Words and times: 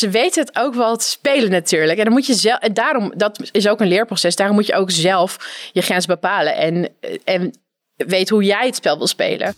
ze 0.00 0.10
weten 0.10 0.44
het 0.44 0.58
ook 0.58 0.74
wel 0.74 0.96
te 0.96 1.08
spelen 1.08 1.50
natuurlijk. 1.50 1.98
En 1.98 2.04
dan 2.04 2.12
moet 2.12 2.26
je 2.26 2.34
zelf, 2.34 2.58
en 2.58 2.74
daarom, 2.74 3.12
dat 3.16 3.48
is 3.52 3.68
ook 3.68 3.80
een 3.80 3.88
leerproces. 3.88 4.36
Daarom 4.36 4.56
moet 4.56 4.66
je 4.66 4.74
ook 4.74 4.90
zelf 4.90 5.36
je 5.72 5.80
grens 5.80 6.06
bepalen 6.06 6.56
en, 6.56 6.88
en 7.24 7.52
weet 7.96 8.28
hoe 8.28 8.42
jij 8.42 8.66
het 8.66 8.76
spel 8.76 8.98
wil 8.98 9.06
spelen. 9.06 9.54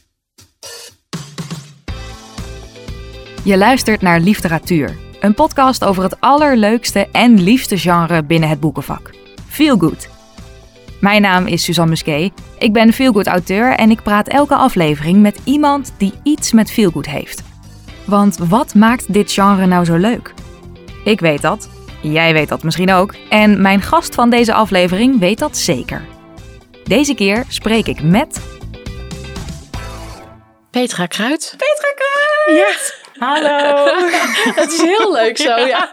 Je 3.45 3.57
luistert 3.57 4.01
naar 4.01 4.21
Literatuur, 4.21 4.97
een 5.21 5.35
podcast 5.35 5.85
over 5.85 6.03
het 6.03 6.21
allerleukste 6.21 7.09
en 7.13 7.43
liefste 7.43 7.79
genre 7.79 8.23
binnen 8.23 8.49
het 8.49 8.61
boekenvak. 8.61 9.11
Feel 9.49 9.77
Good. 9.77 10.09
Mijn 11.01 11.23
naam 11.23 11.47
is 11.47 11.65
Suzanne 11.65 11.91
Musquet. 11.91 12.33
Ik 12.59 12.73
ben 12.73 12.93
Feelgood 12.93 13.27
auteur 13.27 13.75
en 13.75 13.91
ik 13.91 14.03
praat 14.03 14.29
elke 14.29 14.55
aflevering 14.55 15.21
met 15.21 15.39
iemand 15.45 15.95
die 15.99 16.13
iets 16.23 16.53
met 16.53 16.71
Feelgood 16.71 17.07
heeft. 17.07 17.52
Want 18.07 18.37
wat 18.37 18.75
maakt 18.75 19.13
dit 19.13 19.33
genre 19.33 19.67
nou 19.67 19.85
zo 19.85 19.97
leuk? 19.97 20.35
Ik 21.05 21.21
weet 21.21 21.43
dat, 21.43 21.69
jij 22.03 22.33
weet 22.33 22.49
dat 22.49 22.63
misschien 22.63 22.93
ook 22.93 23.15
en 23.29 23.61
mijn 23.61 23.83
gast 23.83 24.15
van 24.15 24.31
deze 24.31 24.53
aflevering 24.55 25.19
weet 25.19 25.39
dat 25.39 25.57
zeker. 25.57 26.05
Deze 26.85 27.15
keer 27.15 27.45
spreek 27.49 27.87
ik 27.87 28.03
met. 28.03 28.41
Petra 30.71 31.07
Kruid. 31.07 31.55
Petra 31.57 31.93
Kruid! 31.95 32.59
Ja. 32.59 33.01
Hallo. 33.27 33.85
Het 34.61 34.73
is 34.73 34.81
heel 34.81 35.13
leuk 35.13 35.37
zo, 35.37 35.57
ja. 35.57 35.91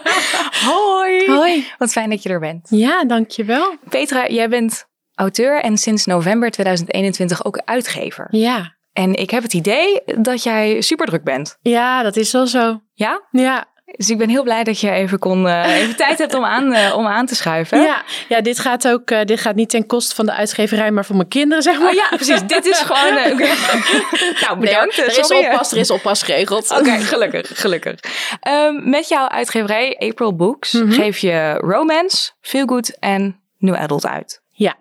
Hoi. 0.70 1.26
Hoi. 1.26 1.72
Wat 1.78 1.92
fijn 1.92 2.10
dat 2.10 2.22
je 2.22 2.28
er 2.28 2.40
bent. 2.40 2.66
Ja, 2.70 3.04
dankjewel. 3.04 3.76
Petra, 3.88 4.26
jij 4.28 4.48
bent 4.48 4.86
auteur 5.14 5.62
en 5.62 5.78
sinds 5.78 6.06
november 6.06 6.50
2021 6.50 7.44
ook 7.44 7.62
uitgever. 7.64 8.26
Ja. 8.30 8.76
En 8.92 9.14
ik 9.14 9.30
heb 9.30 9.42
het 9.42 9.54
idee 9.54 10.02
dat 10.04 10.42
jij 10.42 10.80
super 10.80 11.06
druk 11.06 11.24
bent. 11.24 11.58
Ja, 11.60 12.02
dat 12.02 12.16
is 12.16 12.32
wel 12.32 12.46
zo. 12.46 12.80
Ja? 12.94 13.22
Ja. 13.30 13.70
Dus 13.96 14.10
ik 14.10 14.18
ben 14.18 14.28
heel 14.28 14.42
blij 14.42 14.64
dat 14.64 14.80
je 14.80 14.90
even, 14.90 15.18
kon, 15.18 15.46
uh, 15.46 15.74
even 15.80 15.96
tijd 15.96 16.18
hebt 16.18 16.34
om 16.34 16.44
aan, 16.44 16.72
uh, 16.72 16.96
om 16.96 17.06
aan 17.06 17.26
te 17.26 17.34
schuiven. 17.34 17.82
Ja, 17.82 18.02
ja 18.28 18.40
dit 18.40 18.58
gaat 18.58 18.88
ook 18.88 19.10
uh, 19.10 19.24
dit 19.24 19.40
gaat 19.40 19.54
niet 19.54 19.70
ten 19.70 19.86
koste 19.86 20.14
van 20.14 20.26
de 20.26 20.32
uitgeverij, 20.32 20.90
maar 20.90 21.04
van 21.04 21.16
mijn 21.16 21.28
kinderen, 21.28 21.62
zeg 21.62 21.78
maar. 21.78 21.88
Oh 21.88 21.94
ja, 21.94 22.08
precies. 22.08 22.42
dit 22.46 22.66
is 22.66 22.78
gewoon. 22.78 23.14
nou, 24.42 24.58
bedankt. 24.58 24.96
Nee, 24.96 25.06
er, 25.06 25.18
is 25.18 25.30
oppas, 25.30 25.72
er 25.72 25.78
is 25.78 25.90
oppas 25.90 26.22
geregeld. 26.22 26.70
Oké, 26.70 26.80
okay, 26.80 27.00
gelukkig, 27.12 27.60
gelukkig. 27.60 28.00
Um, 28.48 28.88
met 28.88 29.08
jouw 29.08 29.28
uitgeverij 29.28 29.96
April 29.98 30.36
Books 30.36 30.72
mm 30.72 30.80
-hmm. 30.80 30.92
geef 30.92 31.18
je 31.18 31.54
romance, 31.60 32.30
feel 32.40 32.66
good 32.66 32.98
en 32.98 33.40
new 33.58 33.74
adult 33.74 34.06
uit. 34.06 34.42
Ja. 34.48 34.74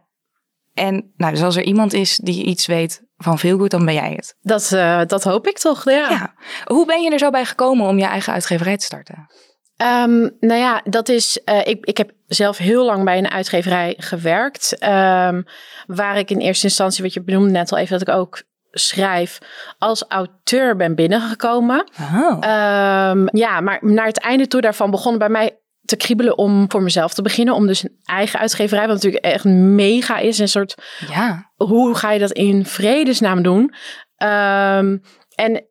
En 0.74 1.12
nou, 1.18 1.34
dus 1.34 1.44
als 1.44 1.56
er 1.56 1.64
iemand 1.64 1.94
is 1.94 2.18
die 2.18 2.46
iets 2.46 2.66
weet 2.66 3.04
van 3.24 3.40
veel 3.40 3.58
goed, 3.58 3.72
dan 3.72 3.86
ben 3.86 3.94
jij 3.94 4.14
het. 4.16 4.36
Dat, 4.42 4.72
uh, 4.74 5.02
dat 5.08 5.24
hoop 5.24 5.48
ik 5.48 5.58
toch, 5.58 5.90
ja. 5.90 6.10
ja. 6.10 6.34
Hoe 6.66 6.86
ben 6.86 7.02
je 7.02 7.12
er 7.12 7.20
zo 7.20 7.30
bij 7.30 7.46
gekomen 7.46 7.88
om 7.88 7.98
je 7.98 8.06
eigen 8.06 8.34
uitgeverij 8.34 8.78
te 8.78 8.86
starten? 8.86 9.30
Um, 9.78 10.38
nou 10.40 10.60
ja, 10.60 10.82
dat 10.84 11.10
is. 11.10 11.42
Uh, 11.46 11.68
ik, 11.68 11.86
ik 11.86 11.98
heb 11.98 12.12
zelf 12.28 12.58
heel 12.58 12.86
lang 12.86 13.04
bij 13.04 13.18
een 13.18 13.32
uitgeverij 13.32 13.94
gewerkt. 13.98 14.84
Um, 14.84 15.46
waar 15.86 16.18
ik 16.18 16.30
in 16.30 16.40
eerste 16.40 16.66
instantie, 16.66 17.04
wat 17.04 17.14
je 17.14 17.24
benoemde 17.24 17.52
net 17.52 17.72
al 17.72 17.78
even, 17.78 18.00
dat 18.00 18.08
ik 18.08 18.14
ook 18.14 18.44
schrijf 18.72 19.38
als 19.78 20.06
auteur 20.08 20.76
ben 20.76 20.96
binnengekomen. 20.96 21.90
Oh. 22.00 22.32
Um, 22.32 23.28
ja, 23.32 23.62
maar 23.62 23.80
naar 23.82 24.06
het 24.06 24.20
einde 24.20 24.48
toe 24.48 24.62
daarvan 24.62 24.92
begon 24.92 25.18
bij 25.18 25.30
mij 25.30 25.60
te 25.86 25.96
kriebelen 25.96 26.38
om 26.38 26.72
voor 26.72 26.84
mezelf 26.84 27.14
te 27.14 27.22
beginnen. 27.22 27.54
Om 27.54 27.68
dus 27.68 27.84
een 27.84 27.98
eigen 28.04 28.40
uitgeverij, 28.40 28.88
wat 28.88 28.96
natuurlijk 28.96 29.26
echt 29.26 29.44
mega 29.46 30.18
is. 30.18 30.40
Een 30.40 30.48
soort, 30.48 30.76
ja. 31.08 31.52
hoe 31.56 31.96
ga 31.96 32.12
je 32.12 32.20
dat 32.20 32.32
in 32.32 32.66
vredesnaam 32.66 33.44
doen? 33.44 33.74
Um, 34.18 35.02
en 35.36 35.66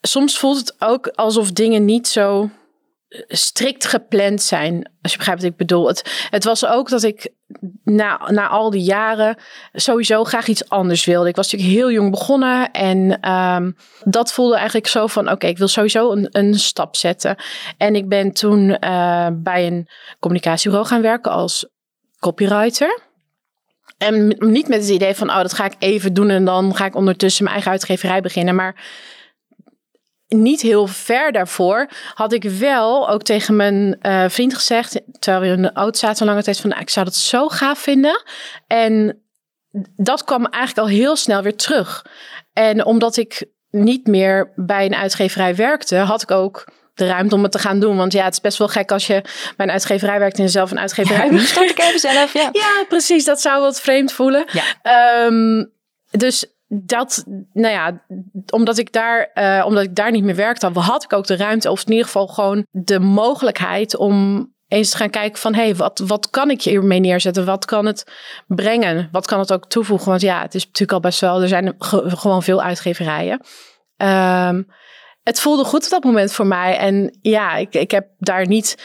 soms 0.00 0.38
voelt 0.38 0.58
het 0.58 0.74
ook 0.78 1.06
alsof 1.06 1.52
dingen 1.52 1.84
niet 1.84 2.08
zo 2.08 2.50
strikt 3.28 3.84
gepland 3.84 4.42
zijn. 4.42 4.90
Als 5.02 5.12
je 5.12 5.18
begrijpt 5.18 5.42
wat 5.42 5.50
ik 5.50 5.56
bedoel. 5.56 5.86
Het, 5.86 6.26
het 6.30 6.44
was 6.44 6.66
ook 6.66 6.88
dat 6.88 7.02
ik 7.02 7.32
na, 7.84 8.20
na 8.30 8.48
al 8.48 8.70
die 8.70 8.82
jaren 8.82 9.36
sowieso 9.72 10.24
graag 10.24 10.46
iets 10.46 10.68
anders 10.68 11.04
wilde. 11.04 11.28
Ik 11.28 11.36
was 11.36 11.52
natuurlijk 11.52 11.78
heel 11.78 11.90
jong 11.90 12.10
begonnen. 12.10 12.70
En 12.70 13.30
um, 13.30 13.76
dat 14.04 14.32
voelde 14.32 14.54
eigenlijk 14.56 14.86
zo 14.86 15.06
van... 15.06 15.30
oké, 15.30 15.46
ik 15.46 15.58
wil 15.58 15.68
sowieso 15.68 16.12
een, 16.12 16.28
een 16.30 16.54
stap 16.54 16.96
zetten. 16.96 17.36
En 17.76 17.94
ik 17.94 18.08
ben 18.08 18.32
toen 18.32 18.76
uh, 18.84 19.26
bij 19.32 19.66
een 19.66 19.88
communicatiebureau 20.20 20.88
gaan 20.88 21.02
werken 21.02 21.32
als 21.32 21.66
copywriter. 22.18 23.00
En 23.98 24.36
niet 24.38 24.68
met 24.68 24.80
het 24.80 24.90
idee 24.90 25.14
van... 25.14 25.30
oh, 25.30 25.36
dat 25.36 25.52
ga 25.52 25.64
ik 25.64 25.74
even 25.78 26.14
doen 26.14 26.30
en 26.30 26.44
dan 26.44 26.76
ga 26.76 26.84
ik 26.84 26.94
ondertussen 26.94 27.44
mijn 27.44 27.54
eigen 27.54 27.72
uitgeverij 27.72 28.20
beginnen. 28.20 28.54
Maar 28.54 28.84
niet 30.34 30.60
heel 30.60 30.86
ver 30.86 31.32
daarvoor 31.32 31.88
had 32.14 32.32
ik 32.32 32.44
wel 32.44 33.08
ook 33.08 33.22
tegen 33.22 33.56
mijn 33.56 33.98
uh, 34.02 34.24
vriend 34.28 34.54
gezegd, 34.54 35.00
terwijl 35.18 35.42
we 35.44 35.56
in 35.56 35.62
de 35.62 35.72
auto 35.72 35.98
zaten 35.98 36.26
lange 36.26 36.42
tijd, 36.42 36.60
van 36.60 36.70
nou, 36.70 36.82
ik 36.82 36.90
zou 36.90 37.04
dat 37.04 37.14
zo 37.14 37.48
gaaf 37.48 37.78
vinden. 37.78 38.22
En 38.66 39.22
dat 39.96 40.24
kwam 40.24 40.46
eigenlijk 40.46 40.88
al 40.88 40.94
heel 40.94 41.16
snel 41.16 41.42
weer 41.42 41.56
terug. 41.56 42.06
En 42.52 42.84
omdat 42.84 43.16
ik 43.16 43.44
niet 43.70 44.06
meer 44.06 44.52
bij 44.56 44.86
een 44.86 44.94
uitgeverij 44.94 45.54
werkte, 45.54 45.96
had 45.96 46.22
ik 46.22 46.30
ook 46.30 46.64
de 46.94 47.06
ruimte 47.06 47.34
om 47.34 47.42
het 47.42 47.52
te 47.52 47.58
gaan 47.58 47.80
doen. 47.80 47.96
Want 47.96 48.12
ja, 48.12 48.24
het 48.24 48.32
is 48.32 48.40
best 48.40 48.58
wel 48.58 48.68
gek 48.68 48.92
als 48.92 49.06
je 49.06 49.20
bij 49.56 49.66
een 49.66 49.72
uitgeverij 49.72 50.18
werkt 50.18 50.38
en 50.38 50.48
zelf 50.48 50.70
een 50.70 50.78
uitgeverij 50.78 51.30
ja, 51.30 51.38
start 51.54 51.70
ik 51.70 51.78
even 51.78 52.00
zelf. 52.00 52.32
Ja. 52.32 52.48
ja, 52.52 52.84
precies. 52.88 53.24
Dat 53.24 53.40
zou 53.40 53.60
wat 53.60 53.80
vreemd 53.80 54.12
voelen. 54.12 54.44
Ja. 54.52 55.26
Um, 55.26 55.72
dus 56.10 56.46
dat, 56.80 57.24
nou 57.52 57.72
ja, 57.72 58.02
omdat 58.50 58.78
ik 58.78 58.92
daar, 58.92 59.30
uh, 59.34 59.66
omdat 59.66 59.82
ik 59.82 59.94
daar 59.94 60.10
niet 60.10 60.24
meer 60.24 60.34
werkte, 60.34 60.66
had 60.66 61.04
ik 61.04 61.12
ook 61.12 61.26
de 61.26 61.36
ruimte, 61.36 61.70
of 61.70 61.82
in 61.84 61.90
ieder 61.90 62.04
geval 62.04 62.26
gewoon 62.26 62.66
de 62.70 63.00
mogelijkheid 63.00 63.96
om 63.96 64.50
eens 64.68 64.90
te 64.90 64.96
gaan 64.96 65.10
kijken 65.10 65.38
van, 65.38 65.54
hé, 65.54 65.62
hey, 65.62 65.76
wat, 65.76 66.02
wat 66.06 66.30
kan 66.30 66.50
ik 66.50 66.62
hiermee 66.62 67.00
neerzetten? 67.00 67.44
Wat 67.44 67.64
kan 67.64 67.86
het 67.86 68.12
brengen? 68.46 69.08
Wat 69.12 69.26
kan 69.26 69.38
het 69.38 69.52
ook 69.52 69.66
toevoegen? 69.66 70.08
Want 70.08 70.20
ja, 70.20 70.42
het 70.42 70.54
is 70.54 70.64
natuurlijk 70.64 70.92
al 70.92 71.00
best 71.00 71.20
wel, 71.20 71.42
er 71.42 71.48
zijn 71.48 71.74
ge, 71.78 72.02
gewoon 72.06 72.42
veel 72.42 72.62
uitgeverijen. 72.62 73.40
Um, 73.96 74.66
het 75.22 75.40
voelde 75.40 75.64
goed 75.64 75.84
op 75.84 75.90
dat 75.90 76.04
moment 76.04 76.32
voor 76.32 76.46
mij. 76.46 76.76
En 76.76 77.18
ja, 77.20 77.56
ik, 77.56 77.74
ik 77.74 77.90
heb 77.90 78.06
daar 78.18 78.46
niet 78.46 78.84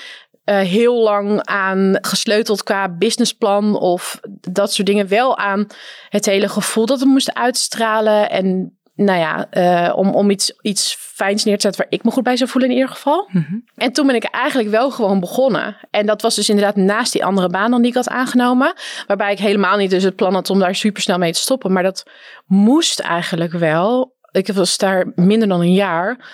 uh, 0.49 0.59
heel 0.59 1.03
lang 1.03 1.43
aan 1.43 1.97
gesleuteld 2.01 2.63
qua 2.63 2.89
businessplan 2.89 3.79
of 3.79 4.19
dat 4.51 4.73
soort 4.73 4.87
dingen. 4.87 5.07
Wel 5.07 5.37
aan 5.37 5.67
het 6.09 6.25
hele 6.25 6.49
gevoel 6.49 6.85
dat 6.85 6.99
het 6.99 7.09
moest 7.09 7.33
uitstralen. 7.33 8.29
En 8.29 8.77
nou 8.95 9.19
ja, 9.19 9.47
uh, 9.51 9.97
om, 9.97 10.09
om 10.09 10.29
iets, 10.29 10.53
iets 10.61 10.95
fijns 10.99 11.43
neer 11.43 11.55
te 11.55 11.61
zetten 11.61 11.81
waar 11.83 11.91
ik 11.91 12.03
me 12.03 12.11
goed 12.11 12.23
bij 12.23 12.37
zou 12.37 12.49
voelen 12.49 12.69
in 12.69 12.75
ieder 12.75 12.91
geval. 12.91 13.29
Mm 13.31 13.45
-hmm. 13.47 13.63
En 13.75 13.91
toen 13.91 14.07
ben 14.07 14.15
ik 14.15 14.23
eigenlijk 14.23 14.69
wel 14.69 14.91
gewoon 14.91 15.19
begonnen. 15.19 15.77
En 15.89 16.05
dat 16.05 16.21
was 16.21 16.35
dus 16.35 16.49
inderdaad 16.49 16.75
naast 16.75 17.11
die 17.11 17.25
andere 17.25 17.49
baan 17.49 17.71
dan 17.71 17.81
die 17.81 17.89
ik 17.89 17.95
had 17.95 18.09
aangenomen. 18.09 18.73
Waarbij 19.07 19.31
ik 19.31 19.39
helemaal 19.39 19.77
niet 19.77 19.89
dus 19.89 20.03
het 20.03 20.15
plan 20.15 20.33
had 20.33 20.49
om 20.49 20.59
daar 20.59 20.75
super 20.75 21.01
snel 21.01 21.17
mee 21.17 21.33
te 21.33 21.39
stoppen. 21.39 21.73
Maar 21.73 21.83
dat 21.83 22.05
moest 22.45 22.99
eigenlijk 22.99 23.51
wel. 23.51 24.15
Ik 24.31 24.47
was 24.47 24.77
daar 24.77 25.11
minder 25.15 25.47
dan 25.47 25.61
een 25.61 25.73
jaar. 25.73 26.25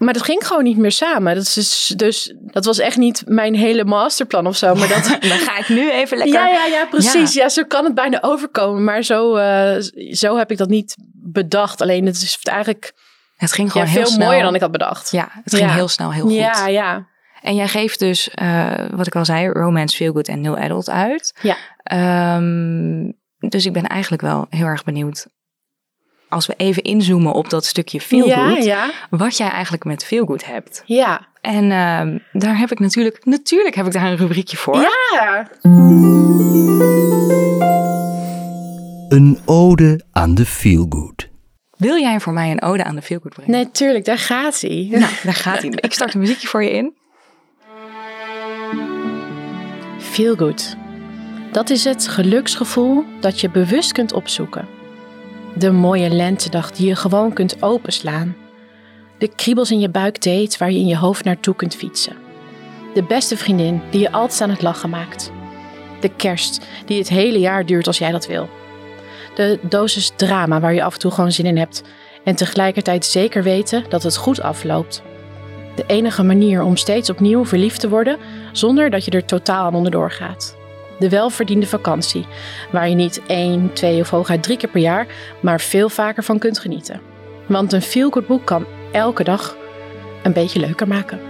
Maar 0.00 0.12
dat 0.12 0.22
ging 0.22 0.46
gewoon 0.46 0.62
niet 0.62 0.76
meer 0.76 0.92
samen. 0.92 1.34
Dat, 1.34 1.56
is 1.56 1.92
dus, 1.96 2.34
dat 2.40 2.64
was 2.64 2.78
echt 2.78 2.96
niet 2.96 3.22
mijn 3.26 3.54
hele 3.54 3.84
masterplan 3.84 4.46
of 4.46 4.56
zo. 4.56 4.74
Maar 4.74 4.88
dat, 4.88 5.04
dan 5.30 5.38
ga 5.38 5.58
ik 5.58 5.68
nu 5.68 5.90
even 5.90 6.18
lekker... 6.18 6.40
Ja, 6.40 6.48
ja, 6.48 6.64
ja 6.64 6.86
precies. 6.86 7.34
Ja. 7.34 7.42
ja 7.42 7.48
zo 7.48 7.64
kan 7.64 7.84
het 7.84 7.94
bijna 7.94 8.18
overkomen. 8.22 8.84
Maar 8.84 9.02
zo, 9.02 9.36
uh, 9.36 9.76
zo 10.12 10.36
heb 10.36 10.50
ik 10.50 10.56
dat 10.56 10.68
niet 10.68 10.96
bedacht. 11.12 11.80
Alleen 11.80 12.06
het 12.06 12.16
is 12.16 12.38
eigenlijk 12.42 12.92
het 13.36 13.52
ging 13.52 13.72
gewoon 13.72 13.86
ja, 13.86 13.92
heel 13.92 14.02
veel 14.02 14.12
snel. 14.12 14.26
mooier 14.26 14.42
dan 14.42 14.54
ik 14.54 14.60
had 14.60 14.70
bedacht. 14.70 15.10
Ja, 15.10 15.28
het 15.44 15.54
ging 15.54 15.68
ja. 15.68 15.74
heel 15.74 15.88
snel 15.88 16.12
heel 16.12 16.22
goed. 16.22 16.32
Ja, 16.32 16.66
ja. 16.66 17.06
En 17.42 17.54
jij 17.54 17.68
geeft 17.68 17.98
dus, 17.98 18.30
uh, 18.42 18.74
wat 18.90 19.06
ik 19.06 19.16
al 19.16 19.24
zei, 19.24 19.48
romance, 19.48 19.96
feel 19.96 20.12
good 20.12 20.28
en 20.28 20.40
new 20.40 20.56
adult 20.56 20.90
uit. 20.90 21.34
Ja. 21.40 21.56
Um, 22.36 23.18
dus 23.38 23.66
ik 23.66 23.72
ben 23.72 23.86
eigenlijk 23.86 24.22
wel 24.22 24.46
heel 24.50 24.66
erg 24.66 24.84
benieuwd 24.84 25.26
als 26.30 26.46
we 26.46 26.54
even 26.56 26.82
inzoomen 26.82 27.32
op 27.32 27.50
dat 27.50 27.64
stukje 27.64 28.00
feelgood, 28.00 28.64
ja, 28.64 28.86
ja. 28.86 28.90
wat 29.10 29.36
jij 29.36 29.48
eigenlijk 29.48 29.84
met 29.84 30.04
feelgood 30.04 30.44
hebt. 30.44 30.82
Ja. 30.86 31.28
En 31.40 31.64
uh, 31.64 32.20
daar 32.42 32.58
heb 32.58 32.70
ik 32.70 32.78
natuurlijk, 32.78 33.24
natuurlijk 33.24 33.74
heb 33.74 33.86
ik 33.86 33.92
daar 33.92 34.10
een 34.10 34.16
rubriekje 34.16 34.56
voor. 34.56 34.76
Ja. 35.12 35.48
Een 39.08 39.38
ode 39.44 40.04
aan 40.12 40.34
de 40.34 40.46
feelgood. 40.46 41.28
Wil 41.76 41.98
jij 41.98 42.20
voor 42.20 42.32
mij 42.32 42.50
een 42.50 42.62
ode 42.62 42.84
aan 42.84 42.94
de 42.94 43.02
feelgood 43.02 43.32
brengen? 43.32 43.52
Nee, 43.52 43.70
tuurlijk, 43.70 44.04
daar 44.04 44.18
gaat 44.18 44.60
hij. 44.60 44.86
Nou, 44.90 45.12
daar 45.22 45.34
gaat 45.34 45.62
hij. 45.62 45.70
Ik 45.70 45.92
start 45.92 46.14
een 46.14 46.20
muziekje 46.20 46.48
voor 46.48 46.62
je 46.62 46.70
in. 46.70 46.94
Feelgood. 49.98 50.76
Dat 51.52 51.70
is 51.70 51.84
het 51.84 52.08
geluksgevoel 52.08 53.04
dat 53.20 53.40
je 53.40 53.50
bewust 53.50 53.92
kunt 53.92 54.12
opzoeken. 54.12 54.79
De 55.54 55.70
mooie 55.70 56.10
lentedag 56.10 56.70
die 56.70 56.86
je 56.86 56.96
gewoon 56.96 57.32
kunt 57.32 57.62
openslaan. 57.62 58.36
De 59.18 59.28
kriebels 59.28 59.70
in 59.70 59.80
je 59.80 59.88
buik 59.88 60.22
date 60.22 60.58
waar 60.58 60.70
je 60.70 60.78
in 60.78 60.86
je 60.86 60.96
hoofd 60.96 61.24
naartoe 61.24 61.54
kunt 61.54 61.74
fietsen. 61.74 62.16
De 62.94 63.02
beste 63.02 63.36
vriendin 63.36 63.82
die 63.90 64.00
je 64.00 64.12
altijd 64.12 64.40
aan 64.40 64.50
het 64.50 64.62
lachen 64.62 64.90
maakt. 64.90 65.32
De 66.00 66.08
kerst 66.08 66.66
die 66.86 66.98
het 66.98 67.08
hele 67.08 67.38
jaar 67.38 67.66
duurt 67.66 67.86
als 67.86 67.98
jij 67.98 68.10
dat 68.10 68.26
wil. 68.26 68.48
De 69.34 69.58
dosis 69.62 70.12
drama 70.16 70.60
waar 70.60 70.74
je 70.74 70.82
af 70.82 70.92
en 70.92 70.98
toe 71.00 71.10
gewoon 71.10 71.32
zin 71.32 71.46
in 71.46 71.56
hebt 71.56 71.82
en 72.24 72.34
tegelijkertijd 72.34 73.04
zeker 73.04 73.42
weten 73.42 73.84
dat 73.88 74.02
het 74.02 74.16
goed 74.16 74.40
afloopt. 74.40 75.02
De 75.76 75.84
enige 75.86 76.22
manier 76.22 76.62
om 76.62 76.76
steeds 76.76 77.10
opnieuw 77.10 77.44
verliefd 77.44 77.80
te 77.80 77.88
worden 77.88 78.18
zonder 78.52 78.90
dat 78.90 79.04
je 79.04 79.10
er 79.10 79.24
totaal 79.24 79.64
aan 79.66 79.74
onderdoor 79.74 80.10
gaat. 80.10 80.58
De 81.00 81.08
welverdiende 81.08 81.66
vakantie, 81.66 82.26
waar 82.72 82.88
je 82.88 82.94
niet 82.94 83.20
één, 83.26 83.72
twee 83.72 84.00
of 84.00 84.10
hooguit 84.10 84.42
drie 84.42 84.56
keer 84.56 84.68
per 84.70 84.80
jaar, 84.80 85.06
maar 85.42 85.60
veel 85.60 85.88
vaker 85.88 86.24
van 86.24 86.38
kunt 86.38 86.58
genieten. 86.58 87.00
Want 87.48 87.72
een 87.72 87.82
feel-good 87.82 88.26
boek 88.26 88.44
kan 88.46 88.66
elke 88.92 89.24
dag 89.24 89.56
een 90.22 90.32
beetje 90.32 90.60
leuker 90.60 90.88
maken. 90.88 91.20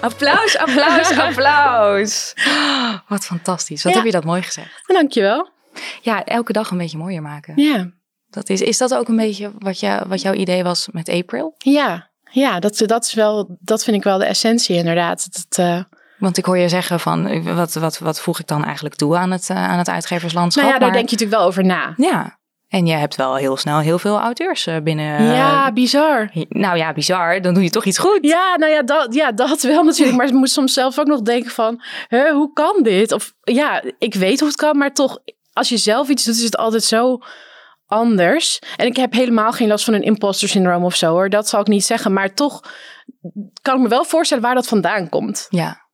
Applaus, 0.00 0.58
applaus, 0.58 1.18
applaus. 1.28 2.34
Wat 3.08 3.24
fantastisch. 3.24 3.82
Wat 3.82 3.92
Ja. 3.92 3.98
heb 3.98 4.06
je 4.06 4.12
dat 4.14 4.24
mooi 4.24 4.42
gezegd. 4.42 4.82
Dankjewel. 4.86 5.48
Ja, 6.02 6.24
elke 6.24 6.52
dag 6.52 6.70
een 6.70 6.78
beetje 6.78 6.98
mooier 6.98 7.22
maken. 7.22 7.52
Ja, 7.56 7.90
Dat 8.30 8.48
is, 8.48 8.60
is 8.60 8.78
dat 8.78 8.94
ook 8.94 9.08
een 9.08 9.16
beetje 9.16 9.50
wat, 9.58 9.80
jou, 9.80 10.08
wat 10.08 10.20
jouw 10.22 10.32
idee 10.32 10.62
was 10.62 10.88
met 10.92 11.08
April? 11.08 11.54
ja, 11.58 12.06
ja 12.30 12.60
dat, 12.60 12.82
dat, 12.86 13.04
is 13.04 13.14
wel, 13.14 13.56
dat 13.60 13.84
vind 13.84 13.96
ik 13.96 14.02
wel 14.02 14.18
de 14.18 14.24
essentie 14.24 14.76
inderdaad. 14.76 15.28
Dat, 15.32 15.58
eh, 15.66 15.82
Want 16.18 16.38
ik 16.38 16.44
hoor 16.44 16.58
je 16.58 16.68
zeggen 16.68 17.00
van, 17.00 17.26
eh, 17.26 17.54
wat, 17.54 17.74
wat, 17.74 17.98
wat 17.98 18.20
voeg 18.20 18.38
ik 18.40 18.46
dan 18.46 18.64
eigenlijk 18.64 18.94
toe 18.94 19.16
aan 19.16 19.30
het, 19.30 19.50
eh, 19.50 19.68
aan 19.68 19.78
het 19.78 19.88
uitgeverslandschap? 19.88 20.62
nou 20.64 20.74
ja, 20.74 20.80
daar 20.80 20.88
Maar- 20.88 20.98
denk 20.98 21.08
je 21.10 21.14
natuurlijk 21.14 21.40
wel 21.40 21.48
over 21.48 21.64
na. 21.64 21.94
Ja, 21.96 22.38
en 22.68 22.86
je 22.86 22.92
hebt 22.94 23.16
wel 23.16 23.36
heel 23.36 23.56
snel 23.56 23.78
heel 23.78 23.98
veel 23.98 24.18
auteurs 24.20 24.66
eh, 24.66 24.76
binnen. 24.82 25.22
ja, 25.22 25.72
bizar. 25.72 26.30
Nou 26.48 26.76
ja, 26.76 26.92
bizar. 26.92 27.40
Dan 27.40 27.54
doe 27.54 27.62
je 27.62 27.70
toch 27.70 27.84
iets 27.84 27.98
goed. 27.98 28.18
Ja, 28.20 28.56
nou 28.56 28.72
ja 28.72 28.82
dat, 28.82 29.14
ja, 29.14 29.32
dat 29.32 29.62
wel 29.62 29.82
natuurlijk. 29.84 30.16
Maar 30.18 30.26
ik 30.26 30.32
moet 30.32 30.50
soms 30.50 30.72
zelf 30.72 30.98
ook 30.98 31.06
nog 31.06 31.20
denken 31.22 31.50
van, 31.50 31.82
hè, 32.08 32.30
hoe 32.32 32.52
kan 32.52 32.82
dit? 32.82 33.12
Of 33.12 33.32
ja, 33.40 33.82
ik 33.98 34.14
weet 34.14 34.38
hoe 34.40 34.48
het 34.48 34.56
kan, 34.56 34.78
maar 34.78 34.92
toch, 34.92 35.18
als 35.52 35.68
je 35.68 35.76
zelf 35.76 36.08
iets 36.08 36.24
doet, 36.24 36.36
is 36.36 36.42
het 36.42 36.56
altijd 36.56 36.84
zo 36.84 37.18
anders. 37.86 38.58
En 38.76 38.86
ik 38.86 38.96
heb 38.96 39.12
helemaal 39.12 39.52
geen 39.52 39.68
last 39.68 39.84
van 39.84 39.94
een 39.94 40.02
imposter 40.02 40.48
syndroom 40.48 40.84
of 40.84 40.94
zo 40.94 41.10
hoor. 41.10 41.28
Dat 41.30 41.48
zal 41.48 41.60
ik 41.60 41.66
niet 41.66 41.84
zeggen. 41.84 42.12
Maar 42.12 42.34
toch 42.34 42.60
kan 43.62 43.76
ik 43.76 43.82
me 43.82 43.88
wel 43.88 44.04
voorstellen 44.04 44.42
waar 44.42 44.54
dat 44.54 44.66
vandaan 44.66 45.08
komt. 45.08 45.46
Ja. 45.48 45.87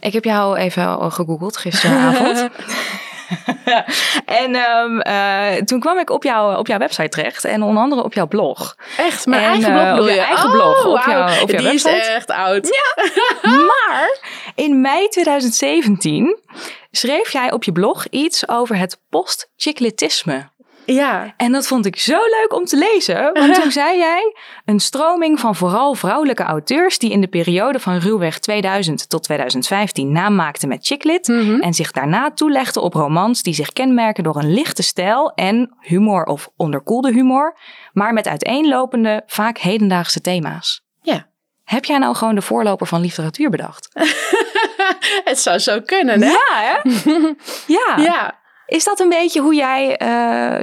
Ik 0.00 0.12
heb 0.12 0.24
jou 0.24 0.56
even 0.56 1.12
gegoogeld 1.12 1.56
gisteravond. 1.56 2.48
en 4.42 4.54
ehm, 4.54 5.00
eh, 5.00 5.62
toen 5.64 5.80
kwam 5.80 5.98
ik 5.98 6.10
op, 6.10 6.22
jou, 6.22 6.56
op 6.58 6.66
jouw 6.66 6.78
website 6.78 7.08
terecht 7.08 7.44
en 7.44 7.62
onder 7.62 7.82
andere 7.82 8.02
op 8.02 8.14
jouw 8.14 8.26
blog. 8.26 8.76
Echt, 8.98 9.26
mijn 9.26 9.42
En, 9.42 9.48
eigen 9.48 9.68
eh, 9.68 9.74
blog 9.82 9.90
bedoel 9.90 10.08
je 10.14 10.20
eigen 10.20 10.46
Oh, 10.46 10.52
blog, 10.52 10.84
op 10.84 11.02
jouw- 11.06 11.42
op 11.42 11.50
jouw 11.50 11.60
Die 11.60 11.72
is 11.74 11.84
echt 11.84 12.30
oud. 12.30 12.68
Maar 13.42 14.18
in 14.54 14.80
mei 14.80 15.08
2017 15.08 16.38
schreef 16.90 17.32
jij 17.32 17.52
op 17.52 17.64
je 17.64 17.72
blog 17.72 18.06
iets 18.06 18.48
over 18.48 18.76
het 18.76 18.98
post-chicletisme. 19.10 20.50
Ja. 20.84 21.34
En 21.36 21.52
dat 21.52 21.66
vond 21.66 21.86
ik 21.86 21.96
zo 21.96 22.16
leuk 22.16 22.54
om 22.54 22.64
te 22.64 22.76
lezen. 22.76 23.32
Want 23.32 23.54
toen 23.54 23.70
zei 23.82 23.98
jij 23.98 24.34
een 24.64 24.80
stroming 24.80 25.40
van 25.40 25.54
vooral 25.54 25.94
vrouwelijke 25.94 26.42
auteurs 26.42 26.98
die 26.98 27.10
in 27.10 27.20
de 27.20 27.26
periode 27.26 27.80
van 27.80 27.98
ruwweg 27.98 28.38
2000 28.38 29.08
tot 29.08 29.22
2015 29.22 30.12
naam 30.12 30.34
maakten 30.34 30.68
met 30.68 30.86
chicklit. 30.86 31.28
Mhm. 31.28 31.60
En 31.60 31.74
zich 31.74 31.90
daarna 31.90 32.30
toelegden 32.30 32.82
op 32.82 32.94
romans 32.94 33.42
die 33.42 33.54
zich 33.54 33.72
kenmerken 33.72 34.24
door 34.24 34.36
een 34.36 34.52
lichte 34.54 34.82
stijl 34.82 35.32
en 35.34 35.76
humor 35.80 36.24
of 36.24 36.48
onderkoelde 36.56 37.12
humor. 37.12 37.58
Maar 37.92 38.12
met 38.12 38.28
uiteenlopende, 38.28 39.22
vaak 39.26 39.58
hedendaagse 39.58 40.20
thema's. 40.20 40.84
Ja. 41.00 41.30
Heb 41.64 41.84
jij 41.84 41.98
nou 41.98 42.14
gewoon 42.14 42.34
de 42.34 42.42
voorloper 42.42 42.86
van 42.86 43.00
literatuur 43.00 43.50
bedacht? 43.50 43.88
Het 45.24 45.38
zou 45.38 45.58
zo 45.58 45.80
kunnen, 45.80 46.22
hè? 46.22 46.30
Ja, 46.30 46.46
hè? 46.50 46.90
ja. 47.78 47.96
Ja. 47.96 48.40
Is 48.72 48.84
dat 48.84 49.00
een 49.00 49.08
beetje 49.08 49.40
hoe 49.40 49.54
jij, 49.54 49.96
eh, 49.96 50.08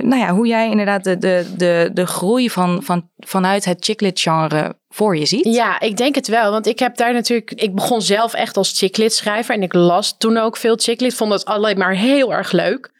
nou 0.03 0.17
ja, 0.17 0.29
hoe 0.33 0.47
jij 0.47 0.69
inderdaad 0.69 1.03
de, 1.03 1.17
de, 1.17 1.53
de, 1.57 1.89
de 1.93 2.05
groei 2.05 2.49
van, 2.49 2.83
van, 2.83 3.09
vanuit 3.17 3.65
het 3.65 3.85
chicklit 3.85 4.19
genre 4.19 4.79
voor 4.87 5.17
je 5.17 5.25
ziet? 5.25 5.45
Ja, 5.45 5.79
ik 5.79 5.97
denk 5.97 6.15
het 6.15 6.27
wel. 6.27 6.51
Want 6.51 6.67
ik 6.67 6.79
heb 6.79 6.97
daar 6.97 7.13
natuurlijk. 7.13 7.51
Ik 7.51 7.75
begon 7.75 8.01
zelf 8.01 8.33
echt 8.33 8.57
als 8.57 8.77
chicklit 8.77 9.13
schrijver. 9.13 9.55
En 9.55 9.63
ik 9.63 9.73
las 9.73 10.17
toen 10.17 10.37
ook 10.37 10.57
veel 10.57 10.75
chicklit. 10.75 11.13
Vond 11.15 11.31
het 11.31 11.45
alleen 11.45 11.77
maar 11.77 11.93
heel 11.93 12.33
erg 12.33 12.51
leuk. 12.51 12.91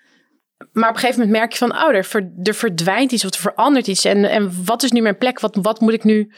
Maar 0.72 0.90
op 0.90 0.96
een 0.96 1.02
gegeven 1.02 1.22
moment 1.22 1.38
merk 1.38 1.52
je 1.52 1.58
van, 1.58 1.72
oh, 1.72 1.96
er, 1.96 2.06
ver- 2.06 2.32
er 2.44 2.56
verdwijnt 2.56 3.12
iets 3.12 3.26
of 3.26 3.34
er 3.34 3.40
verandert 3.40 3.88
iets. 3.88 4.06
En, 4.06 4.26
en 4.26 4.54
wat 4.66 4.84
is 4.84 4.92
nu 4.92 5.02
mijn 5.02 5.18
plek? 5.18 5.40
Wat, 5.40 5.58
wat 5.62 5.80
moet 5.80 5.94
ik 5.94 6.04
nu 6.04 6.34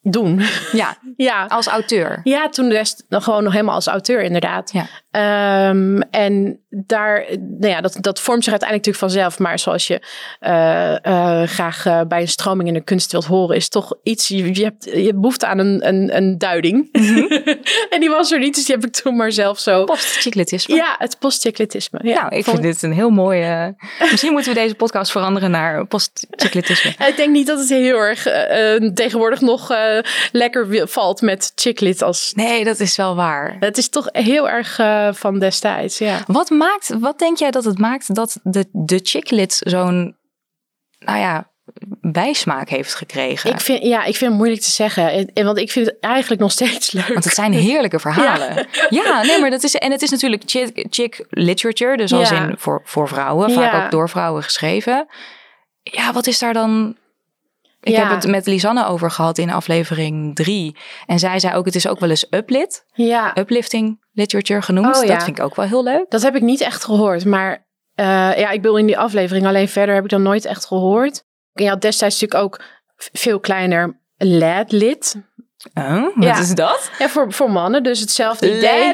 doen? 0.00 0.42
Ja, 0.72 0.96
ja. 1.16 1.46
als 1.46 1.66
auteur. 1.66 2.20
Ja, 2.22 2.48
toen 2.48 2.70
rest 2.70 3.04
dan 3.08 3.22
gewoon 3.22 3.42
nog 3.42 3.52
helemaal 3.52 3.74
als 3.74 3.86
auteur 3.86 4.22
inderdaad. 4.22 4.72
Ja. 4.72 4.86
Ehm, 5.14 6.00
en 6.10 6.58
daar, 6.70 7.24
nou 7.38 7.72
ja, 7.72 7.80
dat, 7.80 7.96
dat 8.00 8.20
vormt 8.20 8.44
zich 8.44 8.52
uiteindelijk 8.52 8.86
natuurlijk 8.86 8.96
vanzelf. 9.14 9.38
Maar 9.38 9.58
zoals 9.58 9.86
je 9.86 10.00
eh, 10.40 11.04
eh, 11.04 11.48
graag 11.48 11.86
eh, 11.86 12.00
bij 12.08 12.20
een 12.20 12.28
stroming 12.28 12.68
in 12.68 12.74
de 12.74 12.80
kunst 12.84 13.12
wilt 13.12 13.24
horen, 13.24 13.56
is 13.56 13.68
toch 13.68 13.94
iets. 14.02 14.28
Je, 14.28 14.54
je 14.54 14.64
hebt, 14.64 14.84
je 14.84 15.14
behoefte 15.14 15.46
aan 15.46 15.58
een, 15.58 15.88
een, 15.88 16.16
een 16.16 16.38
duiding. 16.38 16.88
en 17.94 18.00
die 18.00 18.08
was 18.10 18.32
er 18.32 18.38
niet, 18.38 18.54
dus 18.54 18.64
die 18.64 18.74
heb 18.74 18.84
ik 18.84 18.92
toen 18.92 19.16
maar 19.16 19.32
zelf 19.32 19.58
zo. 19.58 19.84
Post-chicklitisme. 19.84 20.74
Ja, 20.74 20.94
het 20.98 21.18
postcyclitisme. 21.18 21.98
Ja, 22.02 22.14
nou, 22.20 22.36
ik 22.36 22.44
vond- 22.44 22.60
vind 22.60 22.72
dit 22.72 22.82
een 22.82 22.92
heel 22.92 23.10
mooi... 23.10 23.42
eh, 23.42 23.66
misschien 24.10 24.32
moeten 24.32 24.54
we 24.54 24.60
deze 24.60 24.74
podcast 24.74 25.10
veranderen 25.10 25.50
naar 25.50 25.86
post-chicklitisme. 25.86 26.90
Ik 27.08 27.16
denk 27.16 27.30
niet 27.30 27.46
dat 27.46 27.58
het 27.58 27.68
heel 27.68 27.98
erg 27.98 28.22
tegenwoordig 28.94 29.40
nog 29.40 29.74
lekker 30.32 30.88
valt 30.88 31.20
met 31.20 31.52
chicklit 31.54 32.02
als. 32.02 32.32
Nee, 32.36 32.64
dat 32.64 32.80
is 32.80 32.96
wel 32.96 33.14
waar. 33.14 33.56
Het 33.60 33.78
is 33.78 33.88
toch 33.88 34.08
heel 34.12 34.48
erg 34.48 34.76
eh, 35.08 35.14
van 35.14 35.38
destijds, 35.38 35.98
ja. 35.98 36.20
Wat, 36.26 36.50
maakt, 36.50 36.88
wat 37.00 37.18
denk 37.18 37.38
jij 37.38 37.50
dat 37.50 37.64
het 37.64 37.78
maakt 37.78 38.14
dat 38.14 38.40
de, 38.42 38.68
de 38.72 39.00
chicklit 39.02 39.56
zo'n, 39.60 40.16
nou 40.98 41.18
ja, 41.18 41.52
bijsmaak 42.00 42.68
heeft 42.68 42.94
gekregen? 42.94 43.50
Ik 43.50 43.60
vind, 43.60 43.82
ja, 43.82 44.04
ik 44.04 44.16
vind 44.16 44.30
het 44.30 44.38
moeilijk 44.38 44.60
te 44.62 44.70
zeggen. 44.70 45.10
En- 45.10 45.30
en 45.34 45.44
Want 45.44 45.58
ik 45.58 45.70
vind 45.70 45.86
het 45.86 45.96
eigenlijk 46.00 46.40
nog 46.40 46.52
steeds 46.52 46.92
leuk. 46.92 47.08
Want 47.08 47.24
het 47.24 47.34
zijn 47.34 47.52
heerlijke 47.52 47.98
verhalen. 48.00 48.66
Ja, 48.88 49.22
nee, 49.22 49.40
maar 49.40 49.50
dat 49.50 49.62
is. 49.62 49.74
En 49.74 49.90
het 49.90 50.02
is 50.02 50.10
natuurlijk 50.10 50.42
chick, 50.46 50.86
chick 50.90 51.26
literature, 51.30 51.96
dus 51.96 52.12
als 52.12 52.28
Ja. 52.28 52.42
in 52.48 52.54
voor, 52.58 52.80
voor 52.84 53.08
vrouwen, 53.08 53.50
vaak 53.52 53.72
Ja. 53.72 53.84
ook 53.84 53.90
door 53.90 54.08
vrouwen 54.08 54.42
geschreven. 54.42 55.06
Ja, 55.82 56.12
wat 56.12 56.26
is 56.26 56.38
daar 56.38 56.52
dan. 56.52 56.96
Ik 57.84 57.92
Ja. 57.92 58.00
heb 58.08 58.10
het 58.10 58.26
met 58.30 58.46
Lisanne 58.46 58.86
over 58.86 59.10
gehad 59.10 59.38
in 59.38 59.50
aflevering 59.50 60.34
drie. 60.34 60.76
En 61.06 61.18
zij 61.18 61.38
zei 61.38 61.54
ook, 61.54 61.64
het 61.64 61.74
is 61.74 61.88
ook 61.88 62.00
wel 62.00 62.10
eens 62.10 62.26
uplit, 62.30 62.84
Ja, 62.92 63.38
uplifting 63.38 64.04
literature 64.12 64.62
genoemd. 64.62 64.96
Oh, 64.96 65.02
ja. 65.04 65.14
Dat 65.14 65.24
vind 65.24 65.38
ik 65.38 65.44
ook 65.44 65.56
wel 65.56 65.66
heel 65.66 65.82
leuk. 65.84 66.04
dat 66.10 66.22
heb 66.22 66.36
ik 66.36 66.42
niet 66.42 66.60
echt 66.60 66.84
gehoord. 66.84 67.24
Maar 67.24 67.66
eh, 67.94 68.06
ja, 68.38 68.50
ik 68.50 68.62
bedoel 68.62 68.76
in 68.78 68.86
die 68.86 68.98
aflevering. 68.98 69.46
Alleen 69.46 69.68
verder 69.68 69.94
heb 69.94 70.04
ik 70.04 70.10
dan 70.10 70.22
nooit 70.22 70.44
echt 70.44 70.66
gehoord. 70.66 71.24
Je 71.52 71.68
had 71.68 71.80
destijds 71.80 72.20
natuurlijk 72.20 72.44
ook 72.44 72.64
veel 73.12 73.40
kleiner 73.40 74.00
lad-lid. 74.16 75.16
Oh, 75.74 76.02
wat 76.02 76.24
Ja. 76.24 76.38
is 76.38 76.54
dat? 76.54 76.90
Ja, 76.98 77.08
voor, 77.08 77.32
voor 77.32 77.50
mannen. 77.50 77.82
Dus 77.82 78.00
hetzelfde 78.00 78.56
idee. 78.56 78.92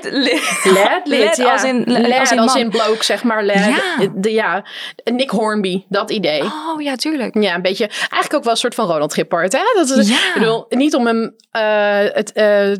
Led, 1.04 1.36
ja. 1.36 1.52
als 1.52 1.64
in- 1.64 1.84
Lad 1.86 2.18
als 2.18 2.30
in 2.30 2.38
als 2.38 2.52
man. 2.52 2.62
in 2.62 2.70
bloke, 2.70 3.04
zeg 3.04 3.22
maar. 3.22 3.44
Ja. 3.44 3.76
De, 4.14 4.32
ja. 4.32 4.64
Nick 5.04 5.30
Hornby, 5.30 5.84
dat 5.88 6.10
idee. 6.10 6.42
Oh 6.42 6.80
ja, 6.82 6.94
tuurlijk. 6.96 7.34
Ja, 7.42 7.54
een 7.54 7.62
beetje. 7.62 7.86
Eigenlijk 7.88 8.34
ook 8.34 8.42
wel 8.42 8.52
een 8.52 8.58
soort 8.58 8.74
van 8.74 8.86
Ronald 8.86 9.14
Gippard. 9.14 9.52
Hè? 9.52 9.60
Dat 9.74 9.88
is, 9.90 10.08
Ja. 10.08 10.14
Ik 10.14 10.30
bedoel, 10.34 10.66
niet 10.68 10.94
om 10.94 11.06
hem 11.06 11.34
eh, 11.50 12.14
het, 12.14 12.32
eh, 12.32 12.72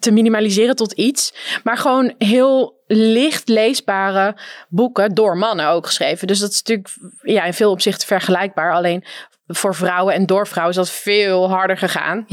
te 0.00 0.10
minimaliseren 0.10 0.76
tot 0.76 0.92
iets. 0.92 1.34
Maar 1.64 1.76
gewoon 1.76 2.14
heel 2.18 2.82
licht 2.86 3.48
leesbare 3.48 4.36
boeken. 4.68 5.14
Door 5.14 5.36
mannen 5.36 5.68
ook 5.68 5.86
geschreven. 5.86 6.26
Dus 6.26 6.38
dat 6.38 6.50
is 6.50 6.56
natuurlijk 6.62 6.88
ja, 7.22 7.44
in 7.44 7.54
veel 7.54 7.70
opzichten 7.70 8.06
vergelijkbaar. 8.06 8.72
Alleen 8.72 9.04
voor 9.46 9.74
vrouwen 9.74 10.14
en 10.14 10.26
door 10.26 10.46
vrouwen 10.46 10.76
is 10.78 10.80
dat 10.86 10.90
veel 10.94 11.48
harder 11.50 11.78
gegaan. 11.78 12.24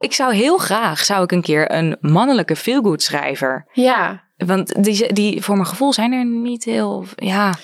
Ik 0.00 0.12
zou 0.12 0.34
heel 0.34 0.58
graag, 0.58 1.04
zou 1.04 1.22
ik 1.22 1.32
een 1.32 1.42
keer 1.42 1.72
een 1.72 1.96
mannelijke 2.00 2.56
feelgood 2.56 3.02
schrijver. 3.02 3.66
Ja, 3.72 4.24
Want 4.36 4.84
die, 4.84 5.12
die, 5.12 5.42
voor 5.42 5.54
mijn 5.54 5.66
gevoel 5.68 5.92
zijn 5.92 6.12
er 6.12 6.24
niet 6.26 6.64
heel, 6.64 7.04
ja... 7.16 7.54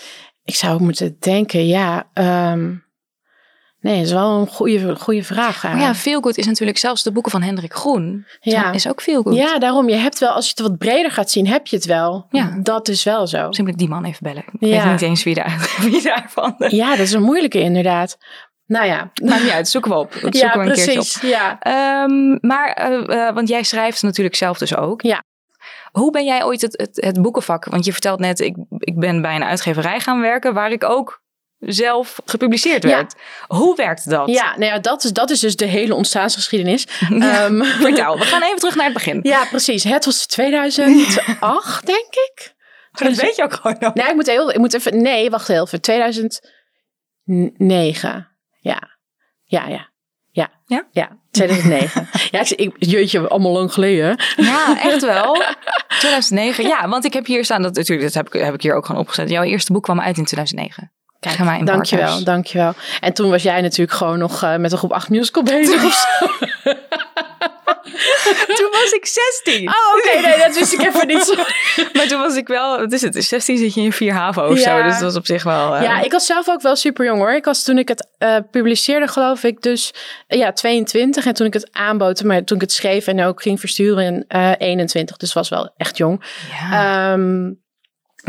ik 0.44 0.54
zou 0.54 0.82
moeten 0.82 1.16
denken, 1.20 1.66
ja. 1.66 2.08
ehm, 2.12 2.66
nee, 3.80 3.96
dat 3.96 4.06
is 4.06 4.12
wel 4.12 4.40
een 4.40 4.46
goede, 4.46 4.96
goede 4.96 5.22
vraag. 5.22 5.62
Maar 5.62 5.78
ja, 5.80 5.94
feelgood 5.94 6.36
is 6.36 6.46
natuurlijk 6.46 6.78
zelfs 6.78 7.02
de 7.02 7.12
boeken 7.12 7.32
van 7.32 7.42
Hendrik 7.42 7.72
Groen. 7.74 8.26
Ja. 8.40 8.72
Is 8.72 8.88
ook 8.88 9.02
feelgood. 9.02 9.34
Ja, 9.34 9.58
daarom. 9.58 9.88
Je 9.88 9.94
hebt 9.96 10.18
wel, 10.18 10.30
als 10.30 10.44
je 10.44 10.50
het 10.56 10.60
wat 10.68 10.78
breder 10.78 11.10
gaat 11.10 11.30
zien, 11.30 11.46
heb 11.46 11.66
je 11.66 11.76
het 11.76 11.84
wel. 11.84 12.26
Ja. 12.30 12.58
Dat 12.62 12.88
is 12.88 13.04
wel 13.04 13.26
zo. 13.26 13.42
Misschien 13.46 13.64
moet 13.64 13.74
ik 13.74 13.78
die 13.80 13.88
man 13.88 14.04
even 14.04 14.22
bellen. 14.22 14.44
Ik 14.58 14.68
Ja. 14.68 14.82
weet 14.82 14.92
niet 14.92 15.02
eens 15.02 15.22
wie, 15.22 15.34
daar, 15.34 15.70
wie 15.90 16.02
daarvan. 16.02 16.54
Ja, 16.58 16.90
dat 16.90 16.98
is 17.06 17.12
een 17.12 17.22
moeilijke 17.22 17.60
inderdaad. 17.60 18.18
Nou 18.66 18.86
ja, 18.86 19.10
Maakt 19.24 19.42
niet 19.42 19.52
uit, 19.52 19.68
zoeken 19.68 19.90
we 19.90 19.96
op. 19.96 20.12
Dat 20.20 20.20
zoeken 20.20 20.40
ja, 20.40 20.52
we 20.52 20.58
een 20.58 20.64
keertje 20.74 20.90
op. 20.90 20.96
precies. 20.96 21.20
Ja. 21.20 21.58
Ehm, 21.60 22.38
maar, 22.40 22.72
eh, 22.72 23.26
eh, 23.28 23.34
want 23.34 23.48
jij 23.48 23.62
schrijft 23.62 24.02
natuurlijk 24.02 24.36
zelf 24.36 24.58
dus 24.58 24.76
ook. 24.76 25.02
Ja. 25.02 25.22
Hoe 25.92 26.10
ben 26.10 26.24
jij 26.24 26.44
ooit 26.44 26.60
het, 26.60 26.72
het, 26.80 27.04
het 27.04 27.22
boekenvak? 27.22 27.64
Want 27.64 27.84
je 27.84 27.92
vertelt 27.92 28.20
net, 28.20 28.40
ik, 28.40 28.56
ik 28.78 28.98
ben 28.98 29.22
bij 29.22 29.34
een 29.34 29.44
uitgeverij 29.44 30.00
gaan 30.00 30.20
werken 30.20 30.54
waar 30.54 30.70
ik 30.70 30.84
ook 30.84 31.24
zelf 31.58 32.20
gepubliceerd 32.24 32.82
Ja. 32.82 32.88
werd. 32.88 33.14
Hoe 33.46 33.76
werkt 33.76 34.10
dat? 34.10 34.28
Ja, 34.28 34.50
nou 34.56 34.64
ja, 34.72 34.78
dat 34.78 35.04
is, 35.04 35.10
dat 35.12 35.30
is 35.30 35.40
dus 35.40 35.56
de 35.56 35.66
hele 35.66 35.94
ontstaansgeschiedenis. 35.94 36.86
Ehm, 37.10 37.62
Vertel, 37.80 38.18
we 38.18 38.24
gaan 38.24 38.42
even 38.42 38.56
terug 38.58 38.74
naar 38.74 38.84
het 38.84 38.94
begin. 38.94 39.20
ja, 39.22 39.44
precies. 39.44 39.84
Het 39.84 40.04
was 40.04 40.26
2008, 40.26 41.86
denk 41.86 42.14
ik. 42.14 42.54
Dat 42.92 43.14
weet 43.14 43.36
je 43.36 43.42
ook 43.42 43.52
gewoon 43.52 43.76
nog. 43.80 43.94
Nee, 43.94 44.06
ik 44.08 44.14
moet, 44.14 44.26
heel, 44.26 44.50
ik 44.50 44.58
moet 44.58 44.74
even. 44.74 45.02
Nee, 45.02 45.30
wacht 45.30 45.48
heel 45.48 45.62
even. 45.64 45.80
2009. 45.80 48.28
Ja. 48.66 48.98
Ja, 49.44 49.68
ja. 49.68 49.90
Ja. 50.30 50.50
Ja? 50.66 50.86
Ja, 50.90 51.18
2009. 51.30 52.08
ja, 52.30 52.40
ik, 52.40 52.50
ik, 52.50 52.74
jeetje, 52.78 53.28
allemaal 53.28 53.52
lang 53.52 53.72
geleden. 53.72 54.20
Ja, 54.36 54.80
echt 54.82 55.02
wel. 55.02 55.42
2009. 55.98 56.64
Ja, 56.64 56.88
want 56.88 57.04
ik 57.04 57.12
heb 57.12 57.26
hier 57.26 57.44
staan, 57.44 57.62
dat, 57.62 57.74
natuurlijk, 57.74 58.12
dat 58.12 58.24
heb 58.24 58.34
ik, 58.34 58.42
heb 58.42 58.54
ik 58.54 58.62
hier 58.62 58.74
ook 58.74 58.86
gewoon 58.86 59.00
opgezet. 59.00 59.30
Jouw 59.30 59.42
eerste 59.42 59.72
boek 59.72 59.82
kwam 59.82 60.00
uit 60.00 60.18
in 60.18 60.24
2009. 60.24 60.92
Kijk, 61.34 61.44
mij 61.48 61.58
in 61.58 61.64
Dankjewel, 61.64 62.04
Partners. 62.04 62.24
dankjewel. 62.24 62.72
En 63.00 63.12
toen 63.12 63.30
was 63.30 63.42
jij 63.42 63.60
natuurlijk 63.60 63.96
gewoon 63.98 64.18
nog 64.18 64.42
eh, 64.42 64.56
met 64.56 64.72
een 64.72 64.78
groep 64.78 64.92
8 64.92 65.08
musical 65.08 65.42
bezig 65.42 65.84
of 65.84 65.92
zo. 65.92 66.26
Toen 68.56 68.70
was 68.70 68.90
ik 68.92 69.06
16. 69.42 69.68
Oh, 69.68 69.74
oké, 69.98 70.26
nee, 70.28 70.38
dat 70.38 70.58
wist 70.58 70.72
ik 70.72 70.80
even 70.82 71.06
niet. 71.06 71.22
Sorry. 71.24 71.44
Maar 71.96 72.06
toen 72.06 72.20
was 72.20 72.36
ik 72.36 72.46
wel, 72.48 72.78
wat 72.78 72.92
is 72.92 73.02
het? 73.02 73.24
16 73.24 73.56
zit 73.58 73.74
je 73.74 73.80
in 73.80 73.92
4 73.92 74.12
HAVO 74.12 74.46
of 74.48 74.58
Ja. 74.58 74.76
zo. 74.78 74.82
Dus 74.82 74.92
dat 74.92 75.02
was 75.02 75.16
op 75.16 75.26
zich 75.26 75.42
wel... 75.42 75.74
eh, 75.76 75.82
Ja, 75.82 76.00
ik 76.00 76.12
was 76.12 76.26
zelf 76.26 76.48
ook 76.48 76.62
wel 76.62 76.76
super 76.76 77.04
jong 77.04 77.18
hoor. 77.18 77.32
Ik 77.34 77.44
was 77.44 77.62
toen 77.62 77.78
ik 77.78 77.88
het 77.88 78.08
eh, 78.18 78.36
publiceerde, 78.50 79.08
geloof 79.08 79.42
ik, 79.42 79.62
dus 79.62 79.94
ja, 80.26 80.52
22. 80.52 81.26
En 81.26 81.34
toen 81.34 81.46
ik 81.46 81.52
het 81.52 81.68
aanbood, 81.72 82.22
maar 82.22 82.44
toen 82.44 82.56
ik 82.56 82.62
het 82.62 82.72
schreef 82.72 83.06
en 83.06 83.24
ook 83.24 83.42
ging 83.42 83.60
versturen, 83.60 84.24
eh 84.28 84.50
21. 84.58 85.16
Dus 85.16 85.32
was 85.32 85.48
wel 85.48 85.72
echt 85.76 85.96
jong. 85.96 86.24
Ja. 86.70 87.12
Ehm, 87.12 87.50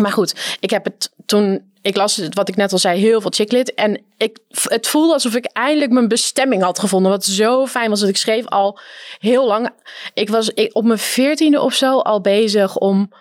maar 0.01 0.11
goed, 0.11 0.57
ik 0.59 0.69
heb 0.69 0.83
het 0.83 1.11
toen. 1.25 1.75
Ik 1.81 1.95
las 1.95 2.15
het, 2.15 2.35
wat 2.35 2.49
ik 2.49 2.55
net 2.55 2.71
al 2.71 2.77
zei, 2.77 2.99
heel 2.99 3.21
veel 3.21 3.31
chicklit. 3.33 3.73
En 3.73 4.01
ik, 4.17 4.37
het 4.63 4.87
voelde 4.87 5.13
alsof 5.13 5.35
ik 5.35 5.45
eindelijk 5.45 5.91
mijn 5.91 6.07
bestemming 6.07 6.63
had 6.63 6.79
gevonden. 6.79 7.11
Wat 7.11 7.25
zo 7.25 7.65
fijn 7.65 7.89
was 7.89 7.99
dat 7.99 8.09
ik 8.09 8.17
schreef 8.17 8.47
al 8.47 8.79
heel 9.19 9.47
lang. 9.47 9.69
Ik 10.13 10.29
was 10.29 10.49
ik, 10.49 10.75
op 10.75 10.83
mijn 10.83 10.99
veertiende 10.99 11.61
of 11.61 11.73
zo 11.73 11.99
al 11.99 12.21
bezig 12.21 12.77
om 12.77 13.11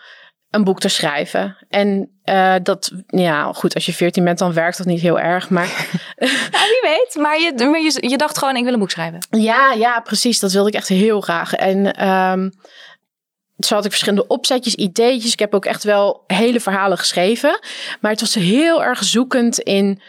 een 0.50 0.64
boek 0.64 0.80
te 0.80 0.88
schrijven. 0.88 1.56
En 1.68 2.10
eh, 2.24 2.54
dat, 2.62 2.92
ja, 3.06 3.52
goed, 3.52 3.74
als 3.74 3.86
je 3.86 3.92
veertien 3.92 4.24
bent, 4.24 4.38
dan 4.38 4.52
werkt 4.52 4.78
dat 4.78 4.86
niet 4.86 5.00
heel 5.00 5.18
erg. 5.18 5.50
Maar 5.50 5.66
Ja, 6.16 6.62
wie 6.68 6.80
weet. 6.82 7.16
Maar 7.20 7.40
je, 7.40 7.52
maar 7.70 7.80
je, 7.80 8.08
je 8.08 8.16
dacht 8.16 8.38
gewoon, 8.38 8.56
ik 8.56 8.64
wil 8.64 8.72
een 8.72 8.78
boek 8.78 8.90
schrijven. 8.90 9.26
Ja, 9.30 9.72
ja, 9.72 10.00
precies. 10.00 10.40
Dat 10.40 10.52
wilde 10.52 10.68
ik 10.68 10.74
echt 10.74 10.88
heel 10.88 11.20
graag. 11.20 11.54
En 11.54 11.94
ehm, 11.94 12.50
zo 13.58 13.74
had 13.74 13.84
ik 13.84 13.90
verschillende 13.90 14.26
opzetjes, 14.26 14.74
ideetjes. 14.74 15.32
Ik 15.32 15.38
heb 15.38 15.54
ook 15.54 15.64
echt 15.64 15.84
wel 15.84 16.24
hele 16.26 16.60
verhalen 16.60 16.98
geschreven. 16.98 17.60
Maar 18.00 18.10
het 18.10 18.20
was 18.20 18.34
heel 18.34 18.84
erg 18.84 19.04
zoekend 19.04 19.58
in, 19.58 20.00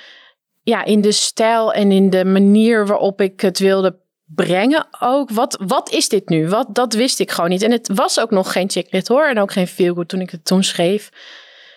ja, 0.63 0.83
in 0.83 1.01
de 1.01 1.11
stijl 1.11 1.73
en 1.73 1.91
in 1.91 2.09
de 2.09 2.25
manier 2.25 2.87
waarop 2.87 3.21
ik 3.21 3.41
het 3.41 3.59
wilde 3.59 3.95
brengen 4.25 4.87
ook. 4.99 5.31
Wat, 5.31 5.57
wat 5.65 5.89
is 5.91 6.09
dit 6.09 6.29
nu? 6.29 6.49
Wat, 6.49 6.75
dat 6.75 6.93
wist 6.93 7.19
ik 7.19 7.31
gewoon 7.31 7.49
niet. 7.49 7.61
En 7.61 7.71
het 7.71 7.89
was 7.93 8.19
ook 8.19 8.31
nog 8.31 8.51
geen 8.51 8.69
chicklit 8.69 9.07
hoor. 9.07 9.27
En 9.27 9.39
ook 9.39 9.51
geen 9.51 9.67
feelgood 9.67 10.07
toen 10.07 10.21
ik 10.21 10.29
het 10.29 10.45
toen 10.45 10.63
schreef. 10.63 11.09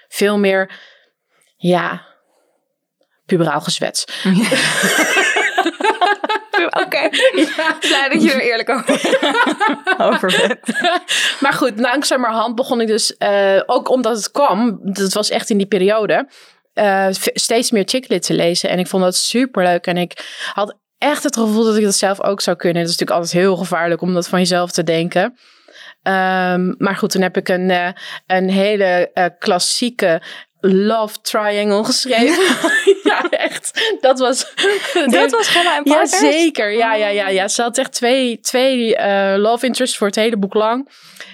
Veel 0.08 0.38
meer, 0.38 0.70
ja, 1.56 2.06
puberaal 3.26 3.60
gezwets. 3.60 4.04
Oké. 6.84 7.08
Blij 7.88 8.08
dat 8.12 8.22
je 8.22 8.32
er 8.32 8.40
eerlijk 8.40 8.70
over, 8.70 8.94
over 10.12 10.46
bent. 10.46 10.80
Maar 11.40 11.52
goed, 11.52 11.80
langzamerhand 11.80 12.54
begon 12.54 12.80
ik 12.80 12.86
dus, 12.86 13.16
eh, 13.16 13.60
ook 13.66 13.88
omdat 13.88 14.16
het 14.16 14.30
kwam, 14.30 14.78
dat 14.82 15.12
was 15.12 15.30
echt 15.30 15.50
in 15.50 15.56
die 15.56 15.66
periode, 15.66 16.28
eh, 16.72 17.06
steeds 17.34 17.70
meer 17.70 17.84
chicklit 17.86 18.22
te 18.22 18.34
lezen. 18.34 18.70
En 18.70 18.78
ik 18.78 18.86
vond 18.86 19.02
dat 19.02 19.16
super 19.16 19.64
leuk. 19.64 19.86
En 19.86 19.96
ik 19.96 20.40
had 20.52 20.78
echt 20.98 21.22
het 21.22 21.36
gevoel 21.36 21.64
dat 21.64 21.76
ik 21.76 21.84
dat 21.84 21.94
zelf 21.94 22.22
ook 22.22 22.40
zou 22.40 22.56
kunnen. 22.56 22.82
Het 22.82 22.90
is 22.90 22.98
natuurlijk 22.98 23.20
altijd 23.20 23.42
heel 23.44 23.56
gevaarlijk 23.56 24.00
om 24.00 24.14
dat 24.14 24.28
van 24.28 24.38
jezelf 24.38 24.70
te 24.70 24.82
denken. 24.82 25.38
Ehm, 26.02 26.74
maar 26.78 26.96
goed, 26.96 27.10
toen 27.10 27.22
heb 27.22 27.36
ik 27.36 27.48
een, 27.48 27.70
eh, 27.70 27.88
een 28.26 28.50
hele 28.50 29.10
klassieke 29.38 30.22
love 30.60 31.20
triangle 31.20 31.84
geschreven. 31.84 32.44
ja, 33.10 33.28
echt. 33.30 33.96
Dat 34.00 34.18
was... 34.18 34.54
Dat 35.06 35.30
was 35.30 35.48
Gemma 35.48 35.76
en 35.76 35.82
Ja, 35.84 35.94
Partners? 35.94 36.18
zeker. 36.18 36.70
Ja, 36.72 36.94
ja, 36.94 37.08
ja, 37.08 37.28
ja. 37.28 37.48
Ze 37.48 37.62
had 37.62 37.78
echt 37.78 37.92
twee, 37.92 38.40
twee 38.40 38.96
eh, 38.96 39.38
love 39.38 39.66
interests 39.66 39.96
voor 39.96 40.06
het 40.06 40.16
hele 40.16 40.36
boek 40.36 40.54
lang. 40.54 40.88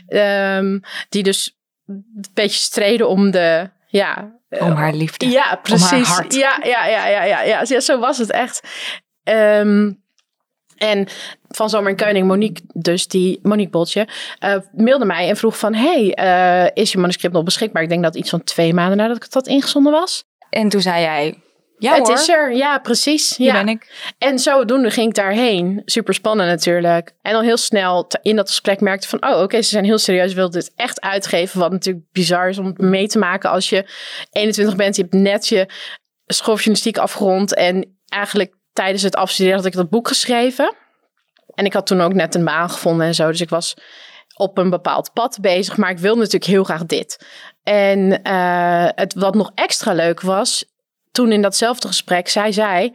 Ehm, 0.06 0.78
die 1.09 1.23
dus 1.23 1.56
een 1.87 2.25
beetje 2.35 2.59
streden 2.61 3.09
om 3.09 3.30
de... 3.30 3.71
Ja, 3.87 4.35
eh, 4.49 4.64
Om 4.66 4.73
haar 4.73 4.92
liefde. 4.95 5.30
ja, 5.30 5.59
precies. 5.62 6.09
hart. 6.09 6.35
Ja, 6.35 6.59
ja, 6.62 6.87
ja, 6.87 7.06
ja, 7.06 7.23
ja, 7.25 7.42
ja. 7.42 7.62
Ja, 7.68 7.80
Zo 7.80 7.99
was 7.99 8.18
het 8.18 8.30
echt. 8.30 8.61
Ehm, 9.23 9.92
en 10.76 11.06
van 11.49 11.71
Zomer 11.71 11.90
en 11.90 11.97
Koning, 11.97 12.26
Monique, 12.26 12.62
dus 12.75 13.09
die 13.09 13.38
Monique 13.42 13.71
Boltje, 13.71 14.09
eh, 14.38 14.56
mailde 14.73 15.04
mij 15.04 15.28
en 15.28 15.37
vroeg 15.37 15.59
van, 15.59 15.75
hey, 15.75 16.14
eh, 16.14 16.83
is 16.83 16.92
je 16.92 16.99
manuscript 16.99 17.35
nog 17.35 17.45
beschikbaar? 17.45 17.83
Ik 17.83 17.88
denk 17.88 18.02
dat 18.02 18.16
iets 18.16 18.30
van 18.30 18.45
twee 18.45 18.75
maanden 18.75 18.97
nadat 18.97 19.16
ik 19.16 19.23
het 19.23 19.35
had 19.35 19.47
ingezonden 19.47 19.92
was. 19.92 20.25
En 20.50 20.68
toen 20.68 20.80
zei 20.80 21.00
jij, 21.00 21.38
ja 21.78 21.95
het 21.95 22.06
hoor, 22.06 22.16
is 22.16 22.28
er, 22.28 22.54
ja, 22.54 22.78
precies. 22.78 23.37
hier 23.37 23.47
ja. 23.47 23.52
ben 23.52 23.68
ik. 23.68 24.12
En 24.18 24.38
zodoende 24.38 24.90
ging 24.90 25.09
ik 25.09 25.14
daarheen. 25.14 25.83
Super 25.85 26.14
spannend 26.14 26.49
natuurlijk. 26.49 27.14
En 27.23 27.33
dan 27.33 27.45
heel 27.45 27.56
snel 27.56 28.06
in 28.23 28.37
dat 28.37 28.49
gesprek 28.49 28.80
merkte 28.80 29.09
van... 29.09 29.26
oh, 29.26 29.42
oké, 29.42 29.62
ze 29.62 29.68
zijn 29.68 29.85
heel 29.85 29.99
serieus. 29.99 30.30
Ze 30.30 30.37
wilden 30.37 30.61
dit 30.61 30.73
echt 30.76 31.00
uitgeven. 31.00 31.61
Wat 31.61 31.71
natuurlijk 31.71 32.06
bizar 32.12 32.49
is 32.49 32.59
om 32.59 32.75
mee 32.76 33.09
te 33.09 33.18
maken 33.18 33.50
als 33.50 33.68
je 33.68 33.87
21 34.30 34.76
bent. 34.76 34.97
Je 34.97 35.02
hebt 35.02 35.14
net 35.14 35.49
je 35.49 35.68
schooljournalistiek 36.26 36.99
afgerond. 36.99 37.54
En 37.54 37.99
eigenlijk 38.09 38.54
tijdens 38.76 39.02
het 39.02 39.16
afstuderen 39.16 39.59
had 39.59 39.66
ik 39.66 39.73
dat 39.73 39.90
boek 39.90 40.09
geschreven. 40.09 40.75
En 41.54 41.64
ik 41.64 41.73
had 41.73 41.87
toen 41.87 42.00
ook 42.00 42.12
net 42.12 42.35
een 42.35 42.45
baan 42.45 42.71
gevonden 42.71 43.06
en 43.06 43.14
zo. 43.14 43.26
Dus 43.30 43.40
ik 43.40 43.49
was 43.49 43.76
op 44.35 44.59
een 44.59 44.71
bepaald 44.71 45.12
pad 45.12 45.38
bezig. 45.40 45.76
Maar 45.76 45.90
ik 45.90 45.99
wilde 45.99 46.18
natuurlijk 46.18 46.50
heel 46.50 46.64
graag 46.64 46.87
dit. 46.87 47.26
En 47.62 48.23
eh, 48.23 48.88
het, 48.95 49.14
wat 49.14 49.35
nog 49.35 49.52
extra 49.54 49.92
leuk 49.92 50.21
was... 50.21 50.64
toen 51.12 51.33
in 51.33 51.42
datzelfde 51.42 51.88
gesprek, 51.88 52.28
zij 52.28 52.52
zei 52.52 52.92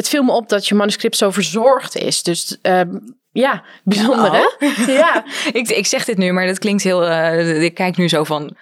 het 0.00 0.08
viel 0.08 0.22
me 0.22 0.32
op 0.32 0.48
dat 0.48 0.66
je 0.66 0.74
manuscript 0.74 1.16
zo 1.16 1.30
verzorgd 1.30 1.96
is. 1.96 2.22
Dus 2.22 2.58
ehm, 2.62 2.98
ja, 3.32 3.64
bijzonder 3.84 4.32
hè? 4.32 4.66
Ja, 4.92 5.24
Ik, 5.52 5.68
ik 5.68 5.86
zeg 5.86 6.04
dit 6.04 6.16
nu, 6.16 6.32
maar 6.32 6.46
dat 6.46 6.58
klinkt 6.58 6.82
heel... 6.82 7.06
eh, 7.06 7.62
ik 7.62 7.74
kijk 7.74 7.96
nu 7.96 8.08
zo 8.08 8.24
van, 8.24 8.56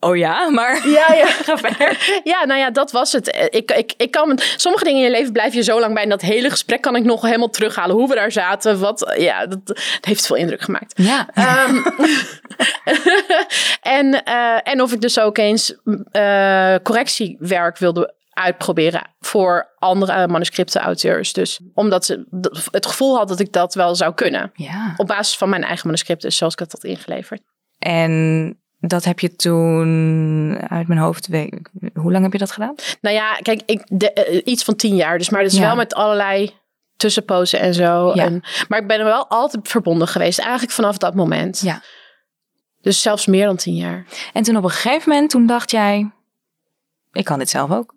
oh 0.00 0.16
ja, 0.16 0.48
maar 0.50 0.86
ja, 0.88 1.14
ja. 1.14 1.26
ga 1.46 1.56
verder. 1.56 2.20
ja, 2.24 2.44
nou 2.44 2.60
ja, 2.60 2.70
dat 2.70 2.90
was 2.90 3.12
het. 3.12 3.30
Eh, 3.30 3.44
Ik, 3.50 3.70
ik, 3.70 3.94
ik 3.96 4.10
kan, 4.10 4.38
sommige 4.56 4.84
dingen 4.84 4.98
in 4.98 5.04
je 5.04 5.10
leven 5.10 5.32
blijf 5.32 5.54
je 5.54 5.62
zo 5.62 5.80
lang 5.80 5.94
bij. 5.94 6.02
En 6.02 6.08
dat 6.08 6.20
hele 6.20 6.50
gesprek 6.50 6.80
kan 6.80 6.96
ik 6.96 7.04
nog 7.04 7.22
helemaal 7.22 7.50
terughalen. 7.50 7.96
Hoe 7.96 8.08
we 8.08 8.14
daar 8.14 8.32
zaten. 8.32 8.80
Wat, 8.80 9.14
ja, 9.18 9.46
dat, 9.46 9.66
dat 9.66 9.78
heeft 10.00 10.26
veel 10.26 10.36
indruk 10.36 10.60
gemaakt. 10.60 10.92
Ja. 11.02 11.28
Ehm, 11.34 11.76
en, 13.98 14.24
eh, 14.24 14.58
en 14.62 14.82
of 14.82 14.92
ik 14.92 15.00
dus 15.00 15.18
ook 15.18 15.38
eens 15.38 15.74
eh, 16.10 16.74
correctiewerk 16.82 17.78
wilde 17.78 18.16
uitproberen 18.30 19.02
voor 19.20 19.74
andere 19.78 20.28
manuscriptenauteurs. 20.28 21.32
Dus 21.32 21.60
omdat 21.74 22.04
ze 22.04 22.26
het 22.70 22.86
gevoel 22.86 23.16
had 23.16 23.28
dat 23.28 23.40
ik 23.40 23.52
dat 23.52 23.74
wel 23.74 23.94
zou 23.94 24.14
kunnen. 24.14 24.50
ja. 24.54 24.94
Op 24.96 25.06
basis 25.06 25.36
van 25.36 25.48
mijn 25.48 25.64
eigen 25.64 25.86
manuscript, 25.86 26.22
dus 26.22 26.36
zoals 26.36 26.52
ik 26.52 26.58
het 26.58 26.72
had 26.72 26.84
ingeleverd. 26.84 27.40
En 27.78 28.58
dat 28.80 29.04
heb 29.04 29.20
je 29.20 29.36
toen 29.36 30.56
uit 30.68 30.88
mijn 30.88 31.00
hoofd... 31.00 31.28
Hoe 31.94 32.12
lang 32.12 32.22
heb 32.22 32.32
je 32.32 32.38
dat 32.38 32.50
gedaan? 32.50 32.74
Nou 33.00 33.14
ja, 33.14 33.34
kijk, 33.34 33.62
ik, 33.66 33.82
de, 33.86 34.12
eh, 34.12 34.42
iets 34.44 34.64
van 34.64 34.76
tien 34.76 34.96
jaar. 34.96 35.18
Dus, 35.18 35.30
maar 35.30 35.42
dat 35.42 35.52
is 35.52 35.58
Ja. 35.58 35.64
wel 35.66 35.76
met 35.76 35.94
allerlei 35.94 36.50
tussenpozen 36.96 37.60
en 37.60 37.74
zo. 37.74 38.12
Ja. 38.14 38.24
En, 38.24 38.42
maar 38.68 38.78
ik 38.80 38.86
ben 38.86 38.98
er 38.98 39.04
wel 39.04 39.26
altijd 39.28 39.68
verbonden 39.68 40.08
geweest. 40.08 40.38
Eigenlijk 40.38 40.72
vanaf 40.72 40.98
dat 40.98 41.14
moment. 41.14 41.60
Ja. 41.60 41.82
Dus 42.80 43.02
zelfs 43.02 43.26
meer 43.26 43.46
dan 43.46 43.56
tien 43.56 43.74
jaar. 43.74 44.06
En 44.32 44.42
toen 44.42 44.56
op 44.56 44.64
een 44.64 44.70
gegeven 44.70 45.10
moment, 45.12 45.30
toen 45.30 45.46
dacht 45.46 45.70
jij... 45.70 46.10
Ik 47.12 47.24
kan 47.24 47.38
dit 47.38 47.48
zelf 47.48 47.70
ook. 47.70 47.94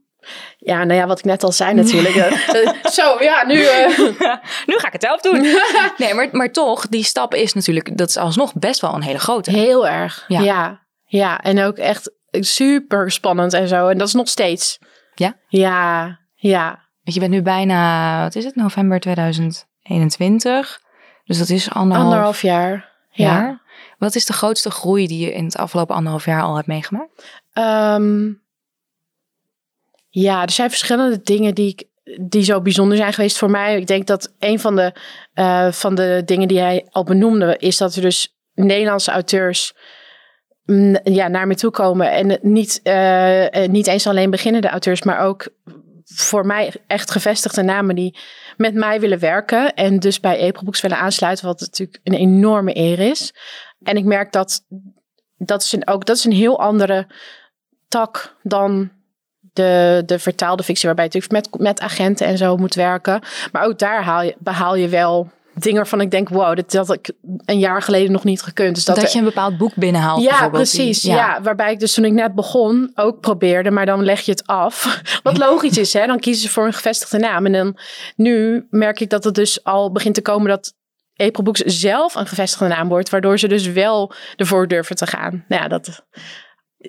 Ja, 0.57 0.83
nou 0.83 0.99
ja, 0.99 1.07
wat 1.07 1.19
ik 1.19 1.25
net 1.25 1.43
al 1.43 1.51
zei 1.51 1.73
natuurlijk. 1.73 2.15
Eh, 2.15 2.55
eh, 2.65 2.85
zo, 2.85 3.23
ja, 3.23 3.45
nu... 3.45 3.63
eh, 3.63 3.97
nu 4.69 4.77
ga 4.77 4.87
ik 4.87 4.93
het 4.93 5.03
zelf 5.03 5.21
doen. 5.21 5.41
nee, 5.97 6.13
maar, 6.13 6.29
maar 6.31 6.51
toch, 6.51 6.87
die 6.87 7.03
stap 7.03 7.33
is 7.33 7.53
natuurlijk... 7.53 7.97
Dat 7.97 8.09
is 8.09 8.17
alsnog 8.17 8.53
best 8.53 8.81
wel 8.81 8.93
een 8.93 9.03
hele 9.03 9.19
grote. 9.19 9.51
Heel 9.51 9.87
erg. 9.87 10.25
Ja. 10.27 10.39
Ja. 10.41 10.81
ja. 11.05 11.39
En 11.39 11.63
ook 11.63 11.77
echt 11.77 12.11
super 12.31 13.11
spannend 13.11 13.53
en 13.53 13.67
zo. 13.67 13.87
En 13.87 13.97
dat 13.97 14.07
is 14.07 14.13
nog 14.13 14.27
steeds. 14.27 14.79
Ja? 15.15 15.35
Ja, 15.47 16.19
ja. 16.35 16.67
Want 17.03 17.15
je 17.15 17.19
bent 17.19 17.31
nu 17.31 17.41
bijna, 17.41 18.23
wat 18.23 18.35
is 18.35 18.45
het, 18.45 18.55
november 18.55 18.99
2021. 18.99 20.81
Dus 21.23 21.37
dat 21.37 21.49
is 21.49 21.69
anderhalf, 21.69 22.07
Anderhalf 22.07 22.41
jaar. 22.41 22.89
Ja. 23.11 23.25
jaar. 23.25 23.61
Wat 23.97 24.15
is 24.15 24.25
de 24.25 24.33
grootste 24.33 24.71
groei 24.71 25.07
die 25.07 25.25
je 25.25 25.33
in 25.33 25.45
het 25.45 25.57
afgelopen 25.57 25.95
anderhalf 25.95 26.25
jaar 26.25 26.41
al 26.41 26.55
hebt 26.55 26.67
meegemaakt? 26.67 27.41
Ehm, 27.53 28.31
ja, 30.12 30.41
er 30.41 30.51
zijn 30.51 30.70
verschillende 30.70 31.22
dingen 31.24 31.56
die, 31.56 31.91
die 32.22 32.44
zo 32.44 32.62
bijzonder 32.62 32.98
zijn 32.98 33.13
geweest 33.13 33.38
voor 33.38 33.50
mij. 33.50 33.77
Ik 33.77 33.88
denk 33.88 34.08
dat 34.08 34.34
een 34.39 34.60
van 34.60 34.75
de, 34.75 34.94
eh, 35.34 35.72
van 35.72 35.96
de 35.96 36.22
dingen 36.25 36.48
die 36.48 36.60
hij 36.60 36.88
al 36.89 37.03
benoemde, 37.03 37.58
is 37.58 37.77
dat 37.77 37.96
er 37.96 38.01
dus 38.01 38.36
Nederlandse 38.53 39.12
auteurs 39.12 39.74
mm, 40.65 40.98
ja, 41.03 41.27
naar 41.27 41.48
me 41.48 41.56
toe 41.56 41.72
komen. 41.72 42.12
En 42.12 42.39
niet, 42.41 42.80
eh, 42.84 43.63
eh, 43.63 43.70
niet 43.70 43.88
eens 43.88 44.08
alleen 44.08 44.30
beginnende 44.30 44.70
auteurs, 44.70 45.03
maar 45.03 45.20
ook 45.20 45.48
voor 46.03 46.46
mij 46.46 46.74
echt 46.88 47.12
gevestigde 47.12 47.62
namen 47.62 47.96
die 47.96 48.18
met 48.58 48.74
mij 48.74 49.00
willen 49.00 49.20
werken. 49.20 49.74
En 49.74 50.00
dus 50.00 50.20
bij 50.20 50.41
April 50.48 50.74
willen 50.82 50.98
aansluiten, 50.98 51.46
wat 51.46 51.60
natuurlijk 51.60 52.00
een 52.03 52.13
enorme 52.13 52.77
eer 52.77 53.00
is. 53.00 53.34
En 53.84 53.98
ik 53.98 54.06
merk 54.06 54.32
dat 54.32 54.65
dat 55.38 55.62
is 55.62 55.88
ook 55.88 56.06
dat 56.06 56.18
is 56.18 56.25
een 56.25 56.32
heel 56.32 56.60
andere 56.60 57.08
tak 57.88 58.36
dan 58.44 58.91
de, 59.53 60.03
de 60.05 60.20
vertaalde 60.20 60.63
fictie, 60.63 60.86
waarbij 60.86 61.08
je 61.12 61.12
natuurlijk 61.20 61.51
met, 61.51 61.62
met 61.62 61.79
agenten 61.79 62.27
en 62.27 62.38
zo 62.38 62.58
moet 62.58 62.75
werken. 62.75 63.22
Maar 63.51 63.65
ook 63.65 63.79
daar 63.79 64.03
haal 64.03 64.22
je, 64.24 64.36
behaal 64.39 64.75
je 64.75 64.88
wel 64.88 65.29
dingen 65.53 65.77
waarvan 65.77 66.01
ik 66.01 66.12
denk, 66.12 66.29
wow, 66.29 66.55
dit 66.55 66.74
had 66.74 66.93
ik 66.93 67.12
een 67.46 67.60
jaar 67.60 67.81
geleden 67.81 68.12
nog 68.12 68.24
niet 68.24 68.41
gekund. 68.41 68.75
Dus 68.75 68.86
dat, 68.86 68.96
Dat, 68.96 69.05
er- 69.05 69.12
je 69.12 69.17
een 69.17 69.24
bepaald 69.24 69.58
boek 69.58 69.75
binnenhaalt 69.75 70.24
ja, 70.24 70.50
precies. 70.50 71.01
Ja. 71.01 71.41
waarbij 71.41 71.72
ik 71.72 71.79
dus 71.79 71.93
toen 71.93 72.05
ik 72.05 72.12
net 72.12 72.36
begon 72.36 72.91
ook 72.96 73.20
probeerde, 73.20 73.72
maar 73.72 73.86
dan 73.86 74.03
leg 74.03 74.22
je 74.22 74.31
het 74.31 74.48
af. 74.48 75.01
Wat 75.24 75.38
logisch 75.38 75.77
is, 75.77 75.93
hè? 75.93 76.05
Dan 76.05 76.20
kiezen 76.20 76.43
ze 76.43 76.50
voor 76.50 76.65
een 76.65 76.74
gevestigde 76.74 77.17
naam. 77.17 77.46
En 77.46 77.51
dan 77.51 77.77
nu 78.15 78.65
merk 78.70 79.00
ik 79.00 79.10
dat 79.10 79.24
het 79.24 79.36
dus 79.36 79.63
al 79.63 79.91
begint 79.91 80.15
te 80.15 80.22
komen 80.22 80.50
dat 80.50 80.74
April 81.15 81.43
Books 81.43 81.60
zelf 81.60 82.15
een 82.15 82.27
gevestigde 82.27 82.67
naam 82.67 82.88
wordt, 82.88 83.10
waardoor 83.10 83.39
ze 83.39 83.48
dus 83.48 83.67
wel 83.67 84.13
ervoor 84.36 84.67
durven 84.67 84.96
te 84.96 85.08
gaan. 85.08 85.46
Nou 85.48 85.62
ja, 85.62 85.67
dat. 85.67 86.05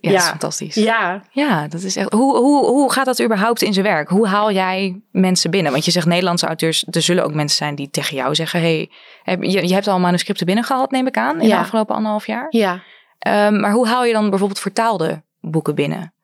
Ja, 0.00 0.10
dat 0.10 0.20
is 0.20 0.28
fantastisch. 0.28 0.74
Ja, 0.74 1.22
Ja, 1.30 1.68
dat 1.68 1.82
is 1.82 1.96
echt. 1.96 2.12
Hoe, 2.12 2.36
hoe, 2.36 2.66
hoe 2.66 2.92
gaat 2.92 3.04
dat 3.04 3.22
überhaupt 3.22 3.62
in 3.62 3.72
zijn 3.72 3.84
werk? 3.86 4.08
Hoe 4.08 4.26
haal 4.28 4.52
jij 4.52 5.00
mensen 5.10 5.50
binnen? 5.50 5.72
Want 5.72 5.84
je 5.84 5.90
zegt 5.90 6.06
Nederlandse 6.06 6.46
auteurs, 6.46 6.84
er 6.90 7.02
zullen 7.02 7.24
ook 7.24 7.34
mensen 7.34 7.56
zijn 7.56 7.74
die 7.74 7.90
tegen 7.90 8.16
jou 8.16 8.34
zeggen: 8.34 8.60
hey, 8.60 8.90
je, 9.24 9.68
je 9.68 9.74
hebt 9.74 9.86
al 9.88 9.98
manuscripten 10.00 10.46
binnengehaald, 10.46 10.90
neem 10.90 11.06
ik 11.06 11.16
aan, 11.16 11.40
in 11.40 11.46
Ja. 11.48 11.54
de 11.56 11.60
afgelopen 11.62 11.94
anderhalf 11.94 12.26
jaar. 12.26 12.46
ja. 12.50 12.82
Ehm, 13.18 13.60
maar 13.60 13.72
hoe 13.72 13.86
haal 13.88 14.04
je 14.04 14.12
dan 14.12 14.30
bijvoorbeeld 14.30 14.60
vertaalde 14.60 15.22
boeken 15.40 15.74
binnen? 15.74 16.14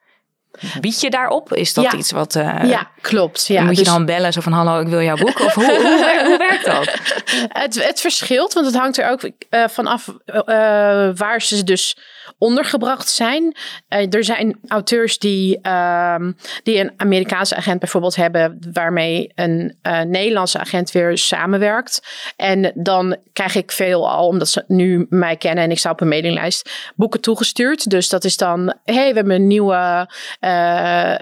Bied 0.81 1.01
je 1.01 1.11
daarop? 1.11 1.53
Is 1.55 1.75
dat 1.75 1.85
Ja. 1.85 1.95
iets 1.95 2.11
wat. 2.11 2.35
eh, 2.37 2.59
ja, 2.65 2.91
klopt. 3.01 3.47
Ja, 3.47 3.61
moet 3.63 3.69
dus- 3.77 3.79
je 3.79 3.85
dan 3.93 4.05
bellen 4.05 4.33
zo 4.33 4.41
van: 4.41 4.53
hallo, 4.53 4.81
ik 4.81 4.87
wil 4.89 5.03
jouw 5.03 5.17
boek? 5.17 5.41
Of 5.41 5.55
hoe, 5.55 5.65
hoe, 5.65 5.99
wer- 6.13 6.27
hoe 6.27 6.39
werkt 6.39 6.65
dat? 6.65 6.99
Het, 7.49 7.85
het 7.87 8.01
verschilt, 8.01 8.53
want 8.53 8.67
het 8.67 8.77
hangt 8.77 8.99
er 8.99 9.11
ook 9.11 9.31
eh, 9.51 9.65
vanaf 9.69 10.09
eh, 10.25 10.35
waar 11.15 11.43
ze 11.43 11.65
dus 11.65 11.97
ondergebracht 12.39 13.09
zijn. 13.09 13.57
Er 13.89 14.25
zijn 14.25 14.59
auteurs 14.69 15.19
die, 15.19 15.59
ehm, 15.63 16.33
die 16.63 16.79
een 16.81 16.93
Amerikaanse 16.97 17.57
agent 17.57 17.79
bijvoorbeeld 17.81 18.17
hebben, 18.17 18.59
waarmee 18.73 19.33
een 19.35 19.77
Nederlandse 20.07 20.59
agent 20.59 20.91
weer 20.93 21.19
samenwerkt. 21.19 22.03
En 22.37 22.73
dan 22.75 23.17
krijg 23.33 23.55
ik 23.55 23.73
veel 23.73 24.11
al, 24.11 24.27
omdat 24.27 24.49
ze 24.49 24.65
nu 24.67 25.07
mij 25.09 25.37
kennen 25.37 25.65
en 25.65 25.71
ik 25.71 25.79
sta 25.79 25.91
op 25.91 26.01
een 26.01 26.09
mailinglijst, 26.09 26.71
boeken 26.97 27.21
toegestuurd. 27.21 27.91
Dus 27.91 28.09
dat 28.09 28.25
is 28.25 28.37
dan, 28.37 28.75
hey, 28.85 29.09
we 29.09 29.15
hebben 29.15 29.35
een 29.35 29.47
nieuwe, 29.47 30.09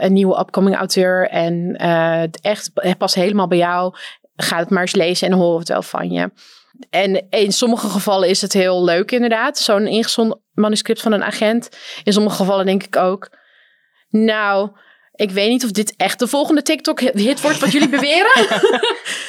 een 0.04 0.12
nieuwe 0.12 0.38
upcoming 0.38 0.76
auteur 0.76 1.28
en 1.28 1.76
eh, 1.76 2.22
echt, 2.40 2.70
het 2.74 2.98
past 2.98 3.14
helemaal 3.14 3.48
bij 3.48 3.58
jou. 3.58 3.94
Ga 4.36 4.58
het 4.58 4.70
maar 4.70 4.80
eens 4.80 4.94
lezen 4.94 5.28
en 5.28 5.34
horen 5.34 5.58
het 5.58 5.68
wel 5.68 5.82
van 5.82 6.10
je. 6.10 6.30
En 6.90 7.26
in 7.30 7.52
sommige 7.52 7.88
gevallen 7.88 8.28
is 8.28 8.40
het 8.40 8.52
heel 8.52 8.84
leuk 8.84 9.12
inderdaad. 9.12 9.58
Zo'n 9.58 9.86
ingezonden 9.86 10.40
manuscript 10.52 11.02
van 11.02 11.12
een 11.12 11.24
agent. 11.24 11.68
In 12.04 12.12
sommige 12.12 12.36
gevallen 12.36 12.66
denk 12.66 12.82
ik 12.82 12.96
ook... 12.96 13.30
Nou, 14.10 14.70
ik 15.16 15.30
weet 15.30 15.48
niet 15.48 15.64
of 15.64 15.70
dit 15.70 15.94
echt 15.96 16.18
de 16.18 16.26
volgende 16.26 16.62
TikTok-hit 16.62 17.40
wordt 17.40 17.58
wat 17.58 17.72
jullie 17.72 17.88
beweren. 17.88 18.30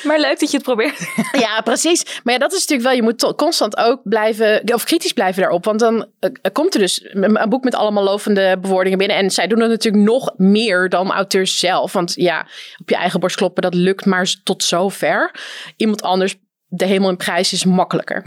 Maar 0.04 0.20
leuk 0.20 0.40
dat 0.40 0.52
je 0.52 0.58
het 0.58 0.66
probeert. 0.66 1.00
ja, 1.46 1.62
precies. 1.62 2.20
Maar 2.24 2.34
ja, 2.34 2.40
dat 2.40 2.54
is 2.54 2.60
natuurlijk 2.60 2.88
wel... 2.88 2.96
Je 2.96 3.02
moet 3.02 3.36
constant 3.36 3.78
ook 3.78 4.02
blijven... 4.04 4.74
Of 4.74 4.84
kritisch 4.84 5.14
blijven 5.14 5.42
daarop. 5.42 5.66
Want 5.66 5.80
dan 5.80 6.06
eh, 6.20 6.32
komt 6.52 6.74
er 6.74 6.80
dus 6.80 7.08
een 7.12 7.50
boek 7.50 7.64
met 7.64 7.76
allemaal 7.76 8.04
lovende 8.04 8.58
bewoordingen 8.62 8.98
binnen. 8.98 9.18
En 9.18 9.32
zij 9.32 9.48
doen 9.48 9.60
het 9.60 9.70
natuurlijk 9.70 10.04
nog 10.04 10.34
meer 10.38 10.90
dan 10.90 11.12
auteurs 11.12 11.60
zelf. 11.60 11.94
Want 11.94 12.14
ja, 12.16 12.48
op 12.82 12.90
je 12.90 12.96
eigen 12.96 13.20
borst 13.20 13.36
kloppen, 13.36 13.64
dat 13.64 13.74
lukt 13.74 14.06
maar 14.06 14.36
tot 14.44 14.64
zover. 14.64 15.32
Iemand 15.76 16.02
anders 16.02 16.36
de 16.68 16.86
hemel 16.86 17.10
in 17.10 17.18
prijs 17.18 17.54
is 17.54 17.66
makkelijker. 17.66 18.22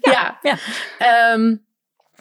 ja. 0.00 0.38
Ja. 0.42 0.58
Ehm, 0.98 1.56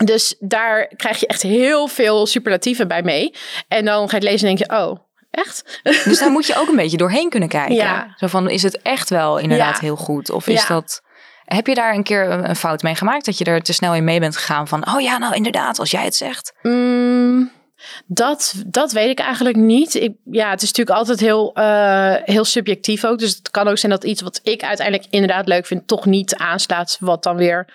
dus 0.05 0.35
daar 0.39 0.87
krijg 0.95 1.19
je 1.19 1.27
echt 1.27 1.41
heel 1.41 1.87
veel 1.87 2.25
superlatieven 2.25 2.87
bij 2.87 3.01
mee. 3.03 3.33
En 3.67 3.85
dan 3.85 4.09
ga 4.09 4.17
je 4.17 4.23
het 4.23 4.31
lezen 4.31 4.47
en 4.49 4.55
denk 4.55 4.69
je, 4.71 4.77
oh, 4.77 4.99
echt? 5.31 5.79
Dus 5.83 6.19
daar 6.19 6.31
moet 6.31 6.45
je 6.47 6.55
ook 6.55 6.67
een 6.67 6.75
beetje 6.75 6.97
doorheen 6.97 7.29
kunnen 7.29 7.49
kijken. 7.59 7.75
Ja. 7.75 8.13
Zo 8.17 8.27
van, 8.27 8.49
is 8.49 8.63
het 8.63 8.81
echt 8.81 9.09
wel 9.09 9.37
inderdaad 9.37 9.75
Ja. 9.75 9.81
heel 9.81 9.95
goed? 9.95 10.29
Of 10.29 10.47
is 10.47 10.61
Ja. 10.61 10.67
dat... 10.67 11.01
Heb 11.43 11.67
je 11.67 11.75
daar 11.75 11.93
een 11.93 12.03
keer 12.03 12.29
een 12.29 12.49
een 12.49 12.55
fout 12.55 12.81
mee 12.81 12.95
gemaakt? 12.95 13.25
Dat 13.25 13.37
je 13.37 13.45
er 13.45 13.61
te 13.61 13.73
snel 13.73 13.95
in 13.95 14.03
mee 14.03 14.19
bent 14.19 14.37
gegaan 14.37 14.67
van... 14.67 14.93
Oh 14.93 15.01
ja, 15.01 15.17
nou 15.17 15.35
inderdaad, 15.35 15.79
als 15.79 15.91
jij 15.91 16.03
het 16.03 16.15
zegt. 16.15 16.53
Mm, 16.61 17.51
dat, 18.05 18.53
dat 18.67 18.91
weet 18.91 19.09
ik 19.09 19.19
eigenlijk 19.19 19.55
niet. 19.55 19.93
Ik, 19.95 20.13
ja, 20.31 20.49
het 20.49 20.61
is 20.61 20.67
natuurlijk 20.67 20.97
altijd 20.97 21.19
heel, 21.19 21.53
eh, 21.53 22.13
heel 22.23 22.45
subjectief 22.45 23.05
ook. 23.05 23.19
Dus 23.19 23.35
het 23.35 23.51
kan 23.51 23.67
ook 23.67 23.77
zijn 23.77 23.91
dat 23.91 24.03
iets 24.03 24.21
wat 24.21 24.39
ik 24.43 24.63
uiteindelijk 24.63 25.07
inderdaad 25.09 25.47
leuk 25.47 25.65
vind... 25.65 25.87
toch 25.87 26.05
niet 26.05 26.35
aanslaat, 26.35 26.97
wat 26.99 27.23
dan 27.23 27.35
weer 27.35 27.73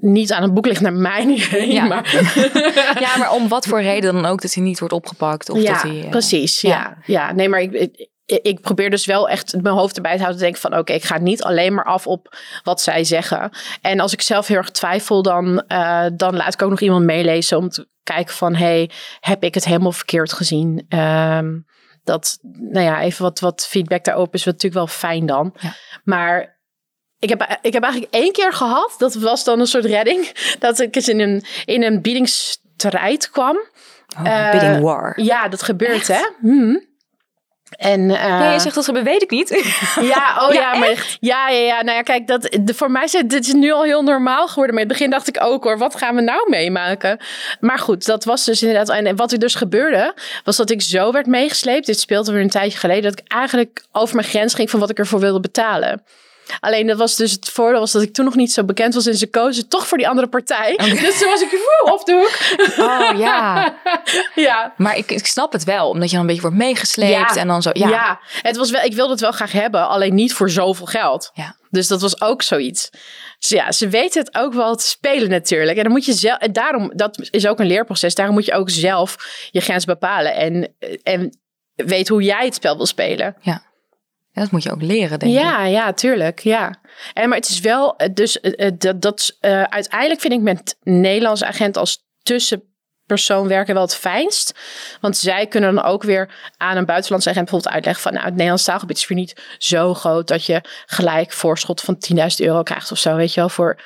niet 0.00 0.32
aan 0.32 0.42
het 0.42 0.54
boek 0.54 0.66
ligt 0.66 0.80
naar 0.80 0.92
mijn 0.92 1.28
idee. 1.28 1.72
Ja. 1.72 1.84
Maar, 1.84 2.12
Ja, 3.00 3.16
maar 3.16 3.32
om 3.32 3.48
wat 3.48 3.66
voor 3.66 3.82
reden 3.82 4.14
dan 4.14 4.26
ook 4.26 4.42
dat 4.42 4.54
hij 4.54 4.62
niet 4.62 4.78
wordt 4.78 4.94
opgepakt? 4.94 5.50
Of 5.50 5.62
ja, 5.62 5.72
dat 5.72 5.82
hij, 5.82 6.02
eh, 6.02 6.10
precies. 6.10 6.60
ja. 6.60 6.68
Ja. 6.70 6.96
Ja. 7.04 7.32
nee, 7.32 7.48
maar 7.48 7.60
ik, 7.60 7.72
ik, 7.72 8.10
ik 8.42 8.60
probeer 8.60 8.90
dus 8.90 9.06
wel 9.06 9.28
echt 9.28 9.62
mijn 9.62 9.74
hoofd 9.74 9.96
erbij 9.96 10.12
te 10.12 10.18
houden. 10.18 10.38
Te 10.38 10.44
denken 10.44 10.60
van 10.70 10.78
oké, 10.78 10.92
ik 10.92 11.04
ga 11.04 11.18
niet 11.18 11.42
alleen 11.42 11.74
maar 11.74 11.84
af 11.84 12.06
op 12.06 12.36
wat 12.62 12.80
zij 12.80 13.04
zeggen. 13.04 13.50
En 13.80 14.00
als 14.00 14.12
ik 14.12 14.22
zelf 14.22 14.46
heel 14.46 14.56
erg 14.56 14.70
twijfel, 14.70 15.22
dan, 15.22 15.62
eh, 15.66 16.06
dan 16.12 16.36
laat 16.36 16.54
ik 16.54 16.62
ook 16.62 16.70
nog 16.70 16.80
iemand 16.80 17.04
meelezen 17.04 17.58
om 17.58 17.68
te 17.68 17.88
kijken 18.02 18.34
van 18.34 18.54
hey, 18.54 18.90
heb 19.20 19.42
ik 19.44 19.54
het 19.54 19.64
helemaal 19.64 19.92
verkeerd 19.92 20.32
gezien? 20.32 20.84
Ehm, 20.88 21.58
dat, 22.04 22.38
nou 22.42 22.84
ja, 22.84 23.00
even 23.00 23.22
wat, 23.22 23.40
wat 23.40 23.66
feedback 23.66 24.04
daarop 24.04 24.34
is 24.34 24.44
natuurlijk 24.44 24.74
wel 24.74 24.86
fijn 24.86 25.26
dan. 25.26 25.54
Ja. 25.60 25.74
Maar 26.04 26.59
ik 27.20 27.28
heb, 27.28 27.58
ik 27.62 27.72
heb 27.72 27.82
eigenlijk 27.82 28.14
één 28.14 28.32
keer 28.32 28.52
gehad, 28.52 28.94
dat 28.98 29.14
was 29.14 29.44
dan 29.44 29.60
een 29.60 29.66
soort 29.66 29.84
redding, 29.84 30.32
dat 30.58 30.80
ik 30.80 30.96
eens 30.96 31.08
in 31.08 31.20
een, 31.20 31.44
in 31.64 31.82
een 31.82 32.02
biedingsstrijd 32.02 33.30
kwam. 33.30 33.56
Oh, 34.18 34.26
Eh, 34.26 34.50
bidding 34.50 34.80
war. 34.80 35.20
Ja, 35.20 35.48
dat 35.48 35.62
gebeurt 35.62 36.08
hè. 36.08 36.20
Mhm. 36.40 36.76
En, 37.70 38.10
eh, 38.10 38.38
Nee, 38.38 38.52
je 38.52 38.58
zegt 38.58 38.74
dat 38.74 38.84
ze 38.84 39.02
weet 39.02 39.22
ik 39.22 39.30
niet. 39.30 39.48
ja, 40.14 40.46
oh 40.46 40.52
ja, 40.52 40.72
Ja, 40.72 40.78
maar 40.78 41.16
ja, 41.20 41.48
ja, 41.48 41.58
ja. 41.58 41.82
Nou 41.82 41.96
ja, 41.96 42.02
kijk, 42.02 42.26
dat, 42.26 42.58
de, 42.60 42.74
voor 42.74 42.90
mij 42.90 43.04
is 43.04 43.10
dit 43.10 43.46
is 43.46 43.52
nu 43.52 43.72
al 43.72 43.82
heel 43.82 44.02
normaal 44.02 44.48
geworden. 44.48 44.74
Maar 44.74 44.82
in 44.82 44.88
het 44.88 44.98
begin 44.98 45.10
dacht 45.10 45.28
ik 45.28 45.44
ook 45.44 45.64
hoor, 45.64 45.78
wat 45.78 45.94
gaan 45.96 46.14
we 46.14 46.20
nou 46.20 46.50
meemaken? 46.50 47.18
Maar 47.60 47.78
goed, 47.78 48.06
dat 48.06 48.24
was 48.24 48.44
dus 48.44 48.62
inderdaad. 48.62 48.88
En 48.88 49.16
wat 49.16 49.32
er 49.32 49.38
dus 49.38 49.54
gebeurde, 49.54 50.14
was 50.44 50.56
dat 50.56 50.70
ik 50.70 50.82
zo 50.82 51.12
werd 51.12 51.26
meegesleept. 51.26 51.86
Dit 51.86 52.00
speelde 52.00 52.32
weer 52.32 52.42
een 52.42 52.50
tijdje 52.50 52.78
geleden. 52.78 53.10
Dat 53.10 53.18
ik 53.20 53.32
eigenlijk 53.32 53.84
over 53.92 54.14
mijn 54.16 54.28
grens 54.28 54.54
ging 54.54 54.70
van 54.70 54.80
wat 54.80 54.90
ik 54.90 54.98
ervoor 54.98 55.20
wilde 55.20 55.40
betalen. 55.40 56.02
Alleen 56.60 56.86
dat 56.86 56.98
was 56.98 57.16
dus 57.16 57.32
het 57.32 57.48
voordeel 57.48 57.80
was 57.80 57.92
dat 57.92 58.02
ik 58.02 58.14
toen 58.14 58.24
nog 58.24 58.34
niet 58.34 58.52
zo 58.52 58.64
bekend 58.64 58.94
was. 58.94 59.06
En 59.06 59.16
ze 59.16 59.30
kozen 59.30 59.68
toch 59.68 59.86
voor 59.86 59.98
die 59.98 60.08
andere 60.08 60.26
partij. 60.26 60.76
Dus 60.76 61.18
toen 61.18 61.30
was 61.30 61.42
ik 61.42 61.50
woe, 61.50 61.92
op 61.92 62.04
de 62.04 62.12
hoek. 62.12 62.58
Oh 62.86 63.18
ja. 63.18 63.74
ja. 64.34 64.74
Maar 64.76 64.96
ik, 64.96 65.10
ik 65.10 65.26
snap 65.26 65.52
het 65.52 65.64
wel, 65.64 65.88
omdat 65.88 66.08
je 66.08 66.16
dan 66.16 66.20
een 66.20 66.26
beetje 66.26 66.42
wordt 66.42 66.56
meegesleept 66.56 67.36
en 67.36 67.46
dan 67.46 67.62
zo. 67.62 67.70
Ja. 67.72 67.88
Ja, 67.88 68.20
het 68.42 68.56
was 68.56 68.70
wel, 68.70 68.82
ik 68.82 68.94
wilde 68.94 69.12
het 69.12 69.20
wel 69.20 69.32
graag 69.32 69.52
hebben, 69.52 69.88
alleen 69.88 70.14
niet 70.14 70.32
voor 70.32 70.50
zoveel 70.50 70.86
geld. 70.86 71.30
Ja. 71.34 71.56
Dus 71.70 71.88
dat 71.88 72.00
was 72.00 72.20
ook 72.20 72.42
zoiets. 72.42 72.90
Dus 73.38 73.48
ja, 73.48 73.72
ze 73.72 73.88
weten 73.88 74.20
het 74.20 74.34
ook 74.34 74.52
wel 74.52 74.76
te 74.76 74.86
spelen 74.86 75.28
natuurlijk. 75.28 75.76
En 75.76 75.82
dan 75.82 75.92
moet 75.92 76.04
je 76.04 76.12
zelf, 76.12 76.38
en 76.38 76.52
daarom, 76.52 76.92
dat 76.94 77.28
is 77.30 77.46
ook 77.46 77.60
een 77.60 77.66
leerproces. 77.66 78.14
Daarom 78.14 78.34
moet 78.34 78.44
je 78.44 78.52
ook 78.52 78.70
zelf 78.70 79.16
je 79.50 79.60
grens 79.60 79.84
bepalen 79.84 80.34
en, 80.34 80.74
en 81.02 81.38
weet 81.74 82.08
hoe 82.08 82.22
jij 82.22 82.44
het 82.44 82.54
spel 82.54 82.76
wil 82.76 82.86
spelen. 82.86 83.36
Ja, 83.40 83.62
dat 84.32 84.50
moet 84.50 84.62
je 84.62 84.70
ook 84.70 84.82
leren, 84.82 85.18
denk 85.18 85.32
ik. 85.32 85.38
Ja, 85.38 85.64
ja, 85.64 85.92
tuurlijk. 85.92 86.40
Ja. 86.40 86.80
En, 87.12 87.28
maar 87.28 87.38
het 87.38 87.48
is 87.48 87.60
wel, 87.60 87.96
eh, 87.96 88.08
dus 88.14 88.40
eh, 88.40 88.66
eh, 88.66 88.72
dat, 88.78 89.02
dat 89.02 89.36
eh, 89.40 89.62
uiteindelijk 89.62 90.20
vind 90.20 90.32
ik 90.32 90.40
met 90.40 90.76
Nederlandse 90.82 91.46
agent 91.46 91.76
als 91.76 92.04
tussenpersoon 92.22 93.48
werken 93.48 93.74
wel 93.74 93.82
het 93.82 93.94
fijnst. 93.94 94.58
Want 95.00 95.16
zij 95.16 95.46
kunnen 95.46 95.74
dan 95.74 95.84
ook 95.84 96.02
weer 96.02 96.52
aan 96.56 96.76
een 96.76 96.84
buitenlandse 96.84 97.30
agent 97.30 97.44
bijvoorbeeld 97.44 97.74
uitleggen 97.74 98.02
van, 98.02 98.12
nou, 98.12 98.24
het 98.24 98.34
Nederlands 98.34 98.64
taalgebied 98.64 98.96
is 98.96 99.08
weer 99.08 99.18
niet 99.18 99.42
zo 99.58 99.94
groot 99.94 100.28
dat 100.28 100.44
je 100.44 100.60
gelijk 100.86 101.32
voorschot 101.32 101.80
van 101.80 101.96
10.000 102.14 102.20
euro 102.36 102.62
krijgt 102.62 102.92
of 102.92 102.98
zo, 102.98 103.16
weet 103.16 103.34
je 103.34 103.40
wel, 103.40 103.48
voor 103.48 103.80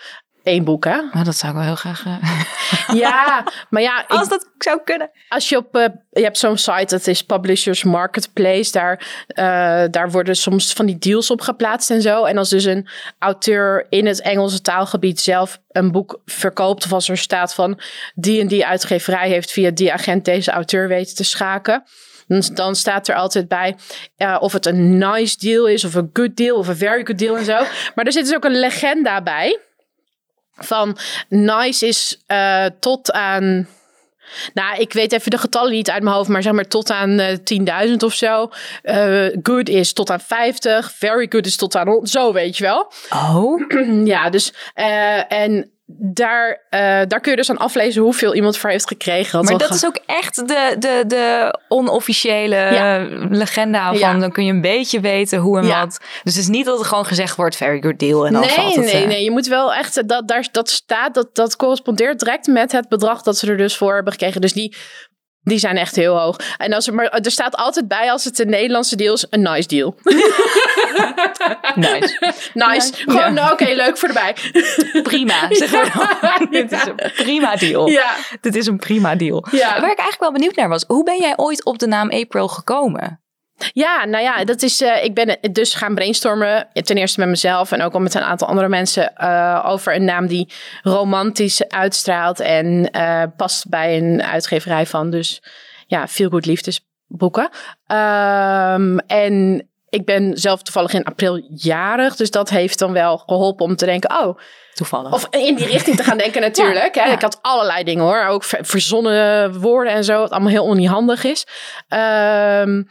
één 0.44 0.64
boek, 0.64 0.85
hè? 0.85 0.96
Maar 1.12 1.24
dat 1.24 1.37
zou 1.37 1.52
ik 1.52 1.59
wel 1.59 1.66
heel 1.66 1.76
graag... 1.76 2.04
eh, 2.04 2.40
Ja, 3.02 3.44
maar 3.70 3.83
ja, 3.83 4.02
ik, 4.02 4.09
Als 4.09 4.28
dat 4.28 4.50
zou 4.59 4.80
kunnen. 4.85 5.11
als 5.28 5.48
je 5.48 5.57
op, 5.57 5.76
eh, 5.76 5.85
je 6.11 6.22
hebt 6.22 6.38
zo'n 6.38 6.57
site, 6.59 6.87
dat 6.87 7.07
is 7.07 7.22
Publishers 7.22 7.85
Marketplace. 7.85 8.72
Daar, 8.72 9.24
eh, 9.26 9.85
daar 9.90 10.11
worden 10.11 10.37
soms 10.37 10.72
van 10.72 10.87
die 10.87 10.98
deals 10.98 11.30
op 11.30 11.40
geplaatst 11.40 11.90
en 11.90 12.02
zo. 12.02 12.24
En 12.24 12.38
als 12.38 12.48
dus 12.48 12.64
een 12.64 12.88
auteur 13.18 13.87
in 13.88 14.07
het 14.07 14.20
Engelse 14.20 14.61
taalgebied 14.61 15.20
zelf 15.20 15.61
een 15.70 15.92
boek 15.92 16.20
verkoopt, 16.24 16.85
of 16.85 16.92
als 16.92 17.09
er 17.09 17.18
staat 17.18 17.54
van 17.54 17.80
die 18.14 18.40
en 18.40 18.46
die 18.46 18.66
uitgeverij 18.66 19.28
heeft 19.28 19.50
via 19.50 19.70
die 19.70 19.92
agent 19.92 20.24
deze 20.24 20.50
auteur 20.50 20.88
weten 20.88 21.16
te 21.16 21.24
schaken. 21.24 21.85
Dan, 22.26 22.42
dan 22.54 22.76
staat 22.76 23.09
er 23.09 23.14
altijd 23.14 23.48
bij 23.48 23.76
of 24.38 24.52
het 24.52 24.66
een 24.66 24.98
nice 24.98 25.38
deal 25.38 25.66
is, 25.66 25.85
of 25.85 25.94
een 25.94 26.11
good 26.12 26.37
deal, 26.37 26.57
of 26.57 26.68
een 26.68 26.76
very 26.76 27.04
good 27.04 27.18
deal 27.18 27.37
en 27.37 27.44
zo. 27.44 27.59
Maar 27.94 28.04
er 28.04 28.12
zit 28.12 28.24
dus 28.24 28.35
ook 28.35 28.44
een 28.44 28.59
legenda 28.59 29.22
bij. 29.22 29.59
Van 30.56 30.98
nice 31.28 31.86
is 31.86 32.22
eh, 32.26 32.66
tot 32.80 33.12
aan 33.12 33.68
nou, 34.54 34.80
ik 34.80 34.92
weet 34.92 35.12
even 35.12 35.30
de 35.30 35.38
getallen 35.38 35.72
niet 35.72 35.90
uit 35.90 36.02
mijn 36.02 36.16
hoofd, 36.16 36.28
maar 36.28 36.42
zeg 36.42 36.52
maar 36.52 36.68
tot 36.68 36.90
aan 36.90 37.18
eh 37.18 37.86
10.000 37.88 37.94
of 38.04 38.14
zo. 38.14 38.50
Eh, 38.82 39.26
good 39.42 39.68
is 39.68 39.92
tot 39.92 40.10
aan 40.10 40.20
50, 40.20 40.92
very 40.92 41.26
good 41.28 41.46
is 41.46 41.56
tot 41.56 41.76
aan 41.76 42.06
zo, 42.06 42.32
weet 42.32 42.56
je 42.56 42.64
wel. 42.64 42.92
Oh, 43.10 43.62
ja, 44.14 44.30
dus 44.30 44.52
en 45.28 45.73
daar, 45.87 46.62
eh, 46.70 46.81
daar 46.81 47.20
kun 47.20 47.31
je 47.31 47.37
dus 47.37 47.51
aan 47.51 47.57
aflezen 47.57 48.03
hoeveel 48.03 48.35
iemand 48.35 48.59
voor 48.59 48.70
heeft 48.70 48.87
gekregen. 48.88 49.33
Want 49.33 49.49
Maar 49.51 49.59
dat 49.68 49.77
is 49.77 49.87
ook 49.87 49.99
echt 50.07 50.49
de, 50.49 50.77
de, 50.79 51.05
de 51.07 51.59
onofficiële 51.68 52.55
Ja. 52.57 52.99
eh, 52.99 53.27
legenda 53.31 53.88
van. 53.88 53.99
Ja. 53.99 54.14
Dan 54.18 54.33
kun 54.33 54.44
je 54.44 54.53
een 54.53 54.61
beetje 54.61 55.01
weten 55.01 55.38
hoe 55.38 55.59
en 55.59 55.66
Ja. 55.66 55.81
wat. 55.81 55.99
Dus 56.23 56.35
het 56.35 56.42
is 56.42 56.49
niet 56.49 56.64
dat 56.66 56.79
er 56.79 56.85
gewoon 56.85 57.07
gezegd 57.07 57.37
wordt, 57.37 57.57
very 57.57 57.83
good 57.83 57.99
deal. 57.99 58.27
En 58.27 58.33
dan 58.33 58.40
nee, 58.40 58.51
valt 58.51 58.75
het, 58.75 58.85
nee, 58.85 59.03
eh, 59.03 59.09
nee. 59.09 59.25
Je 59.25 59.31
moet 59.31 59.47
wel 59.47 59.75
echt, 59.75 60.09
dat, 60.09 60.29
daar, 60.29 60.49
dat 60.53 60.70
staat, 60.70 61.14
dat, 61.14 61.29
dat 61.35 61.57
correspondeert 61.57 62.18
direct 62.18 62.47
met 62.47 62.73
het 62.73 62.88
bedrag 62.88 63.23
dat 63.23 63.37
ze 63.38 63.51
er 63.51 63.57
dus 63.57 63.77
voor 63.77 63.94
hebben 63.94 64.12
gekregen. 64.12 64.40
Dus 64.40 64.53
die, 64.53 64.77
die 65.44 65.59
zijn 65.59 65.76
echt 65.76 65.96
heel 65.96 66.18
hoog. 66.18 66.37
En 66.57 66.72
als 66.72 66.87
er, 66.87 66.94
maar 66.94 67.09
er 67.09 67.30
staat 67.30 67.57
altijd 67.57 67.88
bij 67.88 68.12
als 68.12 68.24
het 68.24 68.38
een 68.38 68.50
Nederlandse 68.50 68.96
deal 68.96 69.14
is, 69.14 69.26
een 69.30 69.42
nice 69.42 69.68
deal. 69.68 69.94
Nice. 71.74 72.33
Nice. 72.54 72.92
Gewoon, 72.94 73.35
nou, 73.35 73.52
oké, 73.52 73.64
leuk 73.64 73.98
voor 73.98 74.09
erbij. 74.09 74.37
Prima. 75.02 75.35
Zeg 75.50 75.94
maar. 75.94 76.46
Dit 76.50 76.72
is 76.72 76.87
een 76.87 77.12
prima 77.14 77.57
deal. 77.57 77.88
Ja. 77.88 78.14
Dit 78.40 78.57
is 78.57 78.66
een 78.66 78.76
prima 78.76 79.14
deal. 79.14 79.46
Ja. 79.50 79.68
Waar 79.68 79.90
ik 79.90 79.98
eigenlijk 79.98 80.20
wel 80.20 80.33
benieuwd 80.33 80.57
naar 80.57 80.68
was. 80.68 80.85
Hoe 80.87 81.04
ben 81.04 81.20
jij 81.20 81.33
ooit 81.37 81.64
op 81.64 81.78
de 81.78 81.87
naam 81.87 82.11
April 82.11 82.48
gekomen? 82.48 83.23
Ja, 83.72 84.05
nou 84.05 84.22
ja, 84.24 84.44
dat 84.44 84.62
is, 84.62 84.81
eh, 84.81 85.05
ik 85.05 85.14
ben 85.14 85.38
dus 85.53 85.74
gaan 85.74 85.94
brainstormen. 85.94 86.68
Ten 86.72 86.96
eerste 86.96 87.20
met 87.20 87.29
mezelf 87.29 87.72
en 87.72 87.83
ook 87.83 87.92
al 87.94 88.00
met 88.00 88.14
een 88.14 88.22
aantal 88.22 88.48
andere 88.48 88.68
mensen. 88.68 89.14
eh, 89.16 89.64
over 89.68 89.94
een 89.94 90.05
naam 90.05 90.27
die 90.27 90.53
romantisch 90.83 91.68
uitstraalt. 91.68 92.40
En 92.40 92.90
eh, 92.90 93.22
past 93.37 93.68
bij 93.68 93.96
een 93.96 94.22
uitgeverij 94.22 94.87
van 94.87 95.11
dus 95.11 95.42
ja, 95.87 96.09
veel 96.09 96.29
goed 96.29 96.46
liefdesboeken. 96.46 97.48
Ehm, 97.87 98.96
en 99.07 99.68
ik 99.88 100.05
ben 100.05 100.37
zelf 100.38 100.62
toevallig 100.62 100.92
in 100.92 101.05
april 101.05 101.46
jarig. 101.55 102.16
Dus 102.16 102.31
dat 102.31 102.50
heeft 102.50 102.79
dan 102.79 102.92
wel 102.92 103.18
geholpen 103.18 103.64
om 103.64 103.77
te 103.77 103.85
denken, 103.85 104.11
oh, 104.24 104.38
Toevallig. 104.74 105.12
of 105.12 105.27
in 105.31 105.55
die 105.55 105.66
richting 105.66 105.96
te 105.96 106.03
gaan 106.05 106.18
denken 106.18 106.40
natuurlijk. 106.48 106.94
hè. 106.94 107.05
ja. 107.05 107.12
Ik 107.12 107.20
had 107.22 107.38
allerlei 107.42 107.85
dingen 107.85 108.05
hoor. 108.05 108.24
Ook 108.27 108.44
ver- 108.44 108.64
verzonnen 108.64 109.61
woorden 109.61 109.92
en 109.92 110.05
zo. 110.05 110.18
Wat 110.20 110.31
allemaal 110.31 110.50
heel 110.50 110.64
onhandig 110.64 111.24
is. 111.24 111.46
Ehm, 111.88 112.83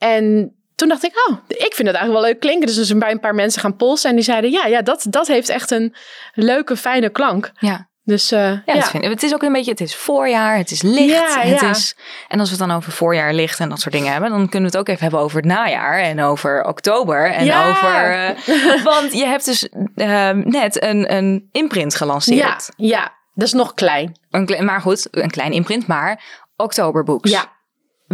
en 0.00 0.54
toen 0.74 0.88
dacht 0.88 1.04
ik, 1.04 1.26
oh, 1.28 1.36
ik 1.48 1.74
vind 1.74 1.88
het 1.88 1.96
eigenlijk 1.96 2.12
wel 2.12 2.22
leuk 2.22 2.40
klinken. 2.40 2.66
Dus 2.66 2.76
dus 2.76 2.96
bij 2.98 3.10
een 3.10 3.20
paar 3.20 3.34
mensen 3.34 3.60
gaan 3.60 3.76
polsen. 3.76 4.10
En 4.10 4.16
die 4.16 4.24
zeiden, 4.24 4.50
ja, 4.50 4.66
ja 4.66 4.82
dat, 4.82 5.06
dat 5.10 5.26
heeft 5.26 5.48
echt 5.48 5.70
een 5.70 5.94
leuke, 6.34 6.76
fijne 6.76 7.10
klank. 7.10 7.50
ja. 7.58 7.88
Dus 8.04 8.30
eh, 8.32 8.40
Ja, 8.40 8.62
ja, 8.66 8.74
Dat 8.74 8.88
vind 8.90 9.04
ik. 9.04 9.10
het 9.10 9.22
is 9.22 9.34
ook 9.34 9.42
een 9.42 9.52
beetje, 9.52 9.70
het 9.70 9.80
is 9.80 9.96
voorjaar, 9.96 10.56
het 10.56 10.70
is 10.70 10.82
licht. 10.82 11.34
Ja, 11.34 11.40
het 11.40 11.60
ja. 11.60 11.70
Is, 11.70 11.96
en 12.28 12.40
als 12.40 12.50
we 12.50 12.56
het 12.56 12.66
dan 12.68 12.76
over 12.76 12.92
voorjaar, 12.92 13.32
licht 13.34 13.60
en 13.60 13.68
dat 13.68 13.80
soort 13.80 13.94
dingen 13.94 14.12
hebben, 14.12 14.30
dan 14.30 14.48
kunnen 14.48 14.70
we 14.70 14.76
het 14.76 14.86
ook 14.86 14.88
even 14.88 15.02
hebben 15.02 15.20
over 15.20 15.36
het 15.36 15.46
najaar 15.46 15.98
en 15.98 16.22
over 16.22 16.64
oktober 16.64 17.30
en 17.32 17.44
Ja. 17.44 17.68
over. 17.68 18.12
eh, 18.14 18.84
want 18.94 19.12
je 19.12 19.26
hebt 19.26 19.44
dus 19.44 19.68
eh, 19.94 20.30
net 20.30 20.82
een, 20.82 21.14
een 21.14 21.48
imprint 21.52 21.92
ja, 21.92 21.98
gelanceerd. 21.98 22.70
ja, 22.76 23.12
dat 23.34 23.46
is 23.46 23.52
nog 23.52 23.74
klein. 23.74 24.18
Een, 24.30 24.64
maar 24.64 24.80
goed, 24.80 25.08
een 25.10 25.30
klein 25.30 25.52
imprint, 25.52 25.86
maar 25.86 26.22
Oktoberbooks. 26.56 27.30
Ja. 27.30 27.58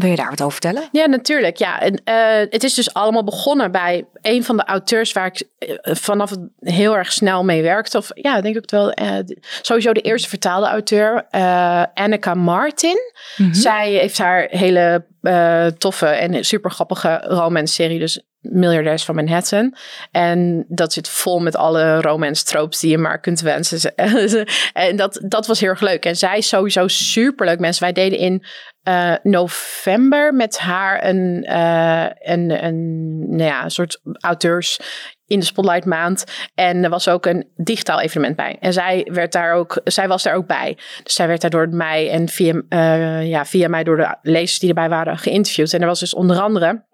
Wil 0.00 0.11
je 0.11 0.16
daar 0.16 0.30
wat 0.30 0.40
over 0.40 0.52
vertellen? 0.52 0.88
Ja, 0.92 1.06
natuurlijk. 1.06 1.56
Ja. 1.56 1.80
En, 1.80 2.00
eh, 2.04 2.50
het 2.50 2.64
is 2.64 2.74
dus 2.74 2.94
allemaal 2.94 3.24
begonnen 3.24 3.70
bij 3.70 4.04
een 4.22 4.44
van 4.44 4.56
de 4.56 4.64
auteurs 4.64 5.12
waar 5.12 5.26
ik 5.26 5.42
eh, 5.59 5.94
vanaf 5.94 6.30
heel 6.61 6.96
erg 6.96 7.12
snel 7.12 7.44
mee 7.44 7.62
werkte. 7.62 7.98
Of 7.98 8.11
ja, 8.14 8.37
ik 8.37 8.42
denk 8.42 8.56
ook 8.56 8.70
wel. 8.70 8.90
eh, 8.92 9.18
sowieso 9.62 9.92
de 9.92 10.00
eerste 10.00 10.28
vertaalde 10.28 10.66
auteur, 10.66 11.26
Annika 11.94 12.35
Martin. 12.35 12.98
Zij 13.50 13.90
heeft 13.90 14.18
haar 14.18 14.46
hele 14.50 15.04
toffe 15.78 16.06
en 16.06 16.44
super 16.44 16.70
grappige 16.70 17.22
romance-serie, 17.24 17.98
dus 17.98 18.20
Miljardairs 18.40 19.04
van 19.04 19.14
Manhattan. 19.14 19.74
En 20.11 20.64
dat 20.68 20.92
zit 20.92 21.09
vol 21.09 21.40
met 21.40 21.56
alle 21.56 22.00
romance 22.00 22.44
tropes 22.44 22.80
die 22.80 22.90
je 22.90 22.98
maar 22.98 23.20
kunt 23.20 23.40
wensen. 23.40 23.94
en 24.72 24.96
dat, 24.96 25.20
dat 25.24 25.46
was 25.46 25.61
heel 25.61 25.68
erg 25.68 25.80
leuk. 25.80 26.04
En 26.04 26.16
zij 26.16 26.38
is 26.38 26.48
sowieso 26.48 26.88
super 26.88 27.46
leuk 27.46 27.59
mensen. 27.59 27.82
Wij 27.82 27.92
deden 27.92 28.18
in 28.18 28.44
eh, 28.87 29.14
november 29.22 30.35
met 30.35 30.59
haar 30.59 31.05
een, 31.05 31.44
eh, 31.44 32.07
een, 32.18 32.64
een, 32.64 33.18
nou 33.29 33.42
ja, 33.51 33.64
een 33.64 33.70
soort 33.70 34.01
auteurs 34.20 34.81
in 35.27 35.38
de 35.38 35.44
Spotlight 35.44 35.85
maand. 35.85 36.25
En 36.55 36.85
er 36.85 36.90
was 36.90 37.09
ook 37.09 37.27
een 37.27 37.49
digitaal 37.57 38.01
evenement 38.01 38.37
bij. 38.37 38.57
En 38.61 38.72
zij, 38.72 39.09
werd 39.12 39.33
daar 39.33 39.53
ook, 39.53 39.81
zij 39.85 40.09
was 40.09 40.22
daar 40.22 40.35
ook 40.35 40.46
bij. 40.46 40.79
Dus 41.03 41.14
zij 41.14 41.27
werd 41.27 41.40
daar 41.40 41.51
door 41.51 41.68
mij 41.68 42.11
en 42.11 42.29
via, 42.29 42.62
eh, 42.68 43.29
ja, 43.29 43.44
via 43.44 43.68
mij 43.68 43.85
door 43.85 43.96
de 43.96 44.16
lezers 44.22 44.59
die 44.59 44.68
erbij 44.68 44.88
waren 44.88 45.18
geïnterviewd. 45.18 45.72
En 45.72 45.81
er 45.81 45.87
was 45.87 46.01
dus 46.01 46.14
onder 46.14 46.40
andere 46.40 46.85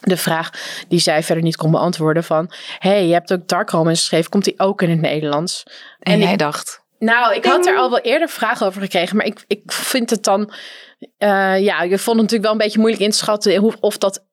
de 0.00 0.16
vraag 0.16 0.50
die 0.88 0.98
zij 1.00 1.22
verder 1.22 1.44
niet 1.44 1.56
kon 1.56 1.70
beantwoorden 1.70 2.24
van... 2.24 2.50
hey, 2.78 3.06
je 3.06 3.12
hebt 3.12 3.32
ook 3.32 3.48
Dark 3.48 3.70
Romance 3.70 4.00
geschreven, 4.00 4.30
komt 4.30 4.44
die 4.44 4.58
ook 4.58 4.82
in 4.82 4.90
het 4.90 5.00
Nederlands? 5.00 5.62
En, 5.98 6.12
En 6.12 6.18
jij 6.18 6.32
ik- 6.32 6.38
dacht, 6.38 6.84
Nou, 6.98 7.34
ik 7.34 7.44
had 7.44 7.66
er 7.66 7.76
al 7.76 7.90
wel 7.90 8.00
eerder 8.00 8.28
vragen 8.28 8.66
over 8.66 8.80
gekregen, 8.80 9.16
maar 9.16 9.26
ik, 9.26 9.44
ik 9.46 9.62
vind 9.72 10.10
het 10.10 10.24
dan... 10.24 10.52
eh, 10.98 11.60
ja, 11.60 11.80
ik 11.80 11.98
vond 11.98 12.06
het 12.06 12.16
natuurlijk 12.16 12.42
wel 12.42 12.52
een 12.52 12.58
beetje 12.58 12.78
moeilijk 12.78 13.02
in 13.02 13.10
te 13.10 13.16
schatten 13.16 13.56
hoe, 13.56 13.74
of 13.80 13.98
dat 13.98 14.24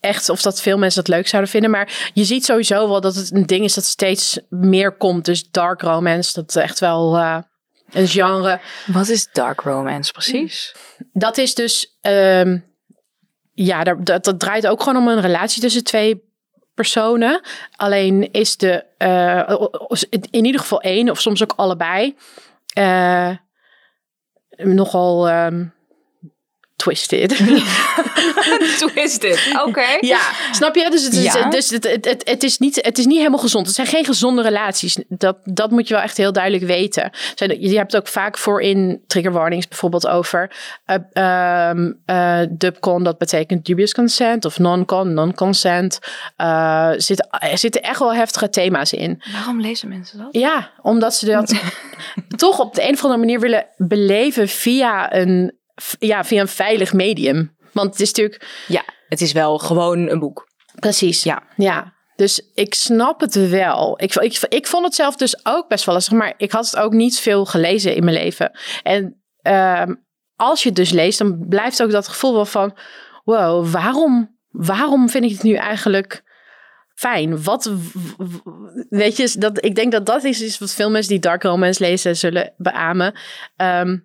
echt, 0.00 0.28
of 0.28 0.42
dat 0.42 0.60
veel 0.60 0.78
mensen 0.78 1.04
dat 1.04 1.14
leuk 1.14 1.28
zouden 1.28 1.50
vinden. 1.50 1.70
Maar 1.70 2.10
je 2.14 2.24
ziet 2.24 2.44
sowieso 2.44 2.88
wel 2.88 3.00
dat 3.00 3.14
het 3.14 3.32
een 3.32 3.46
ding 3.46 3.64
is 3.64 3.74
dat 3.74 3.84
steeds 3.84 4.40
meer 4.48 4.92
komt. 4.92 5.24
Dus 5.24 5.50
dark 5.50 5.82
romance, 5.82 6.32
dat 6.32 6.48
is 6.48 6.56
echt 6.56 6.78
wel 6.78 7.16
eh, 7.16 7.38
een 7.90 8.08
genre. 8.08 8.60
wat 8.86 9.08
is 9.08 9.28
dark 9.32 9.60
romance 9.60 10.12
precies? 10.12 10.74
Dat 11.12 11.38
is 11.38 11.54
dus, 11.54 11.98
ehm, 12.00 12.58
ja, 13.52 13.84
dat, 13.84 14.24
dat 14.24 14.40
draait 14.40 14.66
ook 14.66 14.82
gewoon 14.82 15.02
om 15.02 15.08
een 15.08 15.20
relatie 15.20 15.62
tussen 15.62 15.84
twee 15.84 16.24
personen. 16.74 17.40
Alleen 17.76 18.32
is 18.32 18.56
de, 18.56 18.84
eh, 18.98 19.56
in 20.30 20.44
ieder 20.44 20.60
geval 20.60 20.80
één, 20.80 21.10
of 21.10 21.20
soms 21.20 21.42
ook 21.42 21.52
allebei, 21.56 22.16
nogal 24.56 25.28
ehm, 25.28 25.64
twisted. 26.76 27.36
Twisted, 28.78 29.56
oké. 29.66 29.96
ja, 30.00 30.20
snap 30.52 30.74
je? 30.74 30.90
Dus, 30.90 31.04
het 31.04 31.12
is, 31.12 31.22
Ja. 31.22 31.50
dus 31.50 31.70
het, 31.70 31.84
het, 31.84 32.04
het, 32.04 32.28
het, 32.28 32.42
is 32.42 32.58
niet, 32.58 32.78
het 32.82 32.98
is 32.98 33.06
niet 33.06 33.16
helemaal 33.16 33.38
gezond. 33.38 33.66
Het 33.66 33.74
zijn 33.74 33.86
geen 33.86 34.04
gezonde 34.04 34.42
relaties. 34.42 34.98
Dat, 35.08 35.36
dat 35.44 35.70
moet 35.70 35.88
je 35.88 35.94
wel 35.94 36.02
echt 36.02 36.16
heel 36.16 36.32
duidelijk 36.32 36.64
weten. 36.64 37.10
Je 37.58 37.76
hebt 37.76 37.96
ook 37.96 38.08
vaak 38.08 38.38
voor 38.38 38.62
in 38.62 39.02
trigger 39.06 39.32
warnings 39.32 39.68
bijvoorbeeld 39.68 40.06
over 40.06 40.50
uh, 41.12 41.70
eh, 42.04 42.48
dubcon, 42.50 43.02
dat 43.04 43.18
betekent 43.18 43.64
dubious 43.64 43.94
consent, 43.94 44.44
of 44.44 44.58
non-con, 44.58 45.14
non-consent. 45.14 45.98
Eh, 46.36 46.92
zitten, 46.96 47.28
er 47.30 47.58
zitten 47.58 47.82
echt 47.82 47.98
wel 47.98 48.14
heftige 48.14 48.48
thema's 48.48 48.92
in. 48.92 49.22
Waarom 49.32 49.60
lezen 49.60 49.88
mensen 49.88 50.18
dat? 50.18 50.28
Ja, 50.30 50.70
omdat 50.82 51.14
ze 51.14 51.26
dat 51.26 51.54
toch 52.36 52.58
op 52.58 52.74
de 52.74 52.82
een 52.82 52.94
of 52.94 53.02
andere 53.02 53.20
manier 53.20 53.40
willen 53.40 53.66
beleven 53.76 54.48
via 54.48 55.14
een, 55.14 55.52
ja, 55.98 56.24
via 56.24 56.40
een 56.40 56.48
veilig 56.48 56.92
medium. 56.92 57.56
Want 57.72 57.90
het 57.90 58.00
is 58.00 58.08
natuurlijk 58.08 58.46
Ja, 58.66 58.84
het 59.08 59.20
is 59.20 59.32
wel 59.32 59.58
gewoon 59.58 60.08
een 60.08 60.18
boek. 60.18 60.48
Precies. 60.74 61.22
Ja. 61.22 61.42
ja. 61.56 61.94
Dus 62.16 62.50
ik 62.54 62.74
snap 62.74 63.20
het 63.20 63.48
wel. 63.50 64.02
Ik, 64.02 64.14
ik, 64.14 64.38
ik 64.48 64.66
vond 64.66 64.84
het 64.84 64.94
zelf 64.94 65.16
dus 65.16 65.46
ook 65.46 65.68
best 65.68 65.84
wel 65.84 65.94
lastig, 65.94 66.14
maar 66.14 66.34
ik 66.36 66.52
had 66.52 66.64
het 66.64 66.76
ook 66.76 66.92
niet 66.92 67.18
veel 67.18 67.44
gelezen 67.44 67.94
in 67.94 68.04
mijn 68.04 68.16
leven. 68.16 68.58
En 68.82 69.22
ehm, 69.42 69.94
als 70.36 70.62
je 70.62 70.68
het 70.68 70.76
dus 70.76 70.90
leest, 70.90 71.18
dan 71.18 71.46
blijft 71.48 71.82
ook 71.82 71.90
dat 71.90 72.08
gevoel 72.08 72.34
wel 72.34 72.46
van: 72.46 72.76
wow, 73.24 73.66
waarom, 73.66 74.38
waarom 74.50 75.08
vind 75.08 75.24
ik 75.24 75.30
het 75.30 75.42
nu 75.42 75.54
eigenlijk 75.54 76.24
fijn? 76.94 77.42
Wat, 77.42 77.70
weet 78.88 79.16
je, 79.16 79.34
dat, 79.38 79.64
ik 79.64 79.74
denk 79.74 79.92
dat 79.92 80.06
dat 80.06 80.24
is, 80.24 80.40
is 80.40 80.58
wat 80.58 80.72
veel 80.72 80.90
mensen 80.90 81.12
die 81.12 81.20
dark 81.20 81.42
romance 81.42 81.82
lezen 81.84 82.16
zullen 82.16 82.54
beamen. 82.56 83.14
Ehm, 83.56 83.98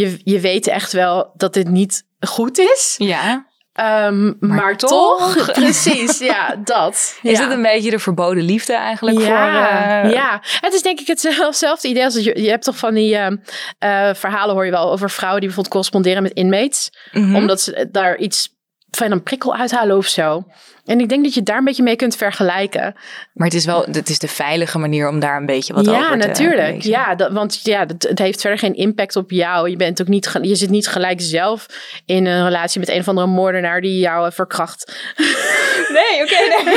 je, 0.00 0.20
je 0.24 0.40
weet 0.40 0.66
echt 0.66 0.92
wel 0.92 1.32
dat 1.36 1.54
dit 1.54 1.68
niet 1.68 2.04
goed 2.20 2.58
is. 2.58 2.94
Ja. 2.98 3.48
Ehm, 3.72 4.32
maar, 4.40 4.76
toch? 4.76 5.34
toch, 5.34 5.52
precies, 5.62 6.18
ja, 6.18 6.56
dat. 6.64 7.18
Is 7.22 7.38
ja. 7.38 7.42
het 7.44 7.52
een 7.52 7.62
beetje 7.62 7.90
de 7.90 7.98
verboden 7.98 8.42
liefde 8.42 8.72
eigenlijk 8.72 9.18
ja, 9.18 9.24
voor... 9.24 10.10
eh, 10.10 10.12
ja, 10.12 10.42
het 10.60 10.74
is 10.74 10.82
denk 10.82 11.00
ik 11.00 11.06
hetzelfde 11.06 11.88
idee 11.88 12.04
als 12.04 12.14
je, 12.14 12.42
je 12.42 12.48
hebt 12.48 12.64
toch 12.64 12.76
van 12.76 12.94
die 12.94 13.16
ehm, 13.16 13.36
eh, 13.78 14.14
verhalen 14.14 14.54
hoor 14.54 14.64
je 14.64 14.70
wel 14.70 14.92
over 14.92 15.10
vrouwen 15.10 15.40
die 15.40 15.48
bijvoorbeeld 15.48 15.74
corresponderen 15.74 16.22
met 16.22 16.32
inmates, 16.32 16.92
mhm. 17.12 17.34
omdat 17.34 17.60
ze 17.60 17.88
daar 17.90 18.16
iets 18.16 18.58
van 18.90 19.10
een 19.10 19.22
prikkel 19.22 19.54
uithalen 19.54 19.96
of 19.96 20.06
zo. 20.06 20.44
En 20.84 21.00
ik 21.00 21.08
denk 21.08 21.24
dat 21.24 21.34
je 21.34 21.42
daar 21.42 21.58
een 21.58 21.64
beetje 21.64 21.82
mee 21.82 21.96
kunt 21.96 22.16
vergelijken. 22.16 22.94
Maar 23.32 23.46
het 23.46 23.56
is 23.56 23.64
wel 23.64 23.84
het 23.92 24.08
is 24.08 24.18
de 24.18 24.28
veilige 24.28 24.78
manier 24.78 25.08
om 25.08 25.20
daar 25.20 25.36
een 25.36 25.46
beetje 25.46 25.72
wat 25.74 25.88
over 25.88 26.00
ja, 26.00 26.10
te 26.10 26.16
natuurlijk. 26.16 26.82
Ja, 26.82 27.14
dat, 27.14 27.32
want 27.32 27.60
ja, 27.62 27.84
dat, 27.84 28.02
het 28.02 28.18
heeft 28.18 28.40
verder 28.40 28.58
geen 28.58 28.74
impact 28.74 29.16
op 29.16 29.30
jou. 29.30 29.70
Je 29.70 29.76
bent 29.76 30.00
ook 30.00 30.08
niet, 30.08 30.38
je 30.42 30.54
zit 30.54 30.70
niet 30.70 30.88
gelijk 30.88 31.20
zelf 31.20 31.66
in 32.06 32.26
een 32.26 32.44
relatie 32.44 32.80
met 32.80 32.88
een 32.88 33.00
of 33.00 33.08
andere 33.08 33.26
moordenaar 33.26 33.80
die 33.80 33.98
jou 33.98 34.26
eh, 34.26 34.32
verkracht. 34.32 34.92
Nee, 35.90 36.22
oké, 36.22 36.64
nee. 36.64 36.74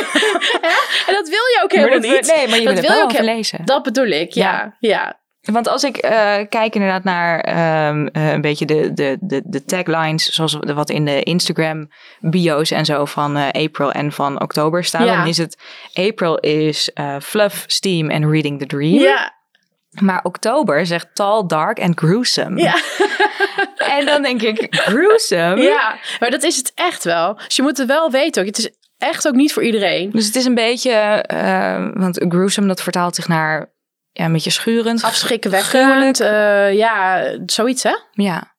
En 1.07 1.13
dat 1.13 1.29
wil 1.29 1.45
je 1.53 1.59
ook 1.63 1.71
helemaal 1.71 1.99
niet. 1.99 2.33
Nee, 2.35 2.47
maar 2.47 2.59
je 2.59 2.65
Dat 2.65 2.73
wil 2.73 2.73
het 2.73 2.79
wil 2.79 2.89
wel 2.89 3.11
je 3.11 3.17
ook 3.17 3.25
lezen. 3.25 3.65
Dat 3.65 3.83
bedoel 3.83 4.05
ik, 4.05 4.33
ja. 4.33 4.75
ja. 4.79 5.22
Want 5.51 5.67
als 5.67 5.83
ik 5.83 5.97
eh, 5.97 6.35
kijk 6.49 6.73
inderdaad 6.75 7.03
naar 7.03 7.39
ehm, 7.39 8.05
eh, 8.07 8.31
een 8.31 8.41
beetje 8.41 8.65
de, 8.65 8.93
de, 8.93 9.17
de, 9.21 9.41
de 9.45 9.65
taglines, 9.65 10.25
zoals 10.29 10.57
de- 10.59 10.73
wat 10.73 10.89
in 10.89 11.05
de 11.05 11.23
Instagram 11.23 11.89
bio's 12.19 12.71
en 12.71 12.85
zo 12.85 13.05
van 13.05 13.37
eh, 13.37 13.63
April 13.63 13.91
en 13.91 14.11
van 14.11 14.41
oktober 14.41 14.83
staan, 14.83 15.05
Ja. 15.05 15.15
dan 15.17 15.27
is 15.27 15.37
het 15.37 15.57
April 15.93 16.37
is 16.37 16.91
fluff, 17.21 17.63
steam 17.67 18.09
en 18.09 18.29
reading 18.31 18.59
the 18.59 18.65
dream. 18.65 18.93
Ja, 18.99 19.33
Maar 20.01 20.19
oktober 20.23 20.85
zegt 20.85 21.07
tall, 21.13 21.43
dark 21.47 21.77
en 21.77 21.97
gruesome. 21.97 22.61
Ja. 22.61 22.75
En 23.77 24.05
dan 24.05 24.21
denk 24.21 24.41
ik, 24.41 24.67
gruesome? 24.75 25.61
ja, 25.61 25.95
maar 26.19 26.31
dat 26.31 26.43
is 26.43 26.55
het 26.57 26.71
echt 26.75 27.03
wel. 27.03 27.33
Dus 27.45 27.55
je 27.55 27.61
moet 27.61 27.77
het 27.77 27.87
wel 27.87 28.11
weten 28.11 28.41
ook. 28.41 28.47
Het 28.47 28.57
is 28.57 28.69
echt 28.97 29.27
ook 29.27 29.33
niet 29.33 29.53
voor 29.53 29.63
iedereen. 29.63 30.09
Dus 30.11 30.25
het 30.25 30.35
is 30.35 30.45
een 30.45 30.53
beetje, 30.55 31.23
want 31.93 32.25
gruesome 32.29 32.67
dat 32.67 32.81
vertaalt 32.81 33.15
zich 33.15 33.27
naar 33.27 33.72
ja, 34.13 34.25
een 34.25 34.31
beetje 34.31 34.49
schurend. 34.49 35.03
Afschrikwekkend. 35.03 36.19
eh 36.19 36.73
ja, 36.73 37.23
zoiets 37.45 37.83
hè? 37.83 37.95
Ja, 38.11 38.53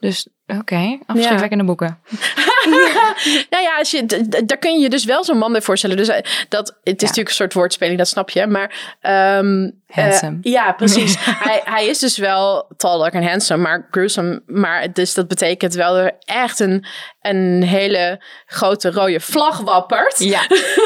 dus 0.00 0.28
oké, 0.46 0.98
afschrikwekkende 1.06 1.64
boeken. 1.64 1.98
nou 3.50 3.62
ja, 3.62 3.76
als 3.78 3.90
je, 3.90 4.06
daar 4.44 4.58
kun 4.58 4.72
je 4.72 4.78
je 4.80 4.88
dus 4.88 5.04
wel 5.04 5.24
zo'n 5.24 5.38
man 5.38 5.52
bij 5.52 5.62
voorstellen. 5.62 5.96
Dus 5.96 6.08
eh, 6.08 6.20
dat, 6.48 6.66
het 6.68 6.96
is 7.02 7.08
natuurlijk 7.08 7.28
een 7.28 7.34
soort 7.34 7.54
woordspeling, 7.54 7.98
dat 7.98 8.08
snap 8.08 8.30
je. 8.30 8.46
Maar 8.46 8.96
ehm, 9.00 9.70
eh, 9.86 10.04
Handsome. 10.04 10.38
ja, 10.42 10.72
precies. 10.72 11.16
hij, 11.48 11.60
hij 11.64 11.86
is 11.86 11.98
dus 11.98 12.16
wel 12.16 12.70
tall, 12.76 12.98
dark 12.98 13.14
en 13.14 13.28
handsome, 13.28 13.62
maar 13.62 13.86
gruesome. 13.90 14.42
Maar 14.46 14.92
dus 14.92 15.14
dat 15.14 15.28
betekent 15.28 15.74
wel 15.74 15.96
er 15.96 16.12
echt 16.20 16.60
een, 16.60 16.84
een 17.20 17.62
hele 17.62 18.20
grote 18.46 18.90
rode 18.90 19.20
vlag 19.20 19.60
wappert. 19.60 20.18
Ja, 20.18 20.40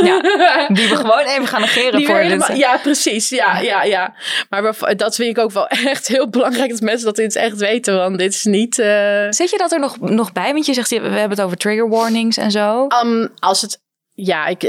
ja, 0.04 0.20
die 0.68 0.88
we 0.88 0.96
gewoon 0.96 1.24
even 1.24 1.46
gaan 1.46 1.60
negeren 1.60 1.96
Die 1.96 2.06
voor 2.06 2.14
dit. 2.14 2.24
helemaal- 2.24 2.56
ja, 2.56 2.76
precies. 2.78 3.28
Ja, 3.28 3.58
ja, 3.58 3.82
ja. 3.82 4.14
Maar 4.50 4.62
dat 4.96 5.14
vind 5.14 5.36
ik 5.36 5.38
ook 5.44 5.50
wel 5.52 5.66
echt 5.92 6.06
heel 6.08 6.28
belangrijk 6.28 6.70
dat 6.70 6.80
mensen 6.80 7.06
dat 7.06 7.16
dit 7.16 7.36
echt 7.36 7.56
weten. 7.56 7.96
Want 7.96 8.18
dit 8.18 8.32
is 8.34 8.44
niet... 8.44 8.78
eh, 8.78 9.26
Zet 9.30 9.50
je 9.50 9.58
dat 9.58 9.72
er 9.72 9.80
nog, 9.80 10.00
nog 10.00 10.32
bij? 10.32 10.52
Want 10.52 10.66
je 10.66 10.74
zegt, 10.74 10.90
we 10.90 10.96
hebben 10.96 11.30
het 11.30 11.40
over 11.40 11.56
trigger 11.66 11.88
warnings 11.88 12.36
en 12.36 12.50
zo. 12.50 12.86
Um, 13.04 13.28
als 13.38 13.60
het. 13.62 13.84
Ja, 14.12 14.46
ik, 14.46 14.62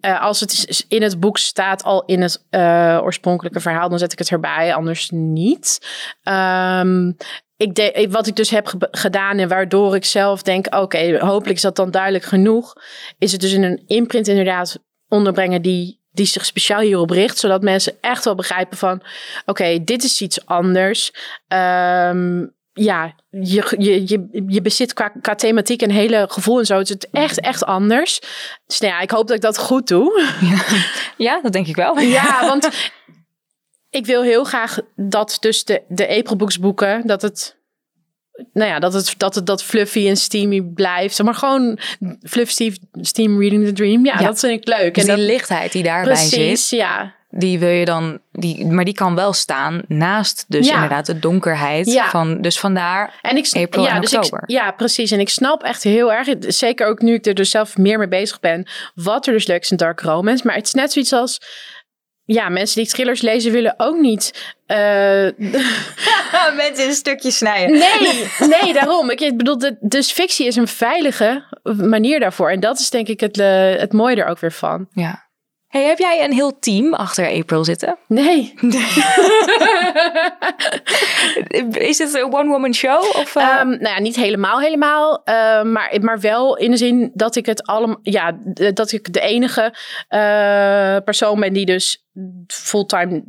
eh, 0.00 0.22
als 0.22 0.40
het 0.40 0.84
in 0.88 1.02
het 1.02 1.20
boek 1.20 1.38
staat 1.38 1.82
al 1.82 2.04
in 2.04 2.22
het 2.22 2.46
eh, 2.50 2.98
oorspronkelijke 3.02 3.60
verhaal, 3.60 3.88
dan 3.88 3.98
zet 3.98 4.12
ik 4.12 4.18
het 4.18 4.30
erbij, 4.30 4.74
anders 4.74 5.10
niet. 5.10 5.78
Ehm, 6.22 7.12
ik 7.56 8.06
wat 8.10 8.26
ik 8.26 8.36
dus 8.36 8.50
heb 8.50 8.66
ge- 8.66 8.88
gedaan 8.90 9.38
en 9.38 9.48
waardoor 9.48 9.94
ik 9.94 10.04
zelf 10.04 10.42
denk, 10.42 10.74
oké, 10.74 11.18
hopelijk 11.18 11.56
is 11.56 11.62
dat 11.62 11.76
dan 11.76 11.90
duidelijk 11.90 12.24
genoeg, 12.24 12.72
is 13.18 13.32
het 13.32 13.40
dus 13.40 13.52
in 13.52 13.62
een 13.62 13.82
imprint 13.86 14.28
inderdaad 14.28 14.78
onderbrengen 15.08 15.62
die, 15.62 16.00
die 16.10 16.26
zich 16.26 16.44
speciaal 16.44 16.80
hierop 16.80 17.10
richt, 17.10 17.38
zodat 17.38 17.62
mensen 17.62 17.96
echt 18.00 18.24
wel 18.24 18.34
begrijpen 18.34 18.76
van, 18.78 19.02
oké, 19.46 19.84
dit 19.84 20.04
is 20.04 20.20
iets 20.20 20.46
anders. 20.46 21.12
Ehm, 21.48 22.46
ja, 22.78 23.14
je, 23.30 23.74
je, 23.78 24.02
je, 24.06 24.44
je 24.46 24.62
bezit 24.62 24.92
qua, 24.92 25.08
qua 25.08 25.34
thematiek 25.34 25.82
een 25.82 25.90
hele 25.90 26.26
gevoel 26.28 26.58
en 26.58 26.66
zo. 26.66 26.78
Het 26.78 26.88
is 26.88 26.94
het 26.94 27.08
echt, 27.12 27.40
echt 27.40 27.64
anders. 27.64 28.20
Dus 28.66 28.80
nou 28.80 28.92
ja, 28.92 29.00
ik 29.00 29.10
hoop 29.10 29.26
dat 29.26 29.36
ik 29.36 29.42
dat 29.42 29.58
goed 29.58 29.88
doe. 29.88 30.22
Ja, 31.16 31.40
dat 31.42 31.52
denk 31.52 31.66
ik 31.66 31.76
wel. 31.76 31.98
Ja, 31.98 32.40
want 32.48 32.92
ik 33.90 34.06
wil 34.06 34.22
heel 34.22 34.44
graag 34.44 34.78
dat 34.96 35.36
dus 35.40 35.64
de, 35.64 35.82
de 35.88 36.08
Aprilbooks 36.08 36.58
boeken, 36.58 37.06
dat 37.06 37.22
het, 37.22 37.56
nou 38.52 38.70
ja, 38.70 38.78
dat 38.78 38.92
het, 38.92 39.14
dat 39.16 39.34
het 39.34 39.46
dat 39.46 39.62
fluffy 39.62 40.08
en 40.08 40.16
steamy 40.16 40.62
blijft. 40.62 41.22
Maar 41.22 41.34
gewoon 41.34 41.78
fluff, 42.22 42.50
steam, 43.00 43.40
reading 43.40 43.64
the 43.64 43.72
dream. 43.72 44.04
Ja, 44.06 44.18
Ja. 44.18 44.26
dat 44.26 44.38
vind 44.38 44.60
ik 44.60 44.68
leuk. 44.68 44.94
Dus 44.94 45.04
en 45.04 45.14
die 45.14 45.24
dat, 45.24 45.34
lichtheid 45.34 45.72
die 45.72 45.82
daarbij 45.82 46.12
precies, 46.12 46.68
zit, 46.68 46.78
ja. 46.78 47.16
Die 47.30 47.58
wil 47.58 47.68
je 47.68 47.84
dan, 47.84 48.18
die, 48.32 48.66
maar 48.66 48.84
die 48.84 48.94
kan 48.94 49.14
wel 49.14 49.32
staan 49.32 49.82
naast 49.88 50.44
dus 50.48 50.66
Ja. 50.68 50.74
inderdaad 50.74 51.06
de 51.06 51.18
donkerheid. 51.18 51.86
Ja. 51.86 52.08
Van, 52.10 52.40
dus 52.40 52.58
vandaar 52.60 53.18
En 53.22 53.36
ik, 53.36 53.48
April 53.52 53.84
ja, 53.84 53.94
en 53.94 54.00
dus 54.00 54.12
ik- 54.12 54.18
oktober. 54.18 54.42
ja, 54.46 54.70
precies. 54.70 55.10
En 55.10 55.20
ik 55.20 55.28
snap 55.28 55.62
echt 55.62 55.82
heel 55.82 56.12
erg, 56.12 56.28
zeker 56.40 56.86
ook 56.86 57.00
nu 57.00 57.14
ik 57.14 57.26
er 57.26 57.34
dus 57.34 57.50
zelf 57.50 57.76
meer 57.76 57.98
mee 57.98 58.08
bezig 58.08 58.40
ben, 58.40 58.68
wat 58.94 59.26
er 59.26 59.32
dus 59.32 59.46
leuk 59.46 59.62
is 59.62 59.70
in 59.70 59.76
dark 59.76 60.00
romance. 60.00 60.46
Maar 60.46 60.54
het 60.54 60.66
is 60.66 60.72
net 60.74 60.92
zoiets 60.92 61.12
als, 61.12 61.40
ja, 62.24 62.48
mensen 62.48 62.76
die 62.82 62.90
thrillers 62.90 63.20
lezen 63.20 63.52
willen 63.52 63.74
ook 63.76 63.98
niet. 63.98 64.54
eh, 64.66 64.76
mensen 66.56 66.82
in 66.82 66.88
een 66.88 66.92
stukje 66.94 67.30
snijden. 67.30 67.78
nee, 67.78 68.28
nee, 68.62 68.72
daarom. 68.72 69.10
Ik 69.10 69.36
bedoel, 69.36 69.58
dus 69.80 70.12
fictie 70.12 70.46
is 70.46 70.56
een 70.56 70.68
veilige 70.68 71.44
manier 71.76 72.20
daarvoor. 72.20 72.50
En 72.50 72.60
dat 72.60 72.78
is 72.78 72.90
denk 72.90 73.08
ik 73.08 73.20
het, 73.20 73.38
eh, 73.38 73.74
het 73.76 73.92
mooie 73.92 74.16
er 74.16 74.26
ook 74.26 74.38
weer 74.40 74.52
van. 74.52 74.88
Ja. 74.92 75.26
Hey, 75.68 75.84
heb 75.84 75.98
jij 75.98 76.24
een 76.24 76.32
heel 76.32 76.58
team 76.58 76.94
achter 76.94 77.28
April 77.30 77.64
zitten? 77.64 77.96
Nee. 78.06 78.54
Is 81.72 81.98
het 81.98 82.14
een 82.14 82.32
one-woman 82.34 82.74
show? 82.74 83.02
Of, 83.16 83.36
Ehm, 83.36 83.68
nou 83.68 83.88
ja, 83.88 83.98
niet 84.00 84.16
helemaal, 84.16 84.60
helemaal. 84.60 85.22
eh, 85.24 85.62
maar, 85.62 85.96
maar 86.00 86.20
wel 86.20 86.56
in 86.56 86.70
de 86.70 86.76
zin 86.76 87.10
dat 87.14 87.36
ik 87.36 87.46
het 87.46 87.62
allemaal. 87.66 87.98
Ja, 88.02 88.32
dat 88.74 88.92
ik 88.92 89.12
de 89.12 89.20
enige 89.20 89.74
eh, 90.08 90.96
persoon 91.04 91.40
ben 91.40 91.52
die 91.52 91.66
dus 91.66 92.04
fulltime 92.46 93.22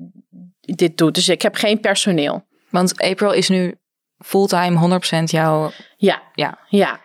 dit 0.61 0.97
doet. 0.97 1.15
Dus 1.15 1.29
ik 1.29 1.41
heb 1.41 1.55
geen 1.55 1.79
personeel. 1.79 2.45
want 2.69 3.01
April 3.01 3.31
is 3.31 3.49
nu 3.49 3.75
fulltime 4.17 4.99
100% 5.19 5.23
jouw... 5.23 5.71
Ja, 5.97 6.21
Ja. 6.35 6.57
ja. 6.69 6.99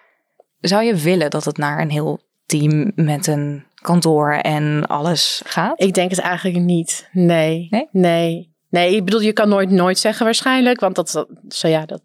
Zou 0.61 0.85
je 0.85 0.95
willen 0.95 1.31
dat 1.31 1.45
het 1.45 1.57
naar 1.57 1.81
een 1.81 1.91
heel 1.91 2.21
team 2.47 2.93
met 2.95 3.27
een 3.27 3.65
kantoor 3.85 4.33
en 4.33 4.87
alles 4.87 5.43
gaat? 5.45 5.81
Ik 5.83 5.95
denk 5.95 6.11
het 6.11 6.21
eigenlijk 6.21 6.65
niet. 6.65 7.09
Nee. 7.13 7.67
Nee? 7.71 7.89
Nee. 7.93 8.53
Nee, 8.71 8.97
ik 8.97 9.05
bedoel, 9.05 9.21
je 9.21 9.33
kan 9.33 9.49
nooit 9.49 9.71
nooit 9.71 9.99
zeggen 9.99 10.25
waarschijnlijk. 10.25 10.81
Want 10.81 10.95
dat, 10.95 11.11
dat, 11.11 11.29
zo 11.49 11.69
ja, 11.69 11.87
dat 11.87 12.01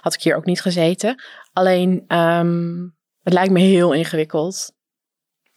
had 0.00 0.14
ik 0.14 0.22
hier 0.22 0.36
ook 0.36 0.44
niet 0.44 0.60
gezeten. 0.60 1.22
Alleen, 1.52 2.04
ehm, 2.06 2.82
het 3.22 3.32
lijkt 3.32 3.52
me 3.52 3.60
heel 3.60 3.92
ingewikkeld. 3.92 4.72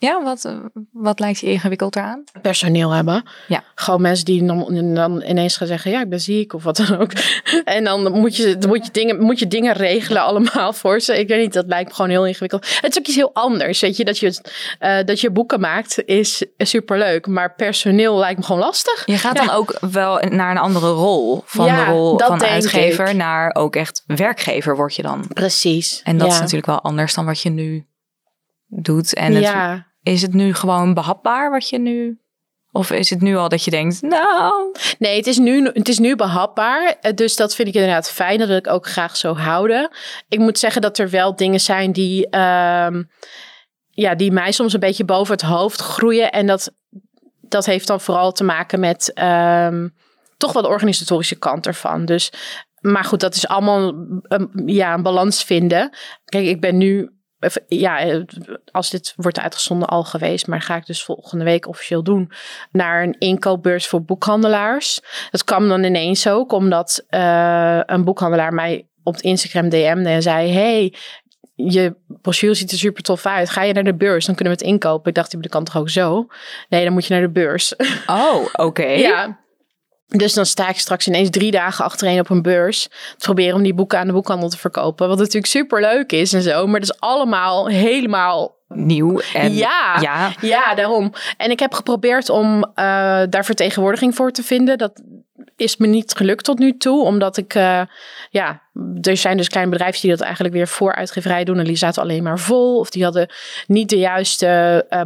Ja, 0.02 0.24
wat, 0.24 0.46
eh, 0.46 0.58
wat 0.92 1.20
lijkt 1.20 1.40
je 1.40 1.48
ingewikkeld 1.52 1.96
eraan? 1.96 2.24
personeel 2.42 2.92
hebben. 2.92 3.24
Ja. 3.48 3.64
Gewoon 3.76 4.02
mensen 4.02 4.26
die 4.26 4.46
dan, 4.46 4.94
dan 4.94 5.22
ineens 5.22 5.58
gaan 5.58 5.68
zeggen, 5.68 5.92
ja, 5.92 6.02
ik 6.02 6.10
ben 6.10 6.20
ziek 6.22 6.54
of 6.54 6.64
wat 6.64 6.76
dan 6.78 6.98
ook. 6.98 7.12
En 7.64 7.84
dan 7.84 8.12
moet 8.12 8.36
je, 8.36 8.58
dan 8.58 8.70
moet 8.70 8.86
je, 8.86 8.92
dingen, 8.92 9.20
moet 9.22 9.40
je 9.40 9.48
dingen 9.48 9.74
regelen 9.74 10.22
allemaal 10.22 10.74
voor 10.74 11.00
ze. 11.00 11.20
Ik 11.20 11.28
weet 11.28 11.42
niet, 11.42 11.54
dat 11.54 11.66
lijkt 11.68 11.90
me 11.90 11.96
gewoon 11.96 12.12
heel 12.12 12.26
ingewikkeld. 12.26 12.66
Het 12.82 12.92
is 12.92 12.98
ook 13.00 13.06
iets 13.08 13.16
heel 13.16 13.34
anders, 13.34 13.80
weet 13.80 13.98
je. 13.98 14.06
Dat 14.06 14.18
je, 14.20 14.42
eh, 14.80 15.04
dat 15.06 15.22
je 15.22 15.32
boeken 15.32 15.60
maakt 15.60 16.04
is 16.06 16.46
superleuk, 16.58 17.28
maar 17.28 17.56
personeel 17.56 18.18
lijkt 18.18 18.40
me 18.40 18.46
gewoon 18.46 18.62
lastig. 18.62 19.04
Je 19.06 19.18
gaat 19.18 19.38
Ja. 19.38 19.46
dan 19.46 19.56
ook 19.56 19.78
wel 19.92 20.20
naar 20.30 20.52
een 20.52 20.58
andere 20.58 20.90
rol. 20.90 21.42
Van 21.46 21.66
Ja, 21.66 21.86
de 21.86 21.92
rol 21.92 22.18
van 22.20 22.44
uitgever 22.44 23.08
ik. 23.10 23.16
naar 23.16 23.56
ook 23.56 23.76
echt 23.76 24.04
werkgever 24.06 24.76
word 24.76 24.96
je 24.96 25.02
dan. 25.02 25.28
Precies. 25.34 26.02
En 26.04 26.18
dat 26.18 26.28
ja. 26.28 26.34
is 26.34 26.40
natuurlijk 26.40 26.66
wel 26.68 26.82
anders 26.82 27.14
dan 27.14 27.26
wat 27.26 27.42
je 27.42 27.50
nu 27.50 27.86
doet. 28.68 29.14
En 29.14 29.34
het, 29.34 29.44
ja. 29.44 29.88
Is 30.04 30.22
het 30.22 30.34
nu 30.34 30.54
gewoon 30.54 30.94
behapbaar 30.94 31.52
wat 31.52 31.70
je 31.70 31.80
nu... 31.80 32.20
Of 32.72 32.92
is 32.92 33.10
het 33.10 33.22
nu 33.22 33.36
al 33.36 33.50
dat 33.50 33.64
je 33.64 33.72
denkt, 33.72 34.02
nou... 34.02 34.76
Nee, 35.00 35.18
het 35.18 35.28
is, 35.28 35.38
nu, 35.38 35.66
het 35.66 35.90
is 35.90 36.00
nu 36.00 36.16
behapbaar. 36.16 36.98
Eh, 37.02 37.14
Dus 37.14 37.36
dat 37.36 37.56
vind 37.56 37.68
ik 37.68 37.74
inderdaad 37.74 38.12
fijn. 38.12 38.38
Dat 38.38 38.48
wil 38.48 38.58
ik 38.58 38.68
ook 38.68 38.88
graag 38.88 39.18
zo 39.18 39.36
houden. 39.36 39.92
Ik 40.28 40.40
moet 40.40 40.60
zeggen 40.60 40.82
dat 40.82 40.98
er 40.98 41.10
wel 41.10 41.36
dingen 41.36 41.60
zijn 41.60 41.92
die, 41.92 42.30
ehm, 42.30 43.04
ja, 43.90 44.16
die 44.16 44.32
mij 44.32 44.52
soms 44.52 44.74
een 44.74 44.80
beetje 44.80 45.06
boven 45.06 45.34
het 45.34 45.42
hoofd 45.42 45.82
groeien. 45.82 46.32
En 46.32 46.48
dat, 46.48 46.72
dat 47.42 47.66
heeft 47.66 47.88
dan 47.88 48.02
vooral 48.02 48.32
te 48.32 48.44
maken 48.44 48.80
met 48.80 49.14
ehm, 49.14 49.88
toch 50.38 50.54
wel 50.54 50.62
de 50.62 50.68
organisatorische 50.68 51.40
kant 51.40 51.68
ervan. 51.68 52.06
Dus, 52.06 52.32
maar 52.80 53.04
goed, 53.04 53.20
dat 53.20 53.36
is 53.36 53.48
allemaal 53.48 53.94
ja, 54.66 54.94
een 54.94 55.04
balans 55.04 55.44
vinden. 55.44 55.98
Kijk, 56.26 56.46
ik 56.46 56.62
ben 56.62 56.78
nu 56.78 57.19
ja, 57.68 58.00
eh, 58.00 58.22
als 58.72 58.90
dit 58.90 59.14
wordt 59.16 59.40
uitgezonden 59.40 59.88
al 59.88 60.04
geweest, 60.04 60.48
maar 60.48 60.62
ga 60.62 60.76
ik 60.76 60.86
dus 60.86 61.04
volgende 61.04 61.44
week 61.44 61.68
officieel 61.68 62.04
doen 62.04 62.32
naar 62.72 63.04
een 63.04 63.16
inkoopbeurs 63.20 63.88
voor 63.88 64.04
boekhandelaars. 64.04 65.02
Dat 65.32 65.44
kwam 65.44 65.68
dan 65.68 65.84
ineens 65.84 66.28
ook 66.28 66.52
omdat 66.52 67.06
eh, 67.08 67.80
een 67.86 68.04
boekhandelaar 68.04 68.54
mij 68.54 68.88
op 69.04 69.14
het 69.14 69.24
Instagram 69.24 69.70
DM'de 69.70 70.10
en 70.10 70.22
zei: 70.22 70.52
Hey, 70.52 70.94
je 71.56 71.96
brochure 72.22 72.54
ziet 72.54 72.72
er 72.72 72.78
super 72.78 73.04
tof 73.04 73.26
uit. 73.26 73.50
Ga 73.50 73.64
je 73.64 73.74
naar 73.74 73.84
de 73.84 73.96
beurs? 73.96 74.26
Dan 74.26 74.36
kunnen 74.36 74.54
we 74.54 74.60
het 74.60 74.70
inkopen. 74.70 75.10
Ik 75.10 75.16
dacht, 75.16 75.32
dat 75.32 75.52
kan 75.52 75.64
toch 75.64 75.78
ook 75.78 75.90
zo? 75.90 76.28
Nee, 76.70 76.84
dan 76.84 76.94
moet 76.94 77.06
je 77.06 77.14
naar 77.14 77.22
de 77.22 77.30
beurs. 77.30 77.76
Oh, 78.06 78.46
oké. 78.68 78.84
Ja. 78.84 79.40
Dus 80.10 80.34
dan 80.34 80.46
sta 80.46 80.70
ik 80.70 80.80
straks 80.80 81.08
ineens 81.08 81.30
drie 81.30 81.52
dagen 81.52 81.86
achtereen 81.86 82.20
op 82.20 82.30
een 82.30 82.42
beurs. 82.42 82.84
Te 82.88 83.26
proberen 83.26 83.56
om 83.56 83.64
die 83.64 83.74
boeken 83.74 84.00
aan 84.00 84.08
de 84.08 84.14
boekhandel 84.14 84.50
te 84.50 84.58
verkopen. 84.58 85.08
Wat 85.08 85.18
natuurlijk 85.18 85.46
super 85.46 85.82
leuk 85.82 86.12
is 86.12 86.34
en 86.34 86.42
zo. 86.42 86.68
Maar 86.68 86.80
dat 86.80 86.90
is 86.90 87.00
allemaal 87.00 87.68
helemaal. 87.68 88.58
Nieuw 88.68 89.20
en... 89.34 89.54
ja, 89.54 89.98
ja. 90.02 90.34
ja, 90.42 90.76
daarom. 90.76 91.14
En 91.38 91.52
ik 91.52 91.60
heb 91.60 91.74
geprobeerd 91.74 92.30
om 92.30 92.64
eh, 92.64 92.74
daar 93.30 93.46
vertegenwoordiging 93.46 94.16
voor 94.16 94.32
te 94.32 94.44
vinden. 94.44 94.78
Dat 94.78 95.02
is 95.56 95.78
me 95.78 95.88
niet 95.88 96.14
gelukt 96.14 96.44
tot 96.44 96.60
nu 96.60 96.78
toe. 96.78 97.04
Omdat 97.04 97.38
ik, 97.38 97.54
eh, 97.54 97.82
ja, 98.30 98.62
er 99.02 99.18
zijn 99.18 99.38
dus 99.38 99.50
kleine 99.50 99.72
bedrijven 99.72 100.02
die 100.02 100.10
dat 100.10 100.22
eigenlijk 100.22 100.54
weer 100.54 100.68
voor 100.68 100.96
uitgeverij 100.96 101.44
doen. 101.44 101.58
En 101.58 101.66
die 101.66 101.76
zaten 101.76 102.02
alleen 102.02 102.24
maar 102.24 102.40
vol. 102.40 102.80
Of 102.80 102.90
die 102.90 103.04
hadden 103.04 103.30
niet 103.68 103.90
de 103.90 103.98
juiste 103.98 104.86
eh 104.90 105.02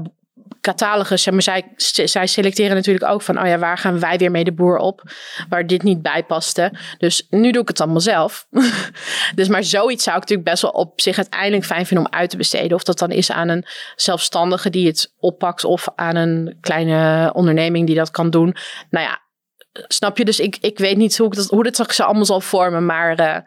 catalogus. 0.62 1.30
Maar, 1.30 1.42
zij, 1.42 1.64
zij 2.06 2.28
selecteren 2.28 2.76
natuurlijk 2.76 3.12
ook 3.12 3.22
van, 3.22 3.40
oh 3.40 3.48
ja, 3.48 3.58
waar 3.58 3.78
gaan 3.78 4.00
wij 4.00 4.18
weer 4.18 4.32
mee 4.32 4.44
de 4.44 4.54
boer 4.54 4.78
op? 4.78 5.02
Waar 5.50 5.68
dit 5.68 5.84
niet 5.84 6.02
bij 6.02 6.24
paste. 6.24 6.72
Dus 6.98 7.28
nu 7.30 7.52
doe 7.52 7.62
ik 7.62 7.68
het 7.68 7.82
allemaal 7.82 8.00
zelf. 8.00 8.48
dus 9.36 9.48
maar 9.48 9.64
zoiets 9.64 10.04
zou 10.04 10.16
ik 10.16 10.22
natuurlijk 10.22 10.50
best 10.50 10.62
wel 10.62 10.72
op 10.72 11.02
zich 11.02 11.18
uiteindelijk 11.18 11.66
fijn 11.66 11.86
vinden 11.86 12.06
om 12.06 12.14
uit 12.14 12.30
te 12.30 12.38
besteden. 12.38 12.78
Of 12.78 12.84
dat 12.84 13.00
dan 13.00 13.12
is 13.12 13.32
aan 13.32 13.50
een 13.50 13.66
zelfstandige 13.96 14.70
die 14.70 14.88
het 14.88 15.14
oppakt 15.20 15.64
of 15.64 15.88
aan 15.96 16.16
een 16.16 16.58
kleine 16.62 17.32
onderneming 17.34 17.86
die 17.88 17.96
dat 17.96 18.12
kan 18.12 18.30
doen. 18.30 18.56
Nou 18.90 19.06
ja, 19.06 19.22
snap 19.88 20.18
je? 20.18 20.26
Dus 20.26 20.40
ik, 20.40 20.58
ik 20.62 20.78
weet 20.78 20.98
niet 20.98 21.18
hoe, 21.18 21.28
ik 21.28 21.36
dat, 21.36 21.50
hoe 21.50 21.68
zich 21.72 21.94
zo 21.94 22.04
allemaal 22.04 22.26
zal 22.26 22.42
vormen. 22.42 22.86
Maar 22.86 23.20
eh, 23.20 23.38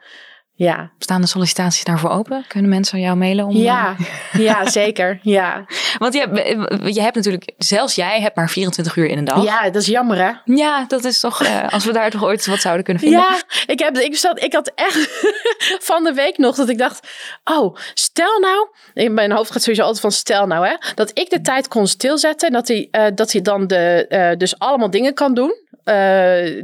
ja. 0.58 0.90
Staan 0.98 1.20
de 1.20 1.26
sollicitaties 1.26 1.84
daarvoor 1.84 2.10
open? 2.10 2.44
Kunnen 2.48 2.70
mensen 2.70 3.00
jou 3.00 3.16
mailen? 3.16 3.44
Om, 3.44 3.56
Ja, 3.56 3.96
ja, 4.32 4.68
zeker. 4.80 5.18
Ja. 5.22 5.64
Want 5.98 6.14
je, 6.14 6.20
hebt- 6.20 6.94
je 6.94 7.00
hebt 7.00 7.14
natuurlijk, 7.14 7.52
zelfs 7.58 7.94
jij 7.94 8.20
hebt 8.20 8.36
maar 8.36 8.50
24 8.50 8.96
uur 8.96 9.06
in 9.06 9.18
een 9.18 9.24
dag. 9.24 9.44
ja, 9.44 9.62
dat 9.70 9.82
is 9.82 9.86
jammer 9.88 10.16
hè. 10.18 10.30
Ja, 10.54 10.84
dat 10.88 11.04
is 11.04 11.20
toch, 11.20 11.42
eh, 11.42 11.68
als 11.72 11.84
we 11.84 11.92
daar 11.92 12.10
toch 12.10 12.24
ooit 12.24 12.46
wat 12.46 12.60
zouden 12.60 12.84
kunnen 12.84 13.02
vinden. 13.02 13.20
Ja, 13.20 13.36
ik, 13.66 13.78
heb, 13.78 13.98
ik, 13.98 14.16
zat, 14.16 14.42
ik 14.42 14.52
had 14.52 14.72
echt 14.74 15.08
van 15.90 16.04
de 16.04 16.12
week 16.12 16.38
nog 16.38 16.56
dat 16.56 16.68
ik 16.68 16.78
dacht... 16.78 17.08
Oh, 17.44 17.76
stel 17.94 18.40
nou... 18.40 18.68
In 18.94 19.14
mijn 19.14 19.32
hoofd 19.32 19.50
gaat 19.50 19.60
sowieso 19.62 19.82
altijd 19.82 20.00
van 20.00 20.12
stel 20.12 20.46
nou 20.46 20.66
hè. 20.66 20.74
Dat 20.94 21.10
ik 21.18 21.30
de 21.30 21.40
tijd 21.40 21.68
kon 21.68 21.86
stilzetten. 21.86 22.48
En 22.48 22.54
dat 22.54 22.68
hij, 22.68 22.88
eh, 22.90 23.04
dat 23.14 23.32
hij 23.32 23.42
dan 23.42 23.66
de, 23.66 24.06
eh, 24.08 24.36
dus 24.36 24.58
allemaal 24.58 24.90
dingen 24.90 25.14
kan 25.14 25.34
doen. 25.34 25.54
Eh, 25.86 26.56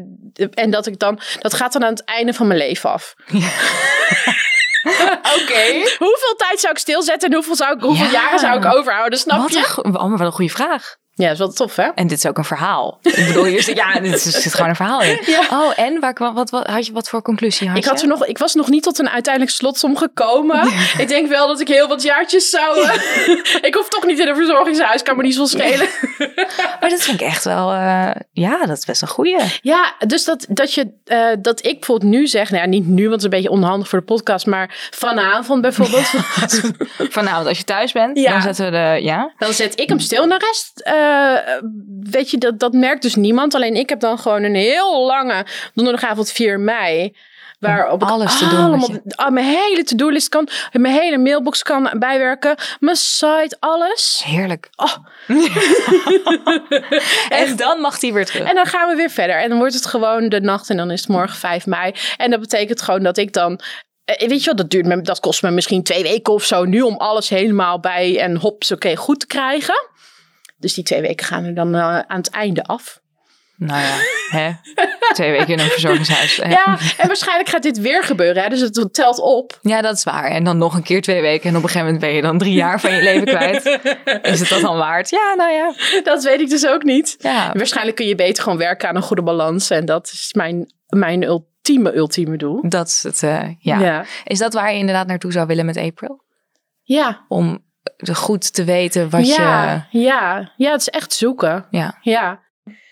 en 0.55 0.71
dat 0.71 0.87
ik 0.87 0.99
dan... 0.99 1.21
Dat 1.41 1.55
gaat 1.55 1.73
dan 1.73 1.85
aan 1.85 1.91
het 1.93 2.05
einde 2.05 2.35
van 2.35 2.47
mijn 2.47 2.59
leven 2.59 2.91
af. 2.91 3.15
Oké. 5.41 5.63
Hoeveel 5.99 6.35
tijd 6.37 6.61
zou 6.61 6.73
ik 6.73 6.79
stilzetten 6.79 7.29
en 7.29 7.35
hoeveel, 7.35 7.57
zou 7.57 7.75
ik, 7.77 7.81
hoeveel 7.83 8.05
Ja. 8.07 8.11
jaren 8.13 8.39
zou 8.39 8.59
ik 8.59 8.75
overhouden? 8.75 9.19
Snap 9.19 9.39
Wat 9.39 9.53
je? 9.53 9.59
een, 9.83 9.95
oh, 9.97 10.03
maar 10.09 10.19
wat 10.19 10.21
een 10.27 10.33
goede 10.33 10.51
vraag. 10.53 10.97
Ja, 11.23 11.29
dat 11.29 11.39
is 11.39 11.39
wel 11.39 11.53
tof 11.53 11.77
hè? 11.77 11.89
En 11.95 12.07
dit 12.07 12.19
is 12.19 12.27
ook 12.27 12.39
een 12.39 12.45
verhaal. 12.45 12.99
Ik 13.03 13.27
bedoel, 13.27 13.45
hier 13.45 13.63
zit, 13.63 13.77
ja, 13.77 13.93
dit 14.01 14.15
is, 14.15 14.23
zit 14.23 14.55
gewoon 14.55 14.69
een 14.69 14.77
verhaal 14.77 15.03
in. 15.03 15.19
Ja. 15.27 15.41
Oh, 15.51 15.73
en 15.77 16.01
waar, 16.01 16.33
wat, 16.35 16.51
wat, 16.51 16.67
had 16.67 16.87
je, 16.87 16.93
wat 16.93 17.09
voor 17.09 17.23
conclusie 17.23 17.69
had 17.69 17.77
Ik, 17.77 17.85
had 17.85 18.01
je? 18.01 18.03
er 18.07 18.13
nog, 18.13 18.27
ik 18.27 18.39
was 18.39 18.55
nog 18.55 18.69
niet 18.69 18.83
tot 18.83 18.99
een 18.99 19.09
uiteindelijk 19.09 19.55
slotsom 19.55 19.97
gekomen. 19.97 20.73
Ik 20.99 21.09
denk 21.09 21.29
wel 21.29 21.47
dat 21.47 21.61
ik 21.61 21.69
heel 21.69 21.89
wat 21.89 22.03
jaartjes 22.03 22.51
zou... 22.51 22.81
eh, 22.81 22.95
ik 23.69 23.75
hoef 23.75 23.89
toch 23.89 24.07
niet 24.07 24.19
in 24.19 24.29
een 24.29 24.37
verzorgingshuis, 24.37 25.03
kan 25.03 25.17
me 25.17 25.23
niet 25.23 25.35
zo 25.35 25.45
schelen. 25.45 25.89
Maar 26.81 26.91
dat 26.91 27.03
vind 27.03 27.21
ik 27.21 27.27
echt 27.27 27.45
wel, 27.45 27.73
eh, 27.73 28.11
ja, 28.33 28.67
dat 28.67 28.79
is 28.79 28.85
best 28.85 29.03
een 29.03 29.09
goeie. 29.09 29.39
Ja, 29.61 29.95
dus 30.07 30.25
dat, 30.25 30.47
dat, 30.49 30.75
je, 30.75 30.93
eh, 31.05 31.27
dat 31.39 31.65
ik 31.65 31.79
bijvoorbeeld 31.79 32.11
nu 32.11 32.27
zeg... 32.27 32.51
Nou 32.51 32.63
ja, 32.63 32.69
niet 32.69 32.87
nu, 32.87 33.03
want 33.09 33.11
het 33.11 33.19
is 33.19 33.25
een 33.25 33.31
beetje 33.31 33.51
onhandig 33.51 33.89
voor 33.89 33.99
de 33.99 34.05
podcast... 34.05 34.47
maar 34.47 34.89
vanavond 34.91 35.61
bijvoorbeeld... 35.61 36.11
Vanavond 37.19 37.47
als 37.47 37.59
je 37.59 37.65
thuis 37.65 37.93
bent, 37.93 38.17
dan 38.17 38.43
zetten 38.43 38.65
we 38.65 38.71
de, 38.71 38.99
ja. 39.03 39.33
dan 39.39 39.53
zet 39.53 39.81
ik 39.81 39.89
hem 39.89 39.99
stil. 39.99 40.23
En 40.23 40.29
de 40.29 40.39
rest, 40.39 40.83
eh, 41.13 41.63
weet 42.01 42.31
je, 42.31 42.39
dat, 42.39 42.59
dat 42.59 42.73
merkt 42.73 43.03
dus 43.03 43.15
niemand. 43.15 43.55
Alleen 43.55 43.77
ik 43.77 43.89
heb 43.89 44.01
dan 44.01 44.19
gewoon 44.19 44.43
een 44.43 44.55
heel 44.55 45.07
lange 45.07 45.47
donderdagavond 45.75 46.33
4 46.33 46.61
mei... 46.61 47.17
Waarop 47.59 48.03
alles 48.03 48.39
te 48.39 48.49
doen 48.49 48.59
allemaal, 48.59 48.89
ah, 49.15 49.31
mijn 49.31 49.47
hele 49.47 49.85
to-do-list 49.85 50.29
kan, 50.29 50.49
mijn 50.73 50.95
hele 50.95 51.19
mailbox 51.19 51.63
kan 51.63 51.91
bijwerken, 51.99 52.55
mijn 52.81 52.97
site, 52.97 53.57
alles. 53.61 54.23
Heerlijk. 54.25 54.71
Oh. 54.77 54.95
en 57.29 57.57
dan 57.57 57.81
mag 57.81 57.99
die 57.99 58.13
weer 58.13 58.27
terug. 58.27 58.49
En 58.49 58.55
dan 58.55 58.67
gaan 58.67 58.89
we 58.89 58.97
weer 58.97 59.11
verder. 59.11 59.37
En 59.37 59.49
dan 59.49 59.59
wordt 59.59 59.75
het 59.75 59.87
gewoon 59.87 60.29
de 60.29 60.41
nacht 60.41 60.71
en 60.71 60.77
dan 60.77 60.91
is 60.91 61.01
het 61.01 61.09
morgen 61.09 61.37
5 61.37 61.67
mei. 61.67 61.95
En 62.17 62.31
dat 62.31 62.41
betekent 62.41 62.83
gewoon 62.83 63.03
dat 63.03 63.17
ik 63.17 63.33
dan. 63.33 63.61
eh, 64.05 64.29
Weet 64.29 64.41
je 64.41 64.47
wel, 64.47 64.57
dat, 64.57 64.71
duurt 64.71 64.87
me, 64.87 65.03
dat 65.03 65.21
kost 65.21 65.43
me 65.43 65.51
misschien 65.51 65.83
twee 65.83 66.03
weken 66.03 66.33
of 66.33 66.45
zo 66.45 66.65
nu 66.65 66.81
om 66.81 66.97
alles 66.97 67.29
helemaal 67.29 67.81
bij 67.81 68.21
en 68.21 68.37
hops, 68.37 68.73
oké, 68.73 68.97
goed 68.97 69.21
te 69.21 69.27
krijgen. 69.27 69.89
Dus 70.63 70.75
die 70.75 70.85
twee 70.85 71.01
weken 71.01 71.27
gaan 71.27 71.45
er 71.45 71.55
dan 71.55 71.75
eh, 71.75 71.99
aan 71.99 72.19
het 72.19 72.31
einde 72.31 72.65
af. 72.65 73.01
Nou 73.57 73.81
ja, 73.81 73.97
hè? 74.39 74.51
twee 75.13 75.31
weken 75.31 75.47
in 75.49 75.59
een 75.59 75.69
verzorgingshuis. 75.71 76.37
hè? 76.37 76.49
Ja, 76.63 76.79
en 76.99 77.07
waarschijnlijk 77.07 77.49
gaat 77.49 77.63
dit 77.63 77.79
weer 77.81 78.05
gebeuren. 78.05 78.43
Hè? 78.43 78.49
Dus 78.49 78.61
het 78.61 78.95
telt 78.95 79.19
op. 79.21 79.59
Ja, 79.63 79.81
dat 79.81 79.97
is 79.97 80.05
waar. 80.05 80.25
En 80.25 80.45
dan 80.45 80.59
nog 80.59 80.75
een 80.75 80.83
keer 80.83 81.03
twee 81.03 81.21
weken. 81.21 81.51
En 81.51 81.57
op 81.57 81.63
een 81.63 81.69
gegeven 81.69 81.85
moment 81.85 82.01
ben 82.05 82.15
je 82.15 82.23
dan 82.23 82.39
drie 82.39 82.53
jaar 82.55 82.81
van 82.81 82.93
je 82.93 83.03
leven 83.03 83.25
kwijt. 83.27 83.65
Is 84.33 84.41
het 84.41 84.49
dat 84.49 84.61
dan 84.61 84.77
waard? 84.77 85.11
Ja, 85.11 85.35
nou 85.37 85.53
ja. 85.53 85.75
Dat 86.03 86.23
weet 86.25 86.41
ik 86.41 86.49
dus 86.51 86.67
ook 86.67 86.83
niet. 86.83 87.15
ja. 87.19 87.53
Waarschijnlijk 87.53 87.97
kun 87.97 88.07
je 88.07 88.15
beter 88.15 88.43
gewoon 88.43 88.59
werken 88.59 88.89
aan 88.89 88.97
een 88.97 89.03
goede 89.03 89.23
balans. 89.23 89.71
En 89.71 89.85
dat 89.85 90.07
is 90.07 90.33
mijn, 90.37 90.73
mijn 90.89 91.23
ultieme, 91.23 91.95
ultieme 91.97 92.37
doel. 92.37 92.69
Dat 92.69 92.87
is 92.87 93.03
het, 93.03 93.23
eh, 93.23 93.49
ja. 93.59 93.79
ja. 93.79 94.05
Is 94.25 94.39
dat 94.39 94.53
waar 94.55 94.73
je 94.73 94.79
inderdaad 94.79 95.07
naartoe 95.07 95.33
zou 95.33 95.47
willen 95.47 95.67
met 95.67 95.77
April? 95.77 96.25
Ja, 96.83 97.25
Om 97.29 97.65
goed 98.13 98.53
te 98.55 98.65
weten 98.65 99.11
wat 99.11 99.27
ja, 99.37 99.87
ja. 99.91 100.53
ja, 100.57 100.71
het 100.71 100.81
is 100.81 100.89
echt 100.89 101.13
zoeken. 101.13 101.67
je... 101.71 101.79
Ja. 101.79 101.99
Ja, 102.01 102.41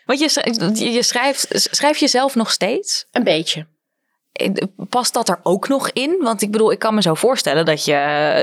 Want 0.04 0.78
je, 0.78 0.90
je 0.90 1.02
schrijft, 1.02 1.46
schrijf 1.50 1.96
je 1.98 2.08
zelf 2.08 2.34
nog 2.34 2.50
steeds? 2.50 3.06
een 3.10 3.24
beetje. 3.24 3.66
Eh, 4.32 4.50
Past 4.88 5.14
dat 5.14 5.28
er 5.28 5.40
ook 5.42 5.68
nog 5.68 5.90
in? 5.90 6.18
Want 6.22 6.42
ik 6.42 6.50
bedoel, 6.50 6.72
ik 6.72 6.78
kan 6.78 6.94
me 6.94 7.02
zo 7.02 7.14
voorstellen 7.14 7.64
dat 7.64 7.84
je... 7.84 7.94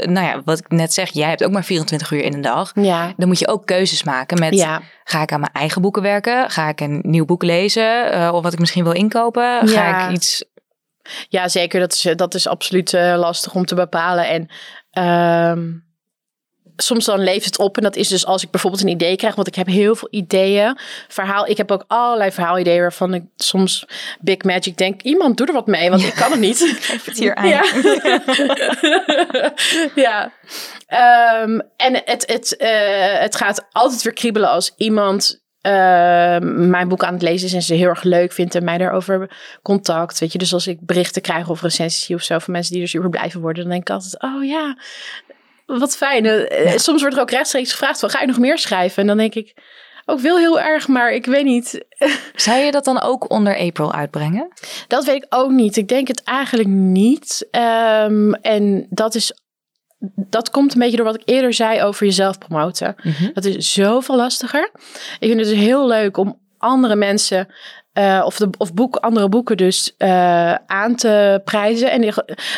Nou 0.10 0.28
ja, 0.28 0.42
wat 0.46 0.60
ik 0.60 0.70
net 0.70 0.94
zeg, 0.94 1.10
jij 1.10 1.30
hebt 1.30 1.44
ook 1.44 1.52
maar 1.52 1.64
24 1.64 2.12
uur 2.12 2.22
in 2.24 2.34
een 2.34 2.42
dag. 2.42 2.72
Ja, 2.76 3.14
Dan 3.18 3.28
moet 3.28 3.40
je 3.40 3.48
ook 3.48 3.66
keuzes 3.66 4.04
maken 4.04 4.40
met... 4.40 4.54
ja. 4.54 4.82
Ga 5.04 5.22
ik 5.22 5.32
aan 5.32 5.40
mijn 5.40 5.52
eigen 5.54 5.82
boeken 5.82 6.02
werken? 6.02 6.50
Ga 6.50 6.68
ik 6.70 6.80
een 6.80 7.00
nieuw 7.04 7.26
boek 7.26 7.44
lezen? 7.44 8.12
Eh, 8.12 8.30
of 8.34 8.44
wat 8.44 8.54
ik 8.54 8.60
misschien 8.60 8.84
wil 8.84 8.94
inkopen? 8.94 9.68
Ga 9.68 9.88
Ja. 9.88 10.08
ik 10.08 10.16
iets... 10.16 10.44
ja 11.30 11.48
zeker. 11.48 11.80
Dat 11.80 11.94
is, 11.94 12.14
dat 12.16 12.34
is 12.34 12.48
absoluut 12.48 12.94
eh, 12.94 13.16
lastig 13.18 13.54
om 13.54 13.66
te 13.66 13.76
bepalen. 13.76 14.28
En 14.28 14.50
ehm, 14.90 15.68
soms 16.78 17.06
dan 17.06 17.20
leeft 17.20 17.46
het 17.46 17.60
op. 17.60 17.78
En 17.78 17.84
dat 17.84 17.96
is 17.96 18.08
dus 18.08 18.26
als 18.26 18.44
ik 18.44 18.52
bijvoorbeeld 18.52 18.82
een 18.84 18.90
idee 18.90 19.16
krijg. 19.16 19.36
Want 19.36 19.48
ik 19.48 19.56
heb 19.56 19.68
heel 19.68 19.96
veel 19.96 20.08
ideeën. 20.12 20.78
Verhaal, 21.08 21.48
ik 21.48 21.58
heb 21.58 21.72
ook 21.72 21.84
allerlei 21.88 22.32
verhaalideeën 22.32 22.82
waarvan 22.82 23.14
ik 23.14 23.24
soms 23.36 23.86
Big 24.20 24.44
Magic 24.44 24.78
denk. 24.78 25.02
Iemand 25.02 25.38
doe 25.38 25.48
er 25.48 25.54
wat 25.54 25.68
mee, 25.68 25.90
want 25.90 26.04
ik 26.04 26.14
kan 26.14 26.32
het 26.32 26.40
niet. 26.40 26.58
Geef 26.80 27.06
het 27.06 27.18
hier 27.18 27.36
aan. 27.36 27.48
Ja. 27.48 27.64
ja. 30.06 30.32
Ehm, 30.88 31.60
en 31.78 32.02
het, 32.06 32.24
het, 32.28 32.56
eh, 32.58 33.20
het 33.20 33.36
gaat 33.36 33.66
altijd 33.72 34.02
weer 34.02 34.14
kriebelen 34.14 34.50
als 34.50 34.74
iemand 34.78 35.46
ehm, 35.62 36.70
mijn 36.70 36.88
boek 36.88 37.04
aan 37.04 37.14
het 37.14 37.22
lezen 37.22 37.48
is 37.48 37.54
en 37.54 37.62
ze 37.62 37.74
heel 37.74 37.88
erg 37.88 38.04
leuk 38.04 38.32
vindt 38.32 38.56
en 38.56 38.64
mij 38.64 38.78
daarover 38.78 39.38
contact. 39.62 40.20
Weet 40.20 40.32
je, 40.32 40.38
dus 40.38 40.54
als 40.54 40.68
ik 40.68 40.78
berichten 40.82 41.22
krijg 41.22 41.50
of 41.50 41.62
recensies 41.62 42.16
of 42.16 42.22
zo 42.22 42.40
van 42.40 42.54
mensen 42.54 42.74
die 42.74 42.82
er 42.82 42.88
super 42.88 43.10
blij 43.10 43.32
van 43.32 43.42
worden, 43.42 43.64
dan 43.64 43.72
denk 43.72 43.90
ik 43.90 43.96
altijd, 43.96 44.22
oh 44.22 44.46
ja, 44.46 44.78
wat 45.68 45.98
fijn. 45.98 46.26
Eh, 46.26 46.78
Soms 46.78 47.02
wordt 47.02 47.16
er 47.16 47.22
ook 47.22 47.32
rechtstreeks 47.32 47.72
gevraagd 47.72 48.00
van, 48.00 48.10
ga 48.10 48.22
je 48.22 48.28
nog 48.28 48.40
meer 48.40 48.58
schrijven? 48.58 49.02
En 49.02 49.08
dan 49.08 49.18
denk 49.18 49.36
ik, 49.36 49.56
ook 50.06 50.20
wil 50.20 50.38
heel 50.38 50.60
erg, 50.60 50.88
maar 50.88 51.14
ik 51.14 51.26
weet 51.26 51.46
niet. 51.46 51.86
Zou 52.36 52.58
je 52.58 52.72
dat 52.72 52.86
dan 52.86 53.02
ook 53.02 53.30
onder 53.32 53.58
April 53.58 53.94
uitbrengen? 53.94 54.48
Dat 54.88 55.06
weet 55.06 55.16
ik 55.16 55.26
ook 55.30 55.52
niet. 55.52 55.78
Ik 55.78 55.88
denk 55.88 56.08
het 56.08 56.24
eigenlijk 56.24 56.70
niet. 56.70 57.48
Ehm, 57.52 58.32
en 58.32 58.88
dat 58.90 59.16
is. 59.16 59.32
Dat 60.16 60.50
komt 60.50 60.74
een 60.74 60.80
beetje 60.80 60.98
door 60.98 61.06
wat 61.06 61.16
ik 61.16 61.22
eerder 61.26 61.54
zei 61.54 61.84
over 61.84 62.06
jezelf 62.06 62.38
promoten. 62.38 62.96
Dat 63.34 63.46
is 63.46 63.74
zoveel 63.74 64.16
lastiger. 64.16 64.70
Ik 65.20 65.28
vind 65.28 65.40
het 65.40 65.50
dus 65.50 65.58
heel 65.58 65.88
leuk 65.88 66.18
om 66.18 66.40
andere 66.58 66.96
mensen 66.96 67.48
eh, 67.94 68.22
of, 68.26 68.38
de, 68.38 68.50
of 68.58 68.74
boek, 68.74 68.96
andere 68.96 69.30
boeken 69.30 69.58
dus 69.58 69.96
eh, 69.98 70.54
aan 70.54 70.96
te 70.96 71.42
prijzen. 71.44 71.92
En 71.92 72.14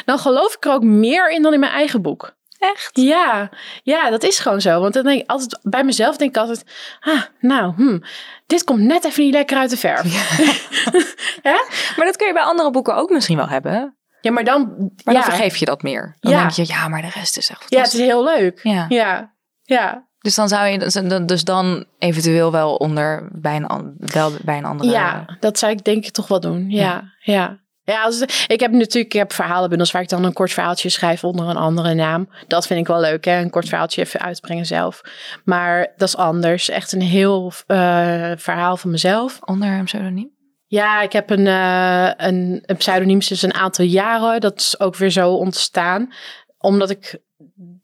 dan 0.05 0.19
geloof 0.19 0.55
ik 0.55 0.65
er 0.65 0.71
ook 0.71 0.83
meer 0.83 1.31
in 1.31 1.41
dan 1.41 1.53
in 1.53 1.59
mijn 1.59 1.71
eigen 1.71 2.01
boek. 2.01 2.37
Echt? 2.59 2.89
Ja, 2.93 3.49
ja, 3.83 4.09
dat 4.09 4.23
is 4.23 4.39
gewoon 4.39 4.61
zo. 4.61 4.79
Want 4.81 4.93
dan 4.93 5.03
denk 5.03 5.21
ik 5.21 5.29
altijd, 5.29 5.59
bij 5.61 5.83
mezelf 5.83 6.17
denk 6.17 6.29
ik 6.35 6.37
altijd, 6.41 6.63
ah, 6.99 7.21
nou, 7.39 7.73
hmm, 7.75 8.03
dit 8.47 8.63
komt 8.63 8.81
net 8.81 9.05
even 9.05 9.23
niet 9.23 9.33
lekker 9.33 9.57
uit 9.57 9.69
de 9.69 9.77
verf. 9.77 10.03
Maar 11.97 12.05
dat 12.05 12.15
kun 12.15 12.27
je 12.27 12.33
bij 12.33 12.41
andere 12.43 12.71
boeken 12.71 12.95
ook 12.95 13.09
misschien 13.09 13.37
wel 13.37 13.47
hebben. 13.49 13.97
Ja, 14.21 14.31
maar 14.31 14.43
dan, 14.43 14.75
Maar 15.03 15.13
ja, 15.13 15.21
dan 15.21 15.23
vergeef 15.31 15.55
je 15.55 15.65
dat 15.65 15.81
meer. 15.81 16.15
Dan 16.19 16.31
Ja. 16.31 16.39
denk 16.39 16.51
je, 16.51 16.65
ja, 16.67 16.87
maar 16.87 17.01
de 17.01 17.09
rest 17.13 17.37
is 17.37 17.49
echt 17.49 17.65
ja, 17.67 17.81
het 17.81 17.93
is 17.93 17.99
heel 17.99 18.23
leuk. 18.23 18.59
Ja. 18.63 18.85
Ja, 18.89 19.33
ja, 19.63 20.07
Dus 20.19 20.35
dan 20.35 20.47
zou 20.47 20.67
je 20.67 21.25
dus 21.25 21.43
dan 21.43 21.85
eventueel 21.99 22.51
wel 22.51 22.75
onder 22.75 23.29
bij 23.31 23.55
een, 23.55 23.95
wel 23.97 24.31
bij 24.41 24.57
een 24.57 24.65
andere. 24.65 24.89
ja, 24.91 25.37
dat 25.39 25.59
zou 25.59 25.71
ik 25.71 25.83
denk 25.83 26.05
ik 26.05 26.11
toch 26.11 26.27
wel 26.27 26.39
doen. 26.39 26.69
Ja, 26.69 27.13
ja. 27.19 27.59
Ja. 27.89 28.03
als, 28.03 28.21
ik 28.47 28.59
heb 28.59 28.71
natuurlijk 28.71 29.13
ik 29.13 29.19
heb 29.19 29.33
verhalenbundels 29.33 29.91
waar 29.91 30.01
ik 30.01 30.09
dan 30.09 30.23
een 30.23 30.33
kort 30.33 30.51
verhaaltje 30.51 30.89
schrijf 30.89 31.23
onder 31.23 31.47
een 31.47 31.57
andere 31.57 31.93
naam. 31.93 32.29
Dat 32.47 32.67
vind 32.67 32.79
ik 32.79 32.87
wel 32.87 32.99
leuk, 32.99 33.25
hè? 33.25 33.41
Een 33.41 33.49
kort 33.49 33.67
verhaaltje 33.67 34.01
even 34.01 34.19
uitbrengen 34.19 34.65
zelf. 34.65 35.01
Maar 35.43 35.93
dat 35.97 36.07
is 36.07 36.15
anders. 36.15 36.69
Echt 36.69 36.91
een 36.91 37.01
heel 37.01 37.53
eh, 37.67 38.31
verhaal 38.35 38.77
van 38.77 38.91
mezelf. 38.91 39.39
Onder 39.45 39.69
een 39.69 39.85
pseudoniem? 39.85 40.31
Ja, 40.67 41.01
ik 41.01 41.11
heb 41.11 41.29
een, 41.29 41.47
eh, 41.47 42.11
een, 42.27 42.63
een 42.65 42.77
pseudoniem 42.77 43.21
sinds 43.21 43.41
een 43.41 43.53
aantal 43.53 43.85
jaren. 43.85 44.41
Dat 44.41 44.59
is 44.59 44.79
ook 44.79 44.95
weer 44.95 45.11
zo 45.11 45.33
ontstaan. 45.33 46.13
Omdat 46.57 46.89
ik 46.89 47.17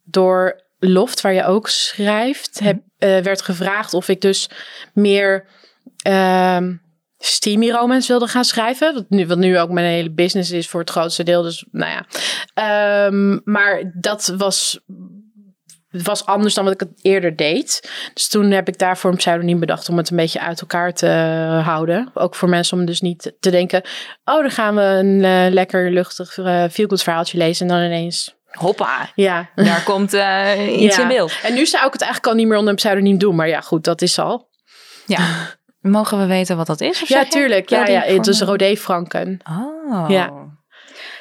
door 0.04 0.63
Loft, 0.80 1.22
waar 1.22 1.34
je 1.34 1.45
ook 1.45 1.68
schrijft, 1.68 2.60
heb, 2.60 2.78
eh, 2.97 3.18
werd 3.18 3.41
gevraagd 3.41 3.93
of 3.93 4.10
ik 4.10 4.22
dus 4.22 4.49
meer 4.93 5.47
ehm 6.01 6.74
steamy 7.26 7.71
romance 7.71 8.07
wilde 8.07 8.28
gaan 8.28 8.45
schrijven. 8.45 8.93
Wat 8.93 9.05
nu, 9.09 9.28
wat 9.28 9.38
nu 9.38 9.59
ook 9.59 9.69
mijn 9.69 9.86
hele 9.86 10.11
business 10.11 10.51
is 10.51 10.67
voor 10.67 10.80
het 10.80 10.89
grootste 10.89 11.23
deel. 11.23 11.41
Dus 11.41 11.65
nou 11.71 11.91
ja. 11.91 12.05
Ehm, 12.53 13.39
maar 13.43 13.91
dat 13.93 14.34
was 14.38 14.80
het 15.89 16.05
was 16.05 16.26
anders 16.26 16.53
dan 16.53 16.63
wat 16.63 16.73
ik 16.73 16.80
het 16.80 16.99
eerder 17.01 17.36
deed. 17.36 17.89
Dus 18.13 18.28
toen 18.28 18.51
heb 18.51 18.67
ik 18.67 18.78
daarvoor 18.78 19.11
een 19.11 19.17
pseudoniem 19.17 19.59
bedacht 19.59 19.89
om 19.89 19.97
het 19.97 20.09
een 20.09 20.17
beetje 20.17 20.39
uit 20.39 20.61
elkaar 20.61 20.93
te 20.93 21.07
houden. 21.63 22.09
Ook 22.13 22.36
voor 22.36 22.49
mensen 22.49 22.78
om 22.78 22.86
dus 22.86 23.01
niet 23.01 23.34
te 23.39 23.49
denken, 23.49 23.82
oh, 24.26 24.41
dan 24.41 24.51
gaan 24.51 24.76
we 24.76 24.82
een 24.82 25.23
eh, 25.23 25.53
lekker 25.53 25.91
luchtig 25.91 26.38
uh, 26.38 26.63
feel-good 26.71 27.03
verhaaltje 27.03 27.38
lezen 27.38 27.67
en 27.67 27.76
dan 27.76 27.86
ineens, 27.86 28.36
Hoppa, 28.49 29.11
ja. 29.15 29.49
daar 29.55 29.84
komt 29.84 30.13
eh, 30.13 30.82
iets 30.82 30.95
Ja. 30.95 31.01
in 31.01 31.07
beeld. 31.07 31.32
En 31.43 31.53
nu 31.53 31.65
zou 31.65 31.86
ik 31.86 31.93
het 31.93 32.01
eigenlijk 32.01 32.32
al 32.32 32.38
niet 32.39 32.47
meer 32.47 32.57
onder 32.57 32.69
een 32.69 32.76
pseudoniem 32.80 33.17
doen, 33.17 33.36
maar 33.36 33.47
ja, 33.47 33.61
goed, 33.61 33.84
dat 33.84 34.01
is 34.01 34.19
al. 34.19 34.49
Ja. 35.05 35.19
Mogen 35.91 36.19
we 36.19 36.25
weten 36.25 36.57
wat 36.57 36.67
dat 36.67 36.81
is? 36.81 37.01
Of 37.01 37.07
Ja, 37.09 37.25
tuurlijk. 37.25 37.69
Ja, 37.69 37.79
Rodé 37.79 37.91
ja, 37.91 37.99
het 38.01 38.27
is 38.27 38.38
Franken? 38.38 38.47
Rodé 38.65 38.75
Franken. 38.75 39.39
Oh. 39.49 40.09
Ja. 40.09 40.29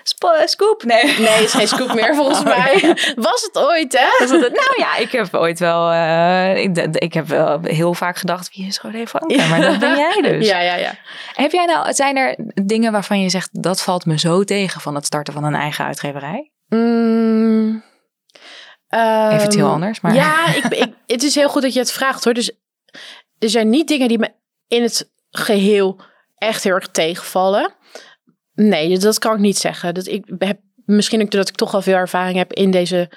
Spo- 0.03 0.47
scoop? 0.47 0.83
Nee. 0.85 1.05
Nee, 1.19 1.27
het 1.29 1.45
is 1.45 1.53
geen 1.53 1.69
scoop 1.69 1.95
meer 1.95 2.15
volgens 2.15 2.43
mij. 2.43 2.97
Was 3.17 3.43
het 3.43 3.59
ooit, 3.59 3.93
hè? 3.99 4.07
Was 4.19 4.31
het- 4.31 4.53
nou 4.53 4.75
ja, 4.79 4.97
ik 4.97 5.13
heb 5.13 5.35
ooit 5.35 5.59
wel... 5.59 5.91
eh, 5.91 6.63
ik, 6.93 7.13
heb 7.15 7.27
wel 7.27 7.61
heel 7.63 7.95
vaak 7.95 8.17
gedacht, 8.17 8.51
wie 8.57 8.67
is 8.67 8.79
Rodé 8.81 9.07
Franken? 9.07 9.49
Maar 9.49 9.61
dat 9.61 9.79
ben 9.79 9.97
jij 9.97 10.21
dus. 10.33 10.47
Ja, 10.47 10.61
ja, 10.61 10.75
ja. 10.75 10.95
Heb 11.35 11.53
jij 11.53 11.65
nou, 11.65 11.93
zijn 11.93 12.17
er 12.17 12.37
dingen 12.65 12.93
waarvan 12.93 13.21
je 13.21 13.29
zegt, 13.29 13.49
dat 13.63 13.83
valt 13.83 14.07
me 14.07 14.19
zo 14.19 14.45
tegen 14.45 14.81
van 14.81 14.95
het 14.95 15.07
starten 15.07 15.33
van 15.33 15.45
een 15.45 15.55
eigen 15.55 15.85
uitgeverij? 15.85 16.51
Mm, 16.69 17.83
Even 18.89 19.45
iets 19.45 19.55
heel 19.57 19.65
ehm, 19.65 19.73
anders, 19.75 20.01
maar... 20.01 20.15
Ja, 20.15 20.55
ik, 20.55 20.65
ik, 20.65 20.93
het 21.07 21.23
is 21.23 21.35
heel 21.35 21.49
goed 21.49 21.63
dat 21.63 21.73
je 21.73 21.79
het 21.79 21.93
vraagt 21.93 22.25
hoor. 22.25 22.35
Dus 22.35 22.51
er 23.39 23.49
zijn 23.51 23.69
niet 23.69 23.89
dingen 23.89 24.09
die 24.09 24.19
me 24.19 24.29
in 24.69 24.83
het 24.83 25.11
geheel 25.31 26.01
echt 26.35 26.65
heel 26.65 26.75
erg 26.75 26.89
tegenvallen. 26.89 27.75
Nee, 28.53 28.89
dus 28.89 28.99
dat 28.99 29.19
kan 29.19 29.35
ik 29.35 29.41
niet 29.41 29.59
zeggen. 29.59 29.95
Dat 29.95 30.07
ik 30.07 30.25
heb, 30.39 30.59
misschien 30.85 31.23
ook 31.23 31.31
doordat 31.31 31.49
ik 31.49 31.57
toch 31.57 31.75
al 31.75 31.83
veel 31.83 31.97
ervaring 31.97 32.37
heb 32.37 32.53
in 32.53 32.71
deze 32.71 33.11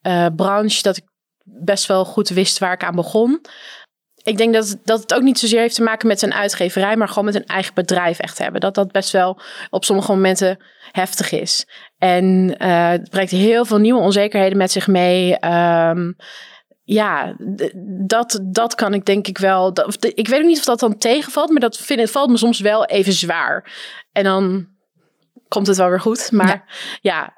eh, 0.00 0.26
branche, 0.36 0.82
dat 0.82 0.96
ik 0.96 1.04
best 1.44 1.86
wel 1.86 2.04
goed 2.04 2.28
wist 2.28 2.58
waar 2.58 2.72
ik 2.72 2.84
aan 2.84 2.94
begon. 2.94 3.40
Ik 4.22 4.36
denk 4.36 4.54
dat, 4.54 4.76
dat 4.84 5.00
het 5.00 5.14
ook 5.14 5.22
niet 5.22 5.38
zozeer 5.38 5.60
heeft 5.60 5.74
te 5.74 5.82
maken 5.82 6.08
met 6.08 6.22
een 6.22 6.34
uitgeverij, 6.34 6.96
maar 6.96 7.08
gewoon 7.08 7.24
met 7.24 7.34
een 7.34 7.46
eigen 7.46 7.74
bedrijf 7.74 8.18
echt 8.18 8.38
hebben. 8.38 8.60
Dat 8.60 8.74
dat 8.74 8.92
best 8.92 9.10
wel 9.10 9.40
op 9.70 9.84
sommige 9.84 10.12
momenten 10.12 10.64
heftig 10.92 11.32
is. 11.32 11.66
En 11.98 12.54
eh, 12.58 12.88
het 12.88 13.10
brengt 13.10 13.30
heel 13.30 13.64
veel 13.64 13.78
nieuwe 13.78 14.00
onzekerheden 14.00 14.58
met 14.58 14.70
zich 14.70 14.86
mee. 14.86 15.38
Ehm, 15.38 16.12
ja, 16.84 17.36
dat, 18.06 18.40
dat 18.42 18.74
kan 18.74 18.94
ik 18.94 19.04
denk 19.04 19.26
ik 19.26 19.38
wel. 19.38 19.72
Dat, 19.72 20.04
ik 20.14 20.28
weet 20.28 20.40
ook 20.40 20.46
niet 20.46 20.58
of 20.58 20.64
dat 20.64 20.80
dan 20.80 20.98
tegenvalt, 20.98 21.50
maar 21.50 21.60
dat 21.60 21.76
vind, 21.76 22.00
het 22.00 22.10
valt 22.10 22.30
me 22.30 22.36
soms 22.36 22.60
wel 22.60 22.84
even 22.84 23.12
zwaar. 23.12 23.72
En 24.12 24.24
dan 24.24 24.68
komt 25.48 25.66
het 25.66 25.76
wel 25.76 25.88
weer 25.88 26.00
goed. 26.00 26.32
Maar 26.32 26.64
ja, 27.00 27.34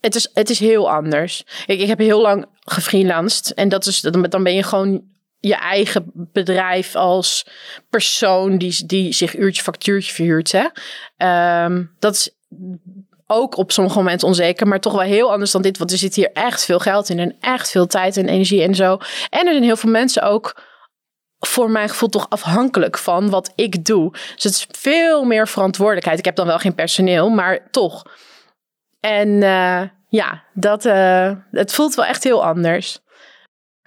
het, 0.00 0.14
is, 0.14 0.30
het 0.34 0.50
is 0.50 0.58
heel 0.58 0.90
anders. 0.90 1.44
Ik, 1.66 1.80
ik 1.80 1.88
heb 1.88 1.98
heel 1.98 2.20
lang 2.20 2.46
gefreelanced. 2.60 3.54
En 3.54 3.68
dat 3.68 3.86
is, 3.86 4.00
dan, 4.00 4.22
dan 4.22 4.42
ben 4.42 4.54
je 4.54 4.62
gewoon 4.62 5.02
je 5.40 5.54
eigen 5.54 6.10
bedrijf 6.14 6.94
als 6.94 7.46
persoon 7.90 8.58
die, 8.58 8.86
die 8.86 9.12
zich 9.12 9.36
uurtje 9.36 9.62
factuurtje 9.62 10.12
verhuurt. 10.12 10.52
Hè? 10.52 10.66
Ehm, 11.16 11.84
dat 11.98 12.14
is 12.14 12.30
ook 13.34 13.56
op 13.56 13.72
sommige 13.72 13.96
momenten 13.96 14.28
onzeker, 14.28 14.66
maar 14.66 14.80
toch 14.80 14.92
wel 14.92 15.02
heel 15.02 15.32
anders 15.32 15.50
dan 15.50 15.62
dit. 15.62 15.78
Want 15.78 15.92
er 15.92 15.98
zit 15.98 16.14
hier 16.14 16.32
echt 16.32 16.64
veel 16.64 16.78
geld 16.78 17.08
in 17.08 17.18
en 17.18 17.36
echt 17.40 17.70
veel 17.70 17.86
tijd 17.86 18.16
en 18.16 18.28
energie 18.28 18.62
en 18.62 18.74
zo. 18.74 18.98
En 19.30 19.46
er 19.46 19.52
zijn 19.52 19.62
heel 19.62 19.76
veel 19.76 19.90
mensen 19.90 20.22
ook 20.22 20.62
voor 21.38 21.70
mijn 21.70 21.88
gevoel 21.88 22.08
toch 22.08 22.26
afhankelijk 22.28 22.98
van 22.98 23.30
wat 23.30 23.52
ik 23.54 23.84
doe. 23.84 24.10
Dus 24.10 24.42
het 24.42 24.52
is 24.52 24.66
veel 24.70 25.24
meer 25.24 25.48
verantwoordelijkheid. 25.48 26.18
Ik 26.18 26.24
heb 26.24 26.36
dan 26.36 26.46
wel 26.46 26.58
geen 26.58 26.74
personeel, 26.74 27.28
maar 27.28 27.70
toch. 27.70 28.02
En 29.00 29.42
eh, 29.42 29.82
ja, 30.08 30.44
dat, 30.52 30.84
eh, 30.84 31.32
het 31.50 31.72
voelt 31.72 31.94
wel 31.94 32.04
echt 32.04 32.24
heel 32.24 32.44
anders. 32.44 32.98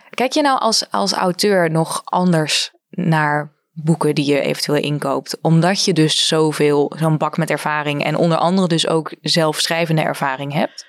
Kijk 0.09 0.31
je 0.31 0.41
nou 0.41 0.59
als, 0.59 0.91
als 0.91 1.13
auteur 1.13 1.71
nog 1.71 2.01
anders 2.03 2.71
naar 2.89 3.57
boeken 3.84 4.15
die 4.15 4.25
je 4.25 4.39
eventueel 4.41 4.84
inkoopt? 4.84 5.38
Omdat 5.41 5.86
je 5.86 5.93
dus 5.93 6.28
zoveel, 6.28 6.91
zo'n 6.97 7.17
bak 7.17 7.38
met 7.38 7.49
ervaring 7.49 8.03
en 8.03 8.15
onder 8.15 8.38
andere 8.38 8.67
dus 8.67 8.88
ook 8.88 9.15
zelfschrijvende 9.21 10.01
ervaring 10.01 10.53
hebt? 10.53 10.86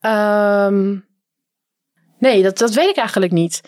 Ehm, 0.00 0.98
nee, 2.18 2.42
dat, 2.42 2.58
dat 2.58 2.74
weet 2.74 2.88
ik 2.88 2.96
eigenlijk 2.96 3.32
niet. 3.32 3.60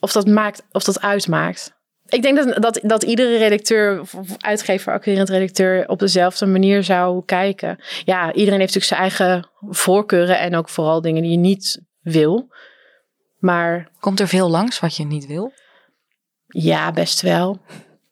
Of 0.00 0.12
dat, 0.12 0.26
maakt, 0.26 0.62
of 0.70 0.84
dat 0.84 1.00
uitmaakt. 1.00 1.72
Ik 2.06 2.22
denk 2.22 2.36
dat, 2.36 2.62
dat, 2.62 2.80
dat 2.82 3.02
iedere 3.02 3.36
redacteur 3.36 4.00
of 4.00 4.14
uitgever, 4.38 4.92
acquirerend 4.92 5.28
redacteur 5.28 5.88
op 5.88 5.98
dezelfde 5.98 6.46
manier 6.46 6.82
zou 6.82 7.24
kijken. 7.24 7.78
Ja, 8.04 8.32
iedereen 8.32 8.60
heeft 8.60 8.74
natuurlijk 8.74 8.84
zijn 8.84 9.00
eigen 9.00 9.50
voorkeuren 9.60 10.38
en 10.38 10.56
ook 10.56 10.68
vooral 10.68 11.00
dingen 11.00 11.22
die 11.22 11.30
je 11.30 11.36
niet 11.36 11.82
wil. 12.00 12.48
Maar 13.38 13.90
Komt 14.00 14.20
er 14.20 14.28
veel 14.28 14.50
langs 14.50 14.80
wat 14.80 14.96
je 14.96 15.04
niet 15.04 15.26
wil? 15.26 15.52
ja, 16.46 16.92
best 16.92 17.20
wel. 17.20 17.60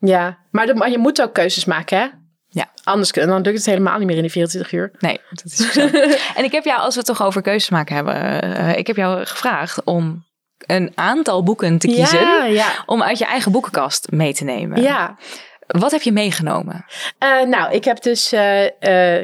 Ja, 0.04 0.38
maar, 0.50 0.66
de- 0.66 0.74
maar 0.74 0.90
je 0.90 0.98
moet 0.98 1.22
ook 1.22 1.32
keuzes 1.34 1.64
maken, 1.64 1.98
hè? 1.98 2.06
Ja. 2.48 2.70
Anders 2.84 3.10
kun- 3.10 3.26
dan 3.26 3.40
lukt 3.42 3.56
het 3.56 3.66
helemaal 3.66 3.98
niet 3.98 4.06
meer 4.06 4.16
in 4.16 4.22
die 4.22 4.30
24 4.30 4.72
uur. 4.72 4.90
Nee, 4.98 5.20
dat 5.30 5.44
is 5.44 5.72
zo. 5.72 5.80
en 6.38 6.44
ik 6.44 6.52
heb 6.52 6.64
jou, 6.64 6.80
als 6.80 6.94
we 6.94 7.00
het 7.00 7.08
toch 7.08 7.22
over 7.26 7.42
keuzes 7.42 7.70
maken 7.70 7.94
hebben, 7.94 8.42
eh, 8.42 8.76
ik 8.76 8.86
heb 8.86 8.96
jou 8.96 9.24
gevraagd 9.26 9.84
om 9.84 10.24
een 10.66 10.92
aantal 10.94 11.42
boeken 11.42 11.78
te 11.78 11.86
kiezen. 11.86 12.20
Ja, 12.20 12.44
ja. 12.44 12.66
Om 12.86 13.02
uit 13.02 13.18
je 13.18 13.24
eigen 13.24 13.52
boekenkast 13.52 14.10
mee 14.10 14.34
te 14.34 14.44
nemen. 14.44 14.82
ja. 14.82 15.16
Wat 15.66 15.90
heb 15.90 16.02
je 16.02 16.12
meegenomen? 16.12 16.84
Eh, 17.18 17.42
nou, 17.42 17.72
ik 17.72 17.84
heb 17.84 18.02
dus 18.02 18.32
eh, 18.32 19.16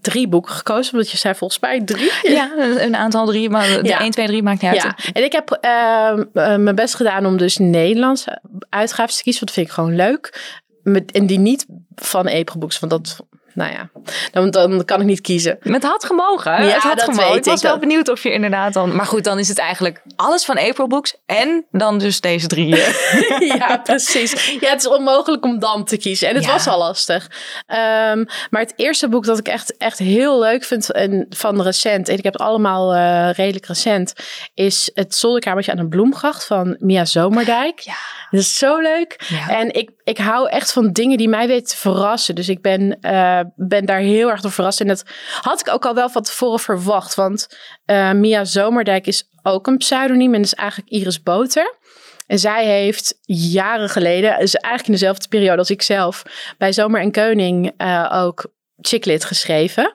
drie 0.00 0.28
boeken 0.28 0.54
gekozen, 0.54 0.92
omdat 0.92 1.10
je 1.10 1.16
zei 1.16 1.34
volgens 1.34 1.60
mij 1.60 1.80
drie. 1.84 2.12
Ja, 2.22 2.50
een 2.78 2.96
aantal 2.96 3.26
drie, 3.26 3.50
maar 3.50 3.66
de 3.82 3.88
Ja. 3.88 4.00
1, 4.00 4.10
2, 4.10 4.26
3 4.26 4.42
maakt 4.42 4.62
niet 4.62 4.70
uit. 4.70 4.82
Ja, 4.82 4.96
en 5.12 5.24
ik 5.24 5.32
heb 5.32 5.50
ehm, 5.50 6.24
eh, 6.32 6.56
mijn 6.56 6.74
best 6.74 6.94
gedaan 6.94 7.26
om 7.26 7.36
dus 7.36 7.56
Nederlandse 7.56 8.42
uitgaven 8.68 9.16
te 9.16 9.22
kiezen, 9.22 9.44
want 9.44 9.54
dat 9.54 9.64
vind 9.64 9.66
ik 9.66 9.72
gewoon 9.72 9.96
leuk. 9.96 10.54
Met, 10.82 11.12
en 11.12 11.26
die 11.26 11.38
niet 11.38 11.66
van 11.94 12.28
April-books, 12.28 12.78
want 12.78 12.92
dat, 12.92 13.24
nou 13.60 13.72
ja, 13.72 13.90
dan, 14.32 14.50
dan 14.50 14.84
kan 14.84 15.00
ik 15.00 15.06
niet 15.06 15.20
kiezen. 15.20 15.58
Het 15.60 15.82
had 15.82 16.04
gemogen. 16.04 16.52
Ja, 16.52 16.58
het 16.72 16.82
had 16.82 16.96
dat 16.98 17.04
gemogen. 17.04 17.28
weet 17.32 17.46
ik 17.46 17.52
was 17.52 17.62
wel 17.62 17.70
Dat- 17.70 17.80
benieuwd 17.80 18.08
of 18.08 18.22
je 18.22 18.32
inderdaad 18.32 18.72
dan... 18.72 18.96
Maar 18.96 19.06
goed, 19.06 19.24
dan 19.24 19.38
is 19.38 19.48
het 19.48 19.58
eigenlijk 19.58 20.02
alles 20.16 20.44
van 20.44 20.58
April 20.58 20.86
Books 20.86 21.16
en 21.26 21.66
dan 21.70 21.98
dus 21.98 22.20
deze 22.20 22.46
drie. 22.46 22.76
ja, 23.58 23.76
precies. 23.84 24.56
Ja, 24.60 24.70
het 24.70 24.80
is 24.80 24.88
onmogelijk 24.88 25.44
om 25.44 25.58
dan 25.58 25.84
te 25.84 25.96
kiezen. 25.96 26.28
En 26.28 26.34
het 26.34 26.44
Ja. 26.44 26.52
was 26.52 26.66
al 26.66 26.78
lastig. 26.78 27.30
Ehm, 27.66 28.24
maar 28.50 28.60
het 28.60 28.72
eerste 28.76 29.08
boek 29.08 29.24
dat 29.24 29.38
ik 29.38 29.48
echt, 29.48 29.76
echt 29.76 29.98
heel 29.98 30.40
leuk 30.40 30.64
vind 30.64 30.92
en 30.92 31.26
van 31.30 31.62
recent, 31.62 32.08
en 32.08 32.16
ik 32.18 32.24
heb 32.24 32.32
het 32.32 32.42
allemaal 32.42 32.94
eh, 32.94 33.30
redelijk 33.32 33.66
recent, 33.66 34.12
is 34.54 34.90
Het 34.94 35.14
zolderkamertje 35.14 35.72
aan 35.72 35.78
een 35.78 35.88
bloemgracht 35.88 36.46
van 36.46 36.76
Mia 36.78 37.04
Zomerdijk. 37.04 37.78
Ja. 37.80 37.94
Dat 38.30 38.40
is 38.40 38.58
zo 38.58 38.78
leuk. 38.78 39.20
Ja. 39.28 39.48
En 39.58 39.72
ik, 39.74 39.90
ik 40.04 40.18
hou 40.18 40.48
echt 40.48 40.72
van 40.72 40.92
dingen 40.92 41.18
die 41.18 41.28
mij 41.28 41.46
weten 41.46 41.66
te 41.68 41.76
verrassen. 41.76 42.34
Dus 42.34 42.48
ik 42.48 42.62
ben, 42.62 42.98
eh, 43.00 43.40
ben 43.56 43.84
daar 43.84 43.98
heel 43.98 44.30
erg 44.30 44.40
door 44.40 44.50
verrast. 44.50 44.80
En 44.80 44.86
dat 44.86 45.04
had 45.40 45.60
ik 45.60 45.72
ook 45.72 45.86
al 45.86 45.94
wel 45.94 46.10
van 46.10 46.22
tevoren 46.22 46.60
verwacht. 46.60 47.14
Want 47.14 47.58
eh, 47.84 48.12
Mia 48.12 48.44
Zomerdijk 48.44 49.06
is 49.06 49.28
ook 49.42 49.66
een 49.66 49.76
pseudoniem. 49.76 50.34
En 50.34 50.40
is 50.40 50.54
eigenlijk 50.54 50.90
Iris 50.90 51.22
Boter. 51.22 51.78
En 52.26 52.38
zij 52.38 52.66
heeft 52.66 53.18
jaren 53.26 53.88
geleden, 53.88 54.38
dus 54.38 54.54
eigenlijk 54.54 54.86
in 54.86 54.92
dezelfde 54.92 55.28
periode 55.28 55.58
als 55.58 55.70
ik 55.70 55.82
zelf, 55.82 56.22
bij 56.58 56.72
Zomer 56.72 57.00
en 57.00 57.12
Koning 57.12 57.72
eh, 57.76 58.10
ook 58.14 58.52
Chicklit 58.80 59.24
geschreven. 59.24 59.94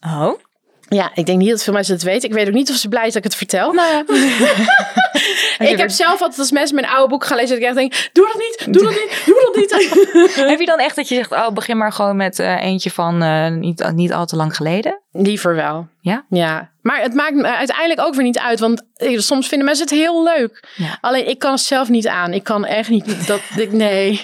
Oh. 0.00 0.32
Ja, 0.88 1.10
ik 1.14 1.26
denk 1.26 1.38
niet 1.38 1.50
dat 1.50 1.62
veel 1.62 1.72
mensen 1.72 1.94
het 1.94 2.02
weten. 2.02 2.28
Ik 2.28 2.34
weet 2.34 2.46
ook 2.46 2.54
niet 2.54 2.70
of 2.70 2.76
ze 2.76 2.88
blij 2.88 3.06
is 3.06 3.12
dat 3.12 3.24
ik 3.24 3.30
het 3.30 3.34
vertel. 3.34 3.72
Nou, 3.72 4.04
ik 5.72 5.78
heb 5.78 5.90
zelf 5.90 6.20
altijd 6.20 6.38
als 6.38 6.50
mensen 6.50 6.74
mijn 6.74 6.86
oude 6.86 7.08
boek 7.08 7.24
gaan 7.24 7.36
lezen, 7.36 7.50
dat 7.50 7.58
ik 7.58 7.64
echt 7.64 7.76
denk, 7.76 8.10
doe 8.12 8.26
dat 8.32 8.42
niet, 8.42 8.74
doe 8.74 8.82
dat 8.82 8.92
niet, 8.92 9.22
doe 9.24 9.44
dat 9.44 9.56
niet. 9.56 10.34
heb 10.50 10.60
je 10.60 10.66
dan 10.66 10.78
echt 10.78 10.96
dat 10.96 11.08
je 11.08 11.14
zegt, 11.14 11.32
oh, 11.32 11.48
begin 11.48 11.76
maar 11.76 11.92
gewoon 11.92 12.16
met 12.16 12.38
eh, 12.38 12.62
eentje 12.64 12.90
van 12.90 13.22
eh, 13.22 13.48
niet, 13.48 13.90
niet 13.94 14.12
al 14.12 14.26
te 14.26 14.36
lang 14.36 14.56
geleden? 14.56 15.02
Liever 15.12 15.54
wel. 15.54 15.88
Ja? 16.00 16.24
Ja. 16.28 16.70
Maar 16.82 17.00
het 17.00 17.14
maakt 17.14 17.34
me 17.34 17.56
uiteindelijk 17.56 18.00
ook 18.00 18.14
weer 18.14 18.24
niet 18.24 18.38
uit. 18.38 18.60
Want 18.60 18.82
eh, 18.96 19.18
soms 19.18 19.48
vinden 19.48 19.66
mensen 19.66 19.84
het 19.86 19.94
heel 19.94 20.22
leuk. 20.22 20.64
Ja. 20.76 20.98
Alleen 21.00 21.28
ik 21.28 21.38
kan 21.38 21.52
het 21.52 21.60
zelf 21.60 21.88
niet 21.88 22.06
aan. 22.06 22.32
Ik 22.32 22.44
kan 22.44 22.64
echt 22.64 22.88
niet. 22.88 23.26
Dat, 23.26 23.40
ik, 23.56 23.72
nee. 23.72 24.20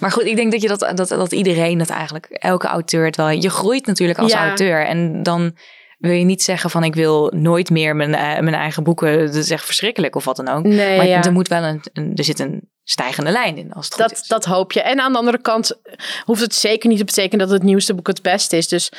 Maar 0.00 0.10
goed, 0.10 0.24
ik 0.24 0.36
denk 0.36 0.52
dat, 0.52 0.62
je 0.62 0.68
dat, 0.68 0.92
dat, 0.94 1.08
dat 1.08 1.32
iedereen 1.32 1.78
dat 1.78 1.90
eigenlijk, 1.90 2.26
elke 2.26 2.66
auteur 2.66 3.04
het 3.04 3.16
wel... 3.16 3.30
Je 3.30 3.50
groeit 3.50 3.86
natuurlijk 3.86 4.18
als 4.18 4.32
Ja. 4.32 4.46
auteur 4.46 4.86
en 4.86 5.22
dan 5.22 5.54
wil 6.02 6.12
je 6.12 6.24
niet 6.24 6.42
zeggen 6.42 6.70
van 6.70 6.84
ik 6.84 6.94
wil 6.94 7.32
nooit 7.34 7.70
meer 7.70 7.96
mijn, 7.96 8.14
eh, 8.14 8.40
mijn 8.40 8.54
eigen 8.54 8.82
boeken. 8.82 9.26
Dat 9.26 9.34
is 9.34 9.50
echt 9.50 9.64
verschrikkelijk 9.64 10.16
of 10.16 10.24
wat 10.24 10.36
dan 10.36 10.48
ook. 10.48 10.64
Nee, 10.64 10.96
maar 10.96 11.06
ja. 11.06 11.24
er 11.24 11.32
moet 11.32 11.48
wel 11.48 11.62
een, 11.62 11.80
een, 11.92 12.12
er 12.14 12.24
zit 12.24 12.38
een 12.38 12.70
stijgende 12.84 13.30
lijn 13.30 13.56
in 13.56 13.72
als 13.72 13.88
het 13.88 13.98
Dat, 13.98 14.12
is. 14.12 14.26
dat 14.26 14.44
hoop 14.44 14.72
je. 14.72 14.82
En 14.82 15.00
aan 15.00 15.12
de 15.12 15.18
andere 15.18 15.40
kant 15.40 15.80
hoeft 16.24 16.40
het 16.40 16.54
zeker 16.54 16.88
niet 16.88 16.98
te 16.98 17.04
betekenen 17.04 17.46
dat 17.46 17.54
het 17.54 17.62
nieuwste 17.62 17.94
boek 17.94 18.06
het 18.06 18.22
beste 18.22 18.56
is. 18.56 18.68
Dus 18.68 18.92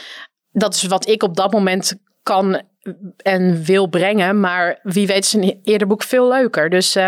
dat 0.51 0.73
is 0.73 0.83
wat 0.83 1.07
ik 1.07 1.23
op 1.23 1.35
dat 1.35 1.51
moment 1.51 1.95
kan 2.21 2.61
en 3.17 3.63
wil 3.63 3.87
brengen. 3.87 4.39
Maar 4.39 4.79
wie 4.83 5.07
weet 5.07 5.23
is 5.23 5.33
een 5.33 5.59
eerder 5.63 5.87
boek 5.87 6.03
veel 6.03 6.27
leuker. 6.27 6.69
Dus 6.69 6.95
eh, 6.95 7.07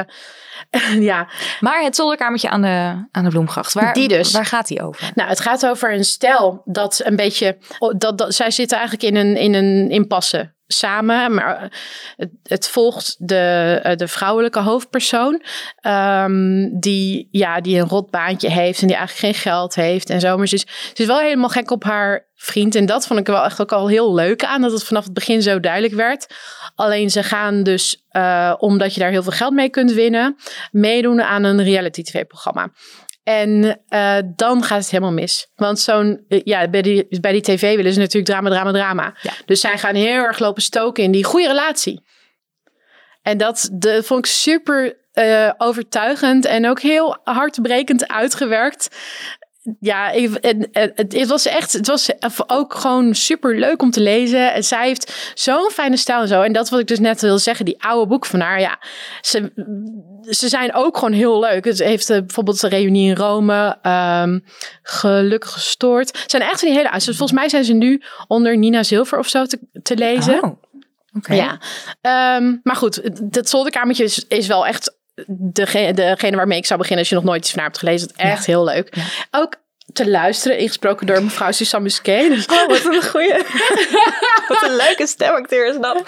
ja, 1.00 1.28
Maar 1.60 1.84
het 1.84 1.96
zolderkamertje 1.96 2.50
aan 2.50 2.62
de, 2.62 3.08
aan 3.12 3.24
de 3.24 3.30
Bloemgracht, 3.30 3.74
waar, 3.74 3.94
Die 3.94 4.08
dus. 4.08 4.32
waar 4.32 4.46
gaat 4.46 4.68
die 4.68 4.82
over? 4.82 5.12
Nou, 5.16 5.30
het 5.30 5.40
gaat 5.40 5.66
over 5.66 5.94
een 5.94 6.06
stel 6.06 6.62
dat 6.66 7.02
een 7.04 7.16
beetje. 7.16 7.58
oh, 7.80 7.94
Dat, 7.98 8.18
dat, 8.18 8.34
zij 8.34 8.52
zitten 8.52 8.78
eigenlijk 8.78 9.08
in 9.08 9.16
een, 9.16 9.38
in 9.38 9.54
een 9.54 9.90
impasse 9.92 10.55
samen. 10.68 11.34
Maar 11.34 11.56
eh, 11.56 11.70
het, 12.16 12.30
het 12.44 12.68
volgt 12.68 13.16
de, 13.20 13.80
eh, 13.84 13.96
de 13.96 14.08
vrouwelijke 14.08 14.60
hoofdpersoon. 14.60 15.42
ehm, 15.82 16.70
die, 16.80 17.28
ja, 17.32 17.62
die 17.62 17.80
een 17.80 17.88
rot 17.88 18.10
baantje 18.10 18.50
heeft 18.50 18.82
en 18.82 18.88
die 18.88 18.96
eigenlijk 18.96 19.26
geen 19.36 19.42
geld 19.52 19.76
heeft 19.76 20.10
en 20.10 20.20
zo. 20.20 20.38
Maar 20.38 20.48
ze 20.48 20.56
is, 20.56 20.66
ze 20.94 21.02
is 21.02 21.06
wel 21.06 21.20
helemaal 21.20 21.50
gek 21.50 21.72
op 21.72 21.84
haar 21.84 22.28
vriend. 22.36 22.76
En 22.76 22.86
dat 22.86 23.08
vond 23.08 23.20
ik 23.20 23.28
wel 23.28 23.44
echt 23.44 23.62
ook 23.62 23.72
al 23.72 23.88
heel 23.88 24.14
leuk 24.14 24.44
aan. 24.44 24.62
Dat 24.62 24.72
het 24.72 24.84
vanaf 24.84 25.04
het 25.04 25.14
begin 25.14 25.42
zo 25.42 25.60
duidelijk 25.60 25.94
werd. 25.94 26.28
Alleen 26.76 27.10
ze 27.10 27.24
gaan 27.24 27.64
dus, 27.64 28.04
eh, 28.10 28.54
omdat 28.58 28.94
je 28.94 29.00
daar 29.00 29.10
heel 29.10 29.24
veel 29.24 29.32
geld 29.32 29.54
mee 29.54 29.70
kunt 29.70 29.92
winnen, 29.92 30.36
meedoen 30.72 31.22
aan 31.22 31.44
een 31.44 31.64
reality 31.64 32.04
tv-programma. 32.04 32.72
En 33.26 33.82
eh, 33.88 34.18
dan 34.36 34.64
gaat 34.64 34.80
het 34.80 34.90
helemaal 34.90 35.14
mis. 35.14 35.52
Want 35.56 35.80
zo'n, 35.80 36.26
eh, 36.28 36.42
ja, 36.44 36.70
bij 36.70 36.82
die, 36.82 37.20
bij 37.22 37.32
die 37.32 37.42
tv 37.42 37.76
willen 37.76 37.94
ze 37.94 38.00
natuurlijk 38.00 38.26
drama, 38.26 38.50
drama, 38.50 38.72
drama. 38.72 39.16
Ja. 39.22 39.32
Dus 39.46 39.60
zij 39.60 39.78
gaan 39.78 39.96
heel 39.96 40.24
erg 40.24 40.40
lopen 40.40 40.62
stoken 40.62 41.04
in 41.04 41.12
die 41.12 41.24
goede 41.24 41.48
relatie. 41.48 42.04
En 43.22 43.38
dat 43.38 43.70
de, 43.74 44.04
vond 44.04 44.26
ik 44.26 44.32
super 44.32 44.98
eh, 45.12 45.52
overtuigend 45.58 46.46
en 46.46 46.70
ook 46.70 46.80
heel 46.80 47.18
hartbrekend 47.24 48.08
uitgewerkt. 48.08 48.96
Ja, 49.80 50.12
het, 50.14 51.14
het 51.14 51.28
was 51.28 51.46
echt, 51.46 51.74
het 51.74 51.88
was 51.88 52.10
ook 52.48 52.74
gewoon 52.74 53.16
super 53.16 53.60
leuk 53.60 53.82
om 53.82 53.92
te 53.92 54.00
lezen. 54.00 54.54
En 54.54 54.64
zij 54.64 54.88
heeft 54.88 55.32
zo'n 55.34 55.70
fijne 55.72 55.98
stijl 55.98 56.22
en 56.22 56.28
zo. 56.28 56.42
En 56.42 56.54
dat 56.54 56.70
wat 56.70 56.80
ik 56.80 56.88
dus 56.88 57.00
net 57.00 57.22
wil 57.22 57.38
zeggen, 57.38 57.66
die 57.66 57.84
oude 57.84 58.08
boeken 58.08 58.30
van 58.30 58.40
haar, 58.40 58.60
ja, 58.60 58.80
ze, 59.22 59.52
ze 60.22 60.50
zijn 60.50 60.74
ook 60.74 60.98
gewoon 60.98 61.14
heel 61.14 61.40
leuk. 61.40 61.66
Het 61.66 61.80
heeft 61.80 62.10
eh, 62.10 62.20
bijvoorbeeld 62.20 62.62
de 62.62 62.68
reunie 62.68 63.10
in 63.10 63.16
Rome, 63.16 63.78
ehm, 63.82 64.40
gelukkig 64.82 65.52
gestoord. 65.52 66.22
Het 66.22 66.32
zijn 66.32 66.44
echt 66.44 66.60
van 66.60 66.68
die 66.68 66.78
hele 66.78 66.90
oude. 66.90 67.06
Dus 67.06 67.18
volgens 67.18 67.40
mij 67.40 67.50
zijn 67.50 67.64
ze 67.64 67.74
nu 67.74 68.02
onder 68.28 68.58
Nina 68.58 68.84
Zilver 68.84 69.20
of 69.20 69.28
zo 69.28 69.46
te, 69.46 69.60
te 69.84 69.98
lezen. 69.98 70.44
Oh. 70.44 70.58
Ja, 71.22 71.60
Ehm, 72.02 72.56
maar 72.64 72.76
goed, 72.76 73.02
dat 73.34 73.50
zolderkamertje 73.50 74.04
is, 74.04 74.26
is 74.28 74.48
wel 74.48 74.66
echt 74.66 74.95
degene, 75.28 75.94
degene 75.94 76.36
waarmee 76.38 76.58
ik 76.58 76.66
zou 76.66 76.80
beginnen 76.80 77.02
als 77.02 77.10
je 77.10 77.16
nog 77.20 77.24
nooit 77.24 77.40
iets 77.42 77.50
van 77.50 77.60
haar 77.60 77.68
hebt 77.68 77.80
gelezen. 77.80 78.10
Echt 78.16 78.46
heel 78.46 78.64
leuk. 78.64 78.96
Ja. 78.96 79.04
Ook 79.40 79.56
te 79.94 80.10
luisteren, 80.10 80.58
ingesproken 80.58 81.08
door 81.08 81.24
mevrouw 81.24 81.52
Suzanne 81.52 81.86
Musquet. 81.86 82.30
Dus, 82.30 82.46
Oh, 82.46 82.68
wat 82.68 82.86
een 82.94 83.04
goeie. 83.10 83.34
wat 84.48 84.62
een 84.64 84.76
leuke 84.76 85.08
stemacteur 85.08 85.68
is 85.70 85.76
dat. 85.82 86.02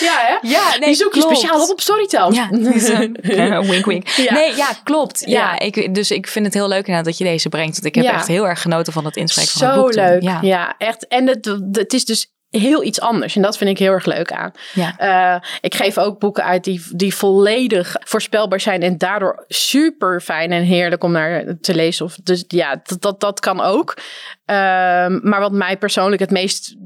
ja, 0.00 0.16
hè? 0.40 0.48
Ja, 0.48 0.70
nee, 0.70 0.78
Die 0.88 0.94
zoek 0.94 1.14
je 1.14 1.20
klopt. 1.20 1.36
speciaal 1.36 1.62
op 1.62 1.70
op 1.70 1.80
Storytel. 1.80 2.32
Ja, 2.32 2.48
zo- 2.78 3.62
wink 3.72 3.86
wink. 3.86 4.08
Ja. 4.08 4.32
Nee, 4.32 4.56
ja, 4.56 4.68
klopt. 4.84 5.20
Ja, 5.26 5.26
Ja. 5.28 5.58
ik, 5.58 5.94
dus 5.94 6.10
ik 6.10 6.26
vind 6.26 6.44
het 6.44 6.54
heel 6.54 6.68
leuk 6.68 6.78
inderdaad 6.78 7.04
dat 7.04 7.18
je 7.18 7.24
deze 7.24 7.48
brengt. 7.48 7.72
Want 7.74 7.84
ik 7.86 7.94
heb 7.94 8.04
Ja. 8.04 8.12
echt 8.12 8.26
heel 8.26 8.48
erg 8.48 8.62
genoten 8.62 8.92
van 8.92 9.04
het 9.04 9.16
inspreken 9.16 9.50
van 9.52 9.62
het 9.66 9.74
Zo 9.76 9.82
boek. 9.82 9.92
toen. 9.92 10.02
leuk. 10.04 10.22
Ja. 10.22 10.38
Ja. 10.42 10.74
echt. 10.78 11.06
En 11.06 11.26
het, 11.26 11.56
het 11.72 11.92
is 11.92 12.04
dus 12.04 12.34
heel 12.50 12.82
iets 12.82 13.00
anders. 13.00 13.36
En 13.36 13.42
dat 13.42 13.58
vind 13.58 13.70
ik 13.70 13.78
heel 13.78 13.92
erg 13.92 14.04
leuk 14.04 14.32
aan. 14.32 14.52
Ja. 14.74 14.96
Eh, 14.98 15.50
ik 15.60 15.74
geef 15.74 15.98
ook 15.98 16.18
boeken 16.18 16.44
uit 16.44 16.64
die, 16.64 16.82
die 16.90 17.14
volledig 17.14 17.96
voorspelbaar 18.04 18.60
zijn. 18.60 18.82
En 18.82 18.98
daardoor 18.98 19.44
super 19.48 20.20
fijn 20.20 20.52
en 20.52 20.62
heerlijk 20.62 21.04
om 21.04 21.12
naar 21.12 21.56
te 21.60 21.74
lezen. 21.74 22.04
Of, 22.04 22.16
dus 22.22 22.44
ja, 22.48 22.80
dat, 22.82 23.02
dat, 23.02 23.20
dat 23.20 23.40
kan 23.40 23.60
ook. 23.60 23.96
Ehm, 24.44 25.18
maar 25.22 25.40
wat 25.40 25.52
mij 25.52 25.76
persoonlijk 25.76 26.20
het 26.20 26.30
meest 26.30 26.76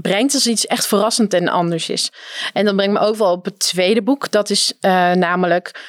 brengt, 0.00 0.34
is 0.34 0.46
iets 0.46 0.66
echt 0.66 0.86
verrassend 0.86 1.34
en 1.34 1.48
anders 1.48 1.88
is. 1.88 2.12
En 2.52 2.64
dat 2.64 2.76
brengt 2.76 2.92
me 2.92 3.06
ook 3.06 3.16
wel 3.16 3.32
op 3.32 3.44
het 3.44 3.58
tweede 3.58 4.02
boek. 4.02 4.30
Dat 4.30 4.50
is 4.50 4.72
eh, 4.80 5.12
namelijk 5.12 5.82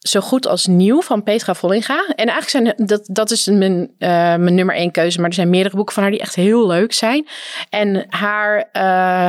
zo 0.00 0.20
goed 0.20 0.46
als 0.46 0.66
nieuw 0.66 1.02
van 1.02 1.22
Petra 1.22 1.54
Vollinga. 1.54 2.06
En 2.14 2.28
eigenlijk 2.28 2.48
zijn 2.48 2.86
dat, 2.86 3.02
dat 3.06 3.30
is 3.30 3.46
mijn, 3.46 3.90
eh, 3.98 4.08
mijn 4.10 4.54
nummer 4.54 4.74
één 4.74 4.90
keuze. 4.90 5.20
Maar 5.20 5.28
er 5.28 5.34
zijn 5.34 5.50
meerdere 5.50 5.76
boeken 5.76 5.94
van 5.94 6.02
haar 6.02 6.12
die 6.12 6.20
echt 6.20 6.34
heel 6.34 6.66
leuk 6.66 6.92
zijn. 6.92 7.28
En 7.70 8.06
haar, 8.08 8.68
eh 8.72 8.82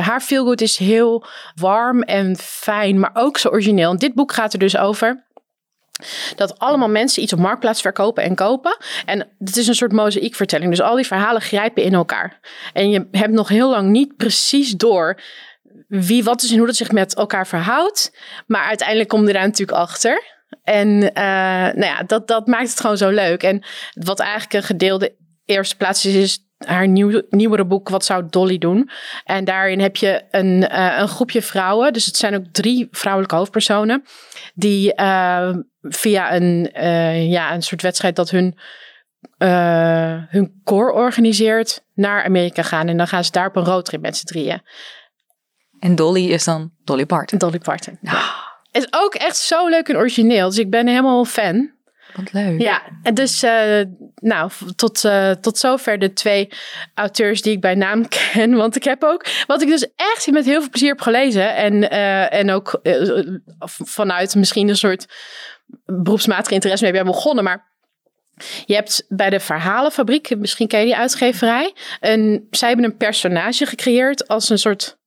haar 0.06 0.20
feelgood 0.20 0.60
is 0.60 0.76
heel 0.76 1.26
warm 1.54 2.02
en 2.02 2.36
fijn, 2.36 3.00
maar 3.00 3.10
ook 3.14 3.38
zo 3.38 3.48
origineel. 3.48 3.90
En 3.90 3.96
dit 3.96 4.14
boek 4.14 4.32
gaat 4.32 4.52
er 4.52 4.58
dus 4.58 4.76
over 4.76 5.24
dat 6.36 6.58
allemaal 6.58 6.88
mensen 6.88 7.22
iets 7.22 7.32
op 7.32 7.38
marktplaats 7.38 7.80
verkopen 7.80 8.22
en 8.22 8.34
kopen. 8.34 8.76
En 9.06 9.28
het 9.38 9.56
is 9.56 9.66
een 9.66 9.74
soort 9.74 9.92
mozaïekvertelling. 9.92 10.70
Dus 10.70 10.80
al 10.80 10.96
die 10.96 11.06
verhalen 11.06 11.42
grijpen 11.42 11.82
in 11.82 11.94
elkaar. 11.94 12.40
En 12.72 12.90
je 12.90 13.08
hebt 13.10 13.32
nog 13.32 13.48
heel 13.48 13.70
lang 13.70 13.90
niet 13.90 14.16
precies 14.16 14.70
door 14.70 15.20
wie 15.88 16.24
wat 16.24 16.42
is 16.42 16.50
en 16.50 16.56
hoe 16.56 16.66
dat 16.66 16.76
zich 16.76 16.92
met 16.92 17.14
elkaar 17.14 17.46
verhoudt. 17.46 18.16
Maar 18.46 18.64
uiteindelijk 18.64 19.08
kom 19.08 19.26
je 19.26 19.32
daar 19.32 19.46
natuurlijk 19.46 19.78
achter. 19.78 20.31
En 20.62 21.14
eh, 21.14 21.24
nou 21.74 21.84
ja, 21.84 22.02
dat, 22.02 22.28
dat 22.28 22.46
maakt 22.46 22.68
het 22.68 22.80
gewoon 22.80 22.96
zo 22.96 23.08
leuk. 23.08 23.42
En 23.42 23.64
wat 23.92 24.20
eigenlijk 24.20 24.52
een 24.52 24.62
gedeelde 24.62 25.16
eerste 25.44 25.76
plaats 25.76 26.06
is, 26.06 26.14
is 26.14 26.46
haar 26.58 26.88
nieuw, 26.88 27.22
nieuwere 27.30 27.64
boek 27.64 27.88
Wat 27.88 28.04
zou 28.04 28.26
Dolly 28.30 28.58
doen? 28.58 28.90
En 29.24 29.44
daarin 29.44 29.80
heb 29.80 29.96
je 29.96 30.24
een, 30.30 30.68
eh, 30.68 30.98
een 30.98 31.08
groepje 31.08 31.42
vrouwen. 31.42 31.92
Dus 31.92 32.06
het 32.06 32.16
zijn 32.16 32.34
ook 32.34 32.44
drie 32.52 32.88
vrouwelijke 32.90 33.36
hoofdpersonen. 33.36 34.04
Die 34.54 34.94
eh, 34.94 35.54
via 35.80 36.34
een, 36.34 36.70
ja, 37.28 37.54
een 37.54 37.62
soort 37.62 37.82
wedstrijd 37.82 38.16
dat 38.16 38.30
hun, 38.30 38.58
hun 40.28 40.60
koor 40.64 40.92
organiseert 40.92 41.84
naar 41.94 42.24
Amerika 42.24 42.62
gaan. 42.62 42.88
En 42.88 42.96
dan 42.96 43.08
gaan 43.08 43.24
ze 43.24 43.30
daar 43.30 43.46
op 43.46 43.56
een 43.56 43.64
roadtrip 43.64 44.00
met 44.00 44.16
z'n 44.16 44.26
drieën. 44.26 44.62
En 45.82 45.94
Dolly 45.94 46.30
is 46.30 46.44
dan 46.44 46.72
Dolly 46.84 47.06
Parton. 47.06 47.38
Dolly 47.38 47.58
Parton. 47.58 47.98
Is 48.72 48.86
ook 48.90 49.14
echt 49.14 49.36
zo 49.36 49.68
leuk 49.68 49.88
en 49.88 49.96
origineel. 49.96 50.48
Dus 50.48 50.58
ik 50.58 50.70
ben 50.70 50.86
helemaal 50.86 51.24
fan. 51.24 51.70
Wat 52.14 52.32
leuk. 52.32 52.60
Ja, 52.60 52.82
en 53.02 53.14
dus 53.14 53.42
eh, 53.42 53.80
nou, 54.14 54.50
tot, 54.76 55.04
eh, 55.04 55.30
tot 55.30 55.58
zover 55.58 55.98
de 55.98 56.12
twee 56.12 56.48
auteurs 56.94 57.42
die 57.42 57.52
ik 57.52 57.60
bij 57.60 57.74
naam 57.74 58.08
ken. 58.32 58.54
Want 58.54 58.76
ik 58.76 58.84
heb 58.84 59.04
ook, 59.04 59.26
wat 59.46 59.62
ik 59.62 59.68
dus 59.68 59.86
echt 59.96 60.30
met 60.30 60.44
heel 60.44 60.60
veel 60.60 60.70
plezier 60.70 60.88
heb 60.88 61.00
gelezen. 61.00 61.54
En, 61.54 61.90
eh, 61.90 62.32
en 62.32 62.50
ook 62.50 62.80
vanuit 63.84 64.34
misschien 64.34 64.68
een 64.68 64.76
soort 64.76 65.06
beroepsmatige 65.84 66.54
interesse 66.54 66.84
mee 66.84 66.92
ben 66.92 67.04
begonnen. 67.04 67.44
Maar 67.44 67.70
je 68.64 68.74
hebt 68.74 69.04
bij 69.08 69.30
de 69.30 69.40
Verhalenfabriek, 69.40 70.38
misschien 70.38 70.68
ken 70.68 70.80
je 70.80 70.86
die 70.86 70.96
uitgeverij. 70.96 71.74
Een, 72.00 72.46
zij 72.50 72.68
hebben 72.68 72.86
een 72.86 72.96
personage 72.96 73.66
gecreëerd 73.66 74.28
als 74.28 74.48
een 74.48 74.58
soort 74.58 75.00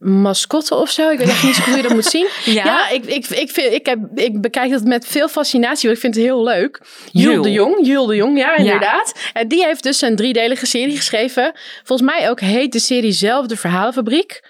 mascotte 0.00 0.74
of 0.74 0.90
zo. 0.90 1.10
Ik 1.10 1.18
weet 1.18 1.28
echt 1.28 1.42
niet 1.42 1.54
zo 1.54 1.62
goed 1.62 1.72
hoe 1.72 1.82
je 1.82 1.88
dat 1.88 1.96
moet 1.96 2.04
zien. 2.04 2.28
Ja? 2.44 2.64
Ja, 2.64 2.88
ik, 2.88 3.04
ik, 3.04 3.26
ik, 3.26 3.50
vind, 3.50 3.72
ik, 3.72 3.86
heb, 3.86 3.98
ik 4.14 4.40
bekijk 4.40 4.70
dat 4.70 4.84
met 4.84 5.06
veel 5.06 5.28
fascinatie, 5.28 5.82
want 5.82 5.94
ik 5.94 6.00
vind 6.00 6.14
het 6.14 6.24
heel 6.24 6.42
leuk. 6.42 6.80
Jules 7.12 7.42
de 7.42 7.52
Jong, 7.52 7.86
Jules 7.86 8.06
de 8.06 8.16
Jong, 8.16 8.38
ja, 8.38 8.56
inderdaad. 8.56 9.30
En 9.32 9.48
die 9.48 9.64
heeft 9.64 9.82
dus 9.82 10.00
een 10.00 10.16
driedelige 10.16 10.66
serie 10.66 10.96
geschreven. 10.96 11.52
Volgens 11.84 12.10
mij 12.10 12.30
ook 12.30 12.40
heet 12.40 12.72
de 12.72 12.78
serie 12.78 13.12
zelf 13.12 13.46
De 13.46 13.56
Verhalenfabriek. 13.56 14.40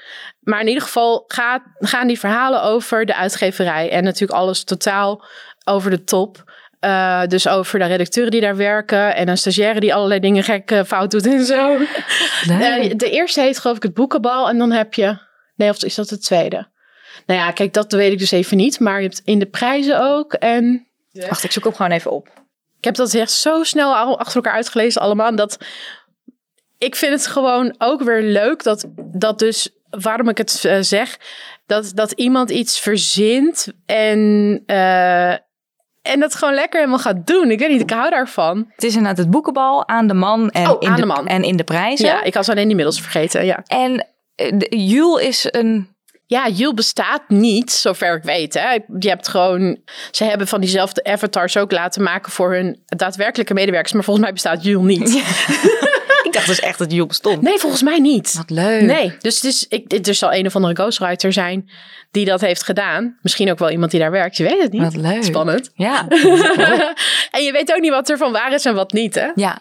Maar 0.40 0.60
in 0.60 0.66
ieder 0.66 0.82
geval 0.82 1.24
gaat, 1.26 1.62
gaan 1.78 2.06
die 2.06 2.18
verhalen 2.18 2.62
over 2.62 3.06
de 3.06 3.14
uitgeverij. 3.14 3.90
En 3.90 4.04
natuurlijk 4.04 4.38
alles 4.38 4.64
totaal 4.64 5.24
over 5.64 5.90
de 5.90 6.04
top. 6.04 6.44
Eh, 6.80 7.22
dus 7.26 7.48
over 7.48 7.78
de 7.78 7.84
redacteuren 7.84 8.32
die 8.32 8.40
daar 8.40 8.56
werken. 8.56 9.14
En 9.14 9.28
een 9.28 9.38
stagiaire 9.38 9.80
die 9.80 9.94
allerlei 9.94 10.20
dingen 10.20 10.42
gek 10.42 10.82
fout 10.86 11.10
doet 11.10 11.26
en 11.26 11.44
zo. 11.44 11.78
Leuk. 12.46 12.60
Eh, 12.60 12.96
de 12.96 13.10
eerste 13.10 13.40
heet 13.40 13.58
geloof 13.58 13.76
ik 13.76 13.82
het 13.82 13.94
boekenbal. 13.94 14.48
En 14.48 14.58
dan 14.58 14.70
heb 14.72 14.94
je... 14.94 15.26
Nee, 15.58 15.70
of 15.70 15.82
is 15.84 15.94
dat 15.94 16.08
de 16.08 16.18
tweede? 16.18 16.68
Nou 17.26 17.40
ja, 17.40 17.50
kijk, 17.50 17.72
dat 17.72 17.92
weet 17.92 18.12
ik 18.12 18.18
dus 18.18 18.30
even 18.30 18.56
niet. 18.56 18.80
Maar 18.80 18.96
je 18.96 19.06
hebt 19.08 19.22
in 19.24 19.38
de 19.38 19.46
prijzen 19.46 20.00
ook. 20.00 20.32
En 20.32 20.86
Wacht, 21.12 21.44
ik 21.44 21.52
zoek 21.52 21.64
hem 21.64 21.74
gewoon 21.74 21.90
even 21.92 22.10
op. 22.10 22.28
ik 22.78 22.84
heb 22.84 22.94
dat 22.94 23.14
echt 23.14 23.30
zo 23.30 23.62
snel 23.62 23.94
al 23.96 24.18
achter 24.18 24.36
elkaar 24.36 24.52
uitgelezen 24.52 25.00
allemaal. 25.00 25.36
Dat 25.36 25.58
ik 26.78 26.96
vind 26.96 27.12
het 27.12 27.26
gewoon 27.26 27.74
ook 27.78 28.02
weer 28.02 28.22
leuk 28.22 28.62
dat, 28.62 28.84
dat 28.96 29.38
dus, 29.38 29.68
waarom 29.90 30.28
ik 30.28 30.38
het 30.38 30.64
eh, 30.64 30.78
zeg, 30.80 31.18
dat, 31.66 31.90
dat 31.94 32.12
iemand 32.12 32.50
iets 32.50 32.80
verzint 32.80 33.66
en, 33.86 34.62
eh, 34.66 35.30
en 36.02 36.20
dat 36.20 36.34
gewoon 36.34 36.54
lekker 36.54 36.78
helemaal 36.78 37.00
gaat 37.00 37.26
doen. 37.26 37.50
Ik 37.50 37.58
weet 37.58 37.70
niet, 37.70 37.80
ik 37.80 37.90
hou 37.90 38.10
daarvan. 38.10 38.66
Het 38.74 38.84
is 38.84 38.94
inderdaad 38.94 39.18
het 39.18 39.30
boekenbal 39.30 39.88
aan 39.88 40.06
de 40.06 40.14
man 40.14 40.50
en, 40.50 40.70
Oh, 40.70 40.76
in, 40.78 40.88
aan 40.88 40.94
de, 40.94 41.00
de 41.00 41.06
man. 41.06 41.26
en 41.26 41.42
in 41.42 41.56
de 41.56 41.64
prijzen. 41.64 42.06
Ja, 42.06 42.22
ik 42.22 42.34
was 42.34 42.48
alleen 42.48 42.66
die 42.66 42.76
middels 42.76 43.00
vergeten, 43.00 43.44
ja. 43.44 43.62
En 43.66 44.06
eh, 44.38 44.88
Jules 44.88 45.26
is 45.26 45.46
een... 45.50 45.96
Ja, 46.26 46.48
Jules 46.48 46.74
bestaat 46.74 47.22
niet, 47.28 47.72
zover 47.72 48.16
ik 48.16 48.22
weet. 48.22 48.54
Hè. 48.54 48.72
Je 48.98 49.08
hebt 49.08 49.28
gewoon, 49.28 49.80
ze 50.10 50.24
hebben 50.24 50.48
van 50.48 50.60
diezelfde 50.60 51.04
avatars 51.04 51.56
ook 51.56 51.72
laten 51.72 52.02
maken 52.02 52.32
voor 52.32 52.52
hun 52.52 52.82
daadwerkelijke 52.86 53.54
medewerkers. 53.54 53.92
Maar 53.92 54.04
volgens 54.04 54.24
mij 54.24 54.34
bestaat 54.34 54.64
Jules 54.64 54.98
niet. 54.98 55.14
Ik 56.22 56.32
dacht 56.34 56.46
dus 56.46 56.60
echt 56.60 56.78
dat 56.78 56.90
Jules 56.92 57.06
bestond. 57.06 57.42
Nee, 57.42 57.58
volgens 57.58 57.82
mij 57.82 57.98
niet. 57.98 58.34
Wat 58.34 58.50
leuk. 58.50 58.82
Nee, 58.82 59.16
dus 59.20 59.34
het 59.34 59.44
is, 59.44 59.66
ik, 59.68 60.06
er 60.06 60.14
zal 60.14 60.32
een 60.34 60.46
of 60.46 60.54
andere 60.56 60.74
ghostwriter 60.74 61.32
zijn 61.32 61.70
die 62.10 62.24
dat 62.24 62.40
heeft 62.40 62.62
gedaan. 62.62 63.18
Misschien 63.22 63.50
ook 63.50 63.58
wel 63.58 63.70
iemand 63.70 63.90
die 63.90 64.00
daar 64.00 64.10
werkt, 64.10 64.36
je 64.36 64.44
weet 64.44 64.62
het 64.62 64.72
niet. 64.72 64.82
Wat 64.82 64.96
leuk. 64.96 65.22
Spannend. 65.24 65.70
Ja. 65.74 66.08
en 67.30 67.42
je 67.44 67.52
weet 67.52 67.72
ook 67.74 67.80
niet 67.80 67.90
wat 67.90 68.08
er 68.08 68.16
van 68.16 68.32
waar 68.32 68.52
is 68.52 68.64
en 68.64 68.74
wat 68.74 68.92
niet, 68.92 69.14
hè? 69.14 69.28
ja. 69.34 69.58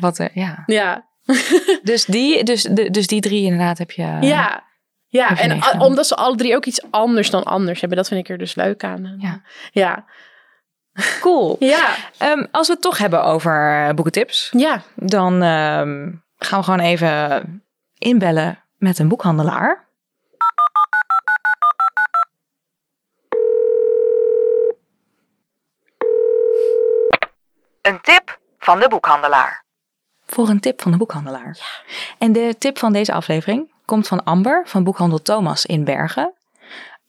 Wat, 0.00 0.18
er- 0.18 0.30
ja. 0.34 0.62
Ja, 0.66 1.09
Dus 1.82 2.04
die, 2.04 2.44
dus, 2.44 2.62
de, 2.62 2.90
dus 2.90 3.06
die 3.06 3.20
drie 3.20 3.42
inderdaad 3.44 3.78
heb 3.78 3.90
je... 3.90 4.16
ja. 4.20 4.68
Ja, 5.06 5.28
Heb 5.28 5.36
je 5.36 5.42
en 5.42 5.80
omdat 5.80 6.06
ze 6.06 6.16
alle 6.16 6.36
drie 6.36 6.54
ook 6.56 6.64
iets 6.64 6.90
anders 6.90 7.30
dan 7.30 7.44
anders 7.44 7.80
hebben. 7.80 7.98
Dat 7.98 8.08
vind 8.08 8.20
ik 8.20 8.28
er 8.28 8.38
dus 8.38 8.54
leuk 8.54 8.84
aan. 8.84 9.14
Ja. 9.18 9.42
Ja. 9.70 10.04
Cool. 11.20 11.56
Ja. 11.58 11.94
Ehm, 12.18 12.46
als 12.50 12.66
we 12.66 12.72
het 12.72 12.82
toch 12.82 12.98
hebben 12.98 13.24
over 13.24 13.86
eh, 13.86 13.94
boekentips, 13.94 14.48
Ja. 14.56 14.82
dan 14.96 15.32
ehm, 15.42 16.10
gaan 16.36 16.58
we 16.58 16.64
gewoon 16.64 16.80
even 16.80 17.42
inbellen 17.98 18.64
met 18.76 18.98
een 18.98 19.08
boekhandelaar. 19.08 19.88
Een 27.82 28.00
tip 28.00 28.40
van 28.58 28.80
de 28.80 28.88
boekhandelaar. 28.88 29.64
Voor 30.30 30.48
een 30.48 30.60
tip 30.60 30.82
van 30.82 30.92
de 30.92 30.98
boekhandelaar. 30.98 31.84
En 32.18 32.32
de 32.32 32.54
tip 32.58 32.78
van 32.78 32.92
deze 32.92 33.12
aflevering 33.12 33.72
komt 33.84 34.08
van 34.08 34.24
Amber 34.24 34.62
van 34.66 34.84
boekhandel 34.84 35.22
Thomas 35.22 35.66
in 35.66 35.84
Bergen. 35.84 36.34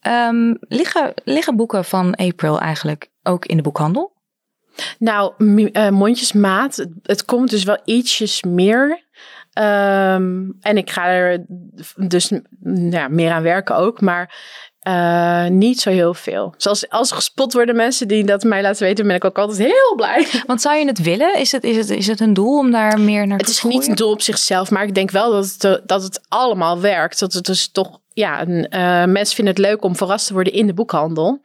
Ehm, 0.00 0.54
liggen, 0.60 1.12
liggen 1.24 1.56
boeken 1.56 1.84
van 1.84 2.14
April 2.14 2.60
eigenlijk 2.60 3.10
ook 3.22 3.46
in 3.46 3.56
de 3.56 3.62
boekhandel? 3.62 4.12
Nou, 4.98 5.32
eh, 5.72 5.88
mondjesmaat, 5.88 6.76
het, 6.76 6.90
het 7.02 7.24
komt 7.24 7.50
dus 7.50 7.64
wel 7.64 7.80
ietsjes 7.84 8.42
meer. 8.42 9.06
Ehm, 9.52 10.50
en 10.60 10.76
ik 10.76 10.90
ga 10.90 11.06
er 11.06 11.44
dus 11.96 12.32
ja, 12.90 13.08
meer 13.08 13.32
aan 13.32 13.42
werken 13.42 13.76
ook, 13.76 14.00
maar 14.00 14.34
eh, 14.82 15.46
niet 15.46 15.80
zo 15.80 15.90
heel 15.90 16.14
veel. 16.14 16.54
Zoals 16.56 16.88
als 16.88 17.10
gespot 17.10 17.52
worden 17.52 17.76
mensen 17.76 18.08
die 18.08 18.24
dat 18.24 18.42
mij 18.42 18.62
laten 18.62 18.82
weten, 18.82 19.06
ben 19.06 19.16
ik 19.16 19.24
ook 19.24 19.38
altijd 19.38 19.58
heel 19.58 19.94
blij. 19.96 20.26
Want 20.46 20.60
zou 20.60 20.76
je 20.76 20.86
het 20.86 21.02
willen? 21.02 21.38
Is 21.38 21.52
het, 21.52 21.64
is 21.64 21.76
het, 21.76 21.90
is 21.90 22.06
het 22.06 22.20
een 22.20 22.34
doel 22.34 22.58
om 22.58 22.70
daar 22.70 23.00
meer 23.00 23.26
naar 23.26 23.38
Het 23.38 23.46
te 23.46 23.52
is 23.52 23.62
niet 23.62 23.88
een 23.88 23.94
doel 23.94 24.10
op 24.10 24.22
zichzelf, 24.22 24.70
maar 24.70 24.84
ik 24.84 24.94
denk 24.94 25.10
wel 25.10 25.30
dat 25.30 25.44
het, 25.44 25.64
eh, 25.64 25.74
dat 25.86 26.02
het 26.02 26.20
allemaal 26.28 26.80
werkt. 26.80 27.18
Dat 27.18 27.32
het 27.32 27.44
dus 27.44 27.70
toch, 27.70 28.00
ja, 28.12 28.40
een, 28.40 28.68
eh, 28.68 29.04
mensen 29.04 29.34
vinden 29.34 29.54
het 29.54 29.64
leuk 29.64 29.84
om 29.84 29.96
verrast 29.96 30.26
te 30.26 30.32
worden 30.32 30.52
in 30.52 30.66
de 30.66 30.74
boekhandel. 30.74 31.42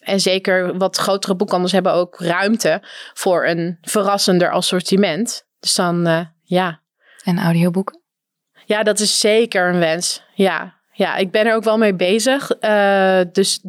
En 0.00 0.20
zeker 0.20 0.78
wat 0.78 0.96
grotere 0.96 1.36
boekhandels 1.36 1.72
hebben 1.72 1.92
ook 1.92 2.20
ruimte 2.20 2.82
voor 3.14 3.46
een 3.46 3.78
verrassender 3.82 4.50
assortiment. 4.50 5.46
Dus 5.60 5.74
dan, 5.74 6.28
ja. 6.42 6.80
En 7.24 7.38
audioboeken? 7.38 8.00
ja, 8.66 8.82
dat 8.82 9.00
is 9.00 9.18
zeker 9.18 9.68
een 9.68 9.78
wens. 9.78 10.22
Ja, 10.34 10.75
ja 10.96 11.16
ik 11.16 11.30
ben 11.30 11.46
er 11.46 11.54
ook 11.54 11.64
wel 11.64 11.78
mee 11.78 11.94
bezig. 11.94 12.50
Eh, 12.50 13.20
dus 13.32 13.60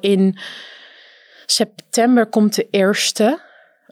in 0.00 0.38
september 1.46 2.26
komt 2.26 2.54
de 2.54 2.68
eerste. 2.70 3.44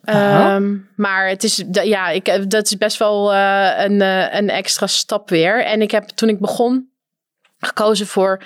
Ehm, 0.02 0.76
maar 0.96 1.28
het 1.28 1.44
is, 1.44 1.64
ja, 1.70 2.08
ik, 2.08 2.50
dat 2.50 2.64
is 2.64 2.76
best 2.76 2.96
wel 2.96 3.32
eh, 3.32 3.84
een, 3.84 4.00
eh, 4.00 4.34
een 4.34 4.50
extra 4.50 4.86
stap 4.86 5.28
weer. 5.28 5.64
En 5.64 5.82
ik 5.82 5.90
heb 5.90 6.08
toen 6.08 6.28
ik 6.28 6.40
begon 6.40 6.90
gekozen 7.58 8.06
voor 8.06 8.42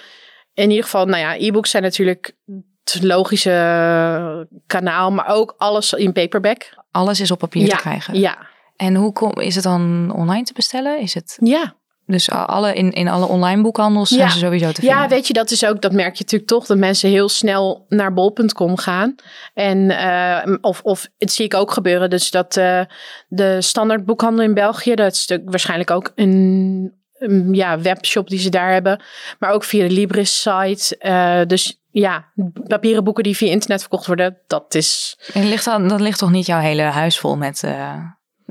in 0.54 0.70
ieder 0.70 0.84
geval, 0.84 1.06
nou 1.06 1.20
ja, 1.20 1.36
e-books 1.38 1.70
zijn 1.70 1.82
natuurlijk 1.82 2.36
het 2.84 3.02
logische 3.02 4.48
kanaal, 4.66 5.10
maar 5.10 5.26
ook 5.26 5.54
alles 5.58 5.92
in 5.92 6.12
paperback. 6.12 6.74
Alles 6.90 7.20
is 7.20 7.30
op 7.30 7.38
papier 7.38 7.66
ja, 7.66 7.76
te 7.76 7.82
krijgen. 7.82 8.18
Ja, 8.18 8.46
En 8.76 8.94
hoe 8.94 9.12
kom, 9.12 9.32
is 9.32 9.54
het 9.54 9.64
dan 9.64 10.12
online 10.14 10.44
te 10.44 10.52
bestellen? 10.52 11.00
Is 11.00 11.14
het 11.14 11.36
ja. 11.40 11.77
Dus 12.08 12.30
alle, 12.30 12.74
in, 12.74 12.92
in 12.92 13.08
alle 13.08 13.26
online 13.26 13.62
boekhandels 13.62 14.08
zijn 14.08 14.30
ze 14.30 14.38
sowieso 14.38 14.72
te 14.72 14.80
vinden? 14.80 14.98
Ja, 14.98 15.08
weet 15.08 15.26
je, 15.26 15.32
dat 15.32 15.50
is 15.50 15.66
ook, 15.66 15.82
dat 15.82 15.92
merk 15.92 16.14
je 16.14 16.22
natuurlijk 16.22 16.50
toch, 16.50 16.66
dat 16.66 16.76
mensen 16.76 17.10
heel 17.10 17.28
snel 17.28 17.86
naar 17.88 18.12
bol.com 18.12 18.76
gaan. 18.76 19.14
En, 19.54 19.90
eh, 19.90 20.54
of, 20.60 20.80
of 20.82 21.08
het 21.18 21.32
zie 21.32 21.44
ik 21.44 21.54
ook 21.54 21.70
gebeuren, 21.70 22.10
dus 22.10 22.30
dat 22.30 22.56
eh, 22.56 22.80
de 23.28 23.62
standaard 23.62 24.04
boekhandel 24.04 24.44
in 24.44 24.54
België, 24.54 24.94
dat 24.94 25.12
is 25.12 25.20
natuurlijk 25.20 25.50
waarschijnlijk 25.50 25.90
ook 25.90 26.12
een, 26.14 26.92
een, 27.18 27.54
ja, 27.54 27.80
webshop 27.80 28.28
die 28.28 28.38
ze 28.38 28.50
daar 28.50 28.72
hebben, 28.72 29.02
maar 29.38 29.50
ook 29.50 29.64
via 29.64 29.88
de 29.88 29.94
Libris 29.94 30.40
site. 30.40 30.96
Eh, 30.98 31.40
dus 31.46 31.80
ja, 31.90 32.24
papieren 32.66 33.04
boeken 33.04 33.22
die 33.22 33.36
via 33.36 33.50
internet 33.50 33.80
verkocht 33.80 34.06
worden, 34.06 34.38
dat 34.46 34.74
is... 34.74 35.18
En 35.34 35.48
ligt 35.48 35.64
dan, 35.64 35.88
dan 35.88 36.02
ligt 36.02 36.18
toch 36.18 36.30
niet 36.30 36.46
jouw 36.46 36.60
hele 36.60 36.82
huis 36.82 37.18
vol 37.18 37.36
met 37.36 37.62
eh, 37.62 37.96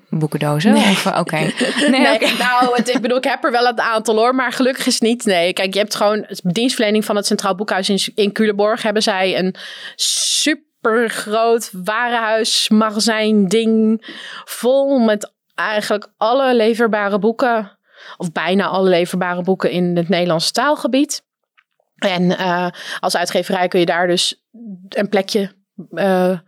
boekendozen? 0.10 0.74
Nee. 0.74 0.84
Of, 0.84 1.05
Oké. 1.05 1.38
Nee, 1.91 2.20
nou, 2.38 2.76
het, 2.76 2.89
ik 2.89 3.01
bedoel, 3.01 3.18
ik 3.18 3.24
heb 3.24 3.43
er 3.43 3.51
wel 3.51 3.66
een 3.66 3.82
aantal 3.82 4.16
hoor, 4.16 4.36
maar 4.36 4.51
gelukkig 4.51 4.86
is 4.86 4.93
het 4.93 5.03
niet. 5.03 5.26
Nee, 5.26 5.53
kijk, 5.53 5.74
je 5.74 5.80
hebt 5.80 5.95
gewoon 5.95 6.26
dienstverlening 6.41 7.05
van 7.05 7.16
het 7.16 7.26
Centraal 7.26 7.55
Boekhuis 7.55 7.89
in, 7.89 7.99
in 8.16 8.32
Culemborg. 8.32 8.82
Hebben 8.82 9.03
zij 9.03 9.38
een 9.38 9.55
super 9.95 11.10
groot 11.10 11.70
warenhuis, 11.84 12.70
magazijn, 12.70 13.47
ding 13.47 14.05
vol 14.45 14.99
met 14.99 15.34
eigenlijk 15.55 16.08
alle 16.18 16.55
leverbare 16.55 17.20
boeken. 17.20 17.78
Of 18.18 18.32
bijna 18.32 18.66
alle 18.66 18.89
leverbare 18.89 19.41
boeken 19.41 19.72
in 19.72 19.97
het 19.97 20.10
Nederlandse 20.10 20.51
taalgebied. 20.51 21.26
En 21.97 22.38
eh, 22.38 22.68
als 22.99 23.18
uitgeverij 23.18 23.68
kun 23.68 23.80
je 23.80 23.86
daar 23.86 24.08
dus 24.08 24.43
een 24.89 25.10
plekje 25.10 25.51
eh, 25.91 26.39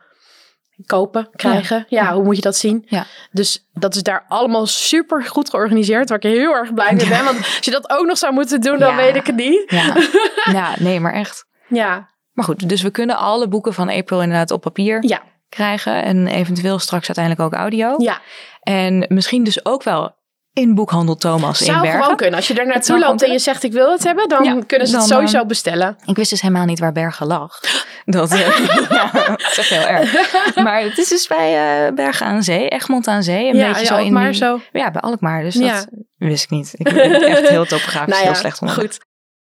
kopen, 0.85 1.29
krijgen. 1.35 1.85
Ja, 1.89 2.03
Ja. 2.03 2.13
hoe 2.13 2.23
moet 2.23 2.35
je 2.35 2.41
dat 2.41 2.55
zien? 2.55 2.85
Ja. 2.87 3.05
Dus 3.31 3.67
dat 3.73 3.95
is 3.95 4.03
daar 4.03 4.25
allemaal 4.27 4.65
super 4.67 5.23
goed 5.23 5.49
georganiseerd, 5.49 6.09
waar 6.09 6.17
ik 6.17 6.23
heel 6.31 6.53
erg 6.53 6.73
blij 6.73 6.93
mee 6.93 7.07
ben. 7.07 7.23
Want 7.23 7.37
als 7.37 7.59
je 7.61 7.71
dat 7.71 7.89
ook 7.89 8.05
nog 8.05 8.17
zou 8.17 8.33
moeten 8.33 8.61
doen, 8.61 8.79
dan 8.79 8.95
weet 8.95 9.15
ik 9.15 9.25
het 9.25 9.35
niet. 9.35 9.63
Ja. 10.51 10.73
nee, 10.79 10.99
maar 10.99 11.13
echt. 11.13 11.45
Ja, 11.67 12.09
Maar 12.33 12.45
goed, 12.45 12.69
dus 12.69 12.81
we 12.81 12.89
kunnen 12.91 13.17
alle 13.17 13.47
boeken 13.47 13.73
van 13.73 13.89
April 13.89 14.21
inderdaad 14.21 14.51
op 14.51 14.61
papier 14.61 15.19
krijgen. 15.49 16.03
En 16.03 16.27
eventueel 16.27 16.79
straks 16.79 17.07
uiteindelijk 17.07 17.45
ook 17.45 17.59
audio. 17.59 17.93
ja. 17.97 18.19
En 18.63 19.05
misschien 19.09 19.43
dus 19.43 19.65
ook 19.65 19.83
wel 19.83 20.15
in 20.53 20.75
boekhandel 20.75 21.15
Thomas 21.15 21.59
in 21.59 21.65
Zou 21.65 21.81
Bergen. 21.81 22.01
gewoon 22.01 22.15
kunnen. 22.17 22.35
Als 22.35 22.47
je 22.47 22.53
er 22.53 22.59
zou 22.59 22.71
naartoe 22.73 22.99
loopt 22.99 23.23
en 23.23 23.31
je 23.31 23.39
zegt 23.39 23.63
ik 23.63 23.71
wil 23.71 23.91
het 23.91 24.03
hebben, 24.03 24.29
dan 24.29 24.43
Ja, 24.43 24.57
kunnen 24.67 24.87
ze 24.87 24.95
het 24.95 25.05
sowieso 25.05 25.39
eh, 25.39 25.45
bestellen. 25.45 25.97
Ik 26.05 26.15
wist 26.15 26.29
dus 26.29 26.41
helemaal 26.41 26.65
niet 26.65 26.79
waar 26.79 26.91
Bergen 26.91 27.27
lag. 27.27 27.59
Dat, 28.05 28.31
eh, 28.31 28.39
ja, 28.89 29.09
dat 29.11 29.41
is 29.41 29.57
echt 29.57 29.69
heel 29.69 29.87
erg. 29.87 30.13
Maar 30.63 30.81
het 30.81 30.97
is 30.97 31.07
dus 31.07 31.27
bij 31.27 31.85
eh, 31.87 31.93
Bergen 31.93 32.25
aan 32.25 32.43
Zee, 32.43 32.67
Egmond 32.69 33.07
aan 33.07 33.23
Zee. 33.23 33.49
Een 33.49 33.55
Ja, 33.55 33.67
beetje 33.67 33.85
zo 33.85 33.97
in 33.97 34.15
die- 34.15 34.33
zo. 34.33 34.59
Ja, 34.71 34.91
bij 34.91 35.01
Alkmaar. 35.01 35.41
Dus 35.43 35.55
Ja. 35.55 35.73
dat 35.75 35.87
wist 36.17 36.43
ik 36.43 36.49
niet. 36.49 36.73
Ik 36.77 36.93
ben 36.93 37.21
echt 37.21 37.47
heel 37.47 37.65
topografisch 37.65 38.13
Nou 38.13 38.25
heel 38.25 38.35
slecht 38.35 38.57
goed. 38.57 38.99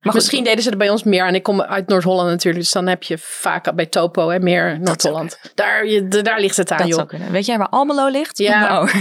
Maar 0.01 0.11
goed, 0.13 0.21
Misschien 0.21 0.43
deden 0.43 0.63
ze 0.63 0.69
er 0.71 0.77
bij 0.77 0.89
ons 0.89 1.03
meer. 1.03 1.25
En 1.27 1.35
ik 1.35 1.43
kom 1.43 1.61
uit 1.61 1.87
Noord-Holland 1.87 2.29
natuurlijk. 2.29 2.63
Dus 2.63 2.73
dan 2.73 2.87
heb 2.87 3.03
je 3.03 3.17
vaak 3.17 3.75
bij 3.75 3.85
Topo 3.85 4.29
hè, 4.29 4.39
meer 4.39 4.79
Noord-Holland. 4.79 5.39
Daar, 5.55 5.85
je- 5.85 6.07
daar 6.07 6.39
ligt 6.39 6.57
het 6.57 6.71
aan, 6.71 6.77
dat 6.77 6.87
joh. 6.87 6.95
zou 6.95 7.07
kunnen. 7.07 7.31
Weet 7.31 7.45
jij 7.45 7.57
waar 7.57 7.69
Almelo 7.69 8.07
ligt? 8.07 8.37
Ja. 8.37 8.81
Oh, 8.81 8.93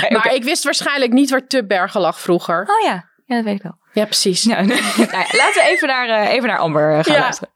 Nee, 0.00 0.10
Maar 0.10 0.34
ik 0.34 0.44
wist 0.44 0.64
waarschijnlijk 0.64 1.12
niet 1.12 1.30
waar 1.30 1.46
Tubbergen 1.46 2.00
lag 2.00 2.20
vroeger. 2.20 2.60
oh 2.60 2.84
ja. 2.84 3.08
ja, 3.26 3.34
dat 3.36 3.44
weet 3.44 3.54
ik 3.54 3.62
wel. 3.62 3.78
Ja, 3.92 4.04
precies. 4.04 4.42
Ja, 4.42 4.60
nee. 4.60 4.80
Nou 4.96 5.10
ja, 5.10 5.16
laten 5.36 5.62
we 5.62 5.66
even 5.68 5.88
naar, 5.88 6.08
eh, 6.08 6.32
even 6.32 6.48
naar 6.48 6.58
Amber 6.58 6.98
eh, 6.98 7.04
gaan 7.04 7.14
Ja. 7.14 7.20
luisteren. 7.20 7.52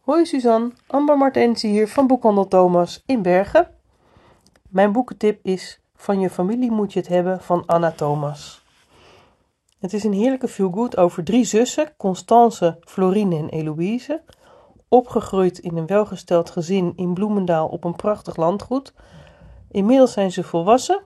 Hoi 0.00 0.26
Suzanne, 0.26 0.70
Amber 0.86 1.16
Martensi 1.18 1.68
hier 1.68 1.88
van 1.88 2.06
Boekhandel 2.06 2.48
Thomas 2.48 3.02
in 3.06 3.22
Bergen. 3.22 3.68
Mijn 4.70 4.92
boekentip 4.92 5.38
is 5.42 5.80
Van 5.96 6.20
je 6.20 6.30
familie 6.30 6.70
moet 6.70 6.92
je 6.92 6.98
het 6.98 7.08
hebben 7.08 7.40
van 7.42 7.62
Anna 7.66 7.90
Thomas. 7.90 8.64
Het 9.78 9.92
is 9.92 10.04
een 10.04 10.12
heerlijke 10.12 10.48
feel-good 10.48 10.96
over 10.96 11.24
drie 11.24 11.44
zussen, 11.44 11.92
Constance, 11.96 12.76
Florine 12.80 13.36
en 13.36 13.48
Eloïse. 13.48 14.22
Opgegroeid 14.88 15.58
in 15.58 15.76
een 15.76 15.86
welgesteld 15.86 16.50
gezin 16.50 16.92
in 16.96 17.14
Bloemendaal 17.14 17.68
op 17.68 17.84
een 17.84 17.96
prachtig 17.96 18.36
landgoed. 18.36 18.94
Inmiddels 19.70 20.12
zijn 20.12 20.32
ze 20.32 20.42
volwassen, 20.42 21.00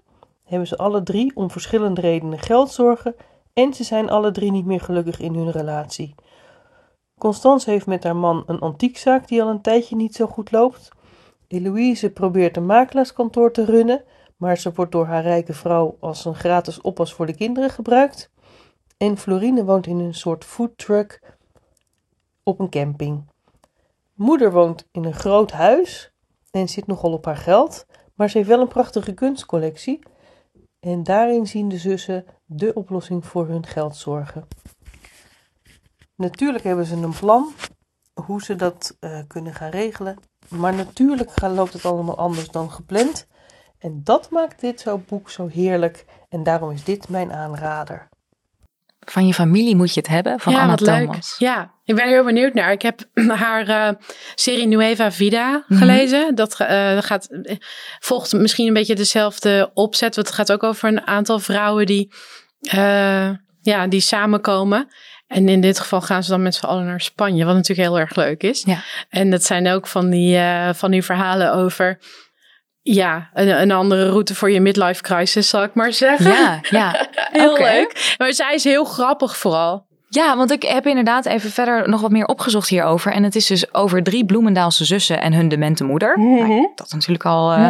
hebben 0.45 0.69
ze 0.69 0.77
alle 0.77 1.03
drie 1.03 1.37
om 1.37 1.51
verschillende 1.51 2.01
redenen 2.01 2.39
geldzorgen 2.39 3.15
en 3.53 3.75
ze 3.75 3.85
zijn 3.85 4.11
alle 4.11 4.31
drie 4.31 4.51
niet 4.51 4.67
meer 4.67 4.81
gelukkig 4.81 5.21
in 5.21 5.35
hun 5.35 5.51
relatie. 5.51 6.15
Constance 7.19 7.71
heeft 7.71 7.87
met 7.87 8.05
haar 8.05 8.17
man 8.17 8.43
een 8.47 8.61
antiekzaak 8.61 9.29
die 9.29 9.43
al 9.43 9.49
een 9.49 9.63
tijdje 9.63 9.97
niet 9.97 10.15
zo 10.15 10.27
goed 10.27 10.53
loopt. 10.53 10.89
Eloïse 11.49 12.11
probeert 12.11 12.57
een 12.57 12.67
makelaarskantoor 12.67 13.53
te 13.53 13.65
runnen, 13.65 14.05
maar 14.37 14.57
ze 14.59 14.73
wordt 14.75 14.93
door 14.93 15.07
haar 15.07 15.23
rijke 15.23 15.53
vrouw 15.53 15.97
als 16.01 16.25
een 16.25 16.35
gratis 16.35 16.81
oppas 16.81 17.15
voor 17.15 17.27
de 17.27 17.35
kinderen 17.35 17.71
gebruikt. 17.71 18.31
En 19.01 19.19
Florine 19.19 19.65
woont 19.65 19.87
in 19.87 19.99
een 19.99 20.15
soort 20.15 20.45
foodtruck 20.45 21.21
op 22.43 22.61
een 22.61 22.71
camping. 22.71 23.25
Moeder 24.15 24.53
woont 24.53 24.89
in 24.93 25.05
een 25.05 25.15
groot 25.15 25.51
huis 25.51 26.13
en 26.51 26.69
zit 26.69 26.87
nogal 26.87 27.13
op 27.13 27.25
haar 27.25 27.37
geld, 27.37 27.87
maar 28.15 28.31
ze 28.31 28.37
heeft 28.37 28.49
wel 28.49 28.61
een 28.61 28.69
prachtige 28.69 29.13
kunstcollectie. 29.13 29.99
En 30.81 31.03
daarin 31.03 31.47
zien 31.47 31.69
de 31.69 31.79
zussen 31.79 32.25
de 32.45 32.75
oplossing 32.75 33.27
voor 33.27 33.47
hun 33.47 33.67
geldzorgen. 33.67 34.49
Natuurlijk 36.15 36.65
hebben 36.65 36.87
ze 36.87 36.97
een 36.97 37.19
plan 37.19 37.53
hoe 38.25 38.43
ze 38.43 38.57
dat 38.57 38.97
eh, 39.01 39.19
kunnen 39.27 39.55
gaan 39.55 39.71
regelen. 39.71 40.19
Maar 40.49 40.75
natuurlijk 40.75 41.41
loopt 41.41 41.73
het 41.73 41.85
allemaal 41.85 42.17
anders 42.17 42.49
dan 42.49 42.71
gepland. 42.71 43.27
En 43.79 44.01
dat 44.05 44.31
maakt 44.31 44.61
dit 44.61 44.81
zo 44.81 44.99
boek 44.99 45.31
zo 45.31 45.47
heerlijk. 45.47 46.05
En 46.29 46.43
daarom 46.43 46.71
is 46.71 46.85
dit 46.85 47.09
mijn 47.09 47.33
aanrader. 47.33 48.09
Van 49.07 49.27
je 49.27 49.35
familie 49.35 49.77
moet 49.77 49.95
je 49.95 50.01
het 50.01 50.09
hebben, 50.09 50.41
van 50.41 50.53
ja, 50.53 50.59
Anna 50.59 50.71
wat 50.71 50.81
leuk. 50.81 51.05
Thomas. 51.07 51.35
Ja, 51.39 51.71
ik 51.85 51.95
ben 51.95 52.05
er 52.05 52.11
heel 52.11 52.25
benieuwd 52.25 52.55
naar. 52.55 52.73
Ik 52.73 52.83
heb 52.83 53.01
haar 53.45 53.69
eh, 53.69 53.95
serie 54.35 54.67
Nueva 54.67 55.13
Vida 55.13 55.65
Mhm. 55.69 55.81
gelezen. 55.81 56.35
Dat 56.35 56.61
eh, 56.61 56.99
gaat, 56.99 57.29
eh, 57.43 57.57
volgt 57.99 58.33
misschien 58.33 58.67
een 58.67 58.73
beetje 58.73 58.95
dezelfde 58.95 59.71
opzet. 59.75 60.15
Want 60.15 60.27
het 60.27 60.37
gaat 60.37 60.53
ook 60.53 60.63
over 60.63 60.89
een 60.89 61.07
aantal 61.07 61.39
vrouwen 61.39 61.87
die, 61.87 62.13
ja, 63.63 63.87
die 63.89 64.01
samenkomen. 64.01 64.89
En 65.27 65.49
in 65.49 65.61
dit 65.61 65.79
geval 65.81 66.01
gaan 66.01 66.23
ze 66.23 66.31
dan 66.31 66.43
met 66.43 66.55
z'n 66.55 66.67
allen 66.67 66.85
naar 66.87 67.01
Spanje. 67.01 67.45
Wat 67.45 67.55
natuurlijk 67.55 67.89
heel 67.89 67.99
erg 67.99 68.17
leuk 68.17 68.43
is. 68.43 68.63
Ja. 68.67 68.83
En 69.09 69.31
dat 69.31 69.45
zijn 69.45 69.69
ook 69.69 69.87
van 69.87 70.11
die, 70.11 70.39
van 70.75 70.91
die 70.91 71.03
verhalen 71.03 71.53
over... 71.53 71.99
Ja, 72.83 73.31
een, 73.35 73.61
een 73.61 73.71
andere 73.71 74.09
route 74.11 74.35
voor 74.35 74.51
je 74.51 74.61
midlife 74.61 75.03
crisis, 75.03 75.49
zal 75.49 75.63
ik 75.63 75.75
maar 75.75 75.93
zeggen. 75.93 76.31
Ja, 76.31 76.61
ja. 76.71 77.07
heel 77.33 77.59
leuk. 77.59 78.15
Maar 78.19 78.33
zij 78.33 78.55
is 78.55 78.65
heel 78.65 78.85
grappig 78.85 79.37
vooral. 79.37 79.89
Ja, 80.09 80.37
want 80.37 80.51
ik 80.51 80.63
heb 80.63 80.87
inderdaad 80.87 81.27
even 81.27 81.51
verder 81.51 81.89
nog 81.89 82.01
wat 82.01 82.11
meer 82.11 82.27
opgezocht 82.27 82.69
hierover. 82.69 83.13
En 83.13 83.23
het 83.23 83.35
is 83.37 83.47
dus 83.47 83.75
over 83.75 84.03
drie 84.03 84.25
Bloemendaalse 84.25 84.85
zussen 84.85 85.21
en 85.21 85.33
hun 85.33 85.49
demente 85.49 85.85
moeder. 85.85 86.19
Nou, 86.19 86.69
dat 86.75 86.87
is 86.87 86.93
natuurlijk 86.93 87.25
al. 87.25 87.53
eh, 87.53 87.67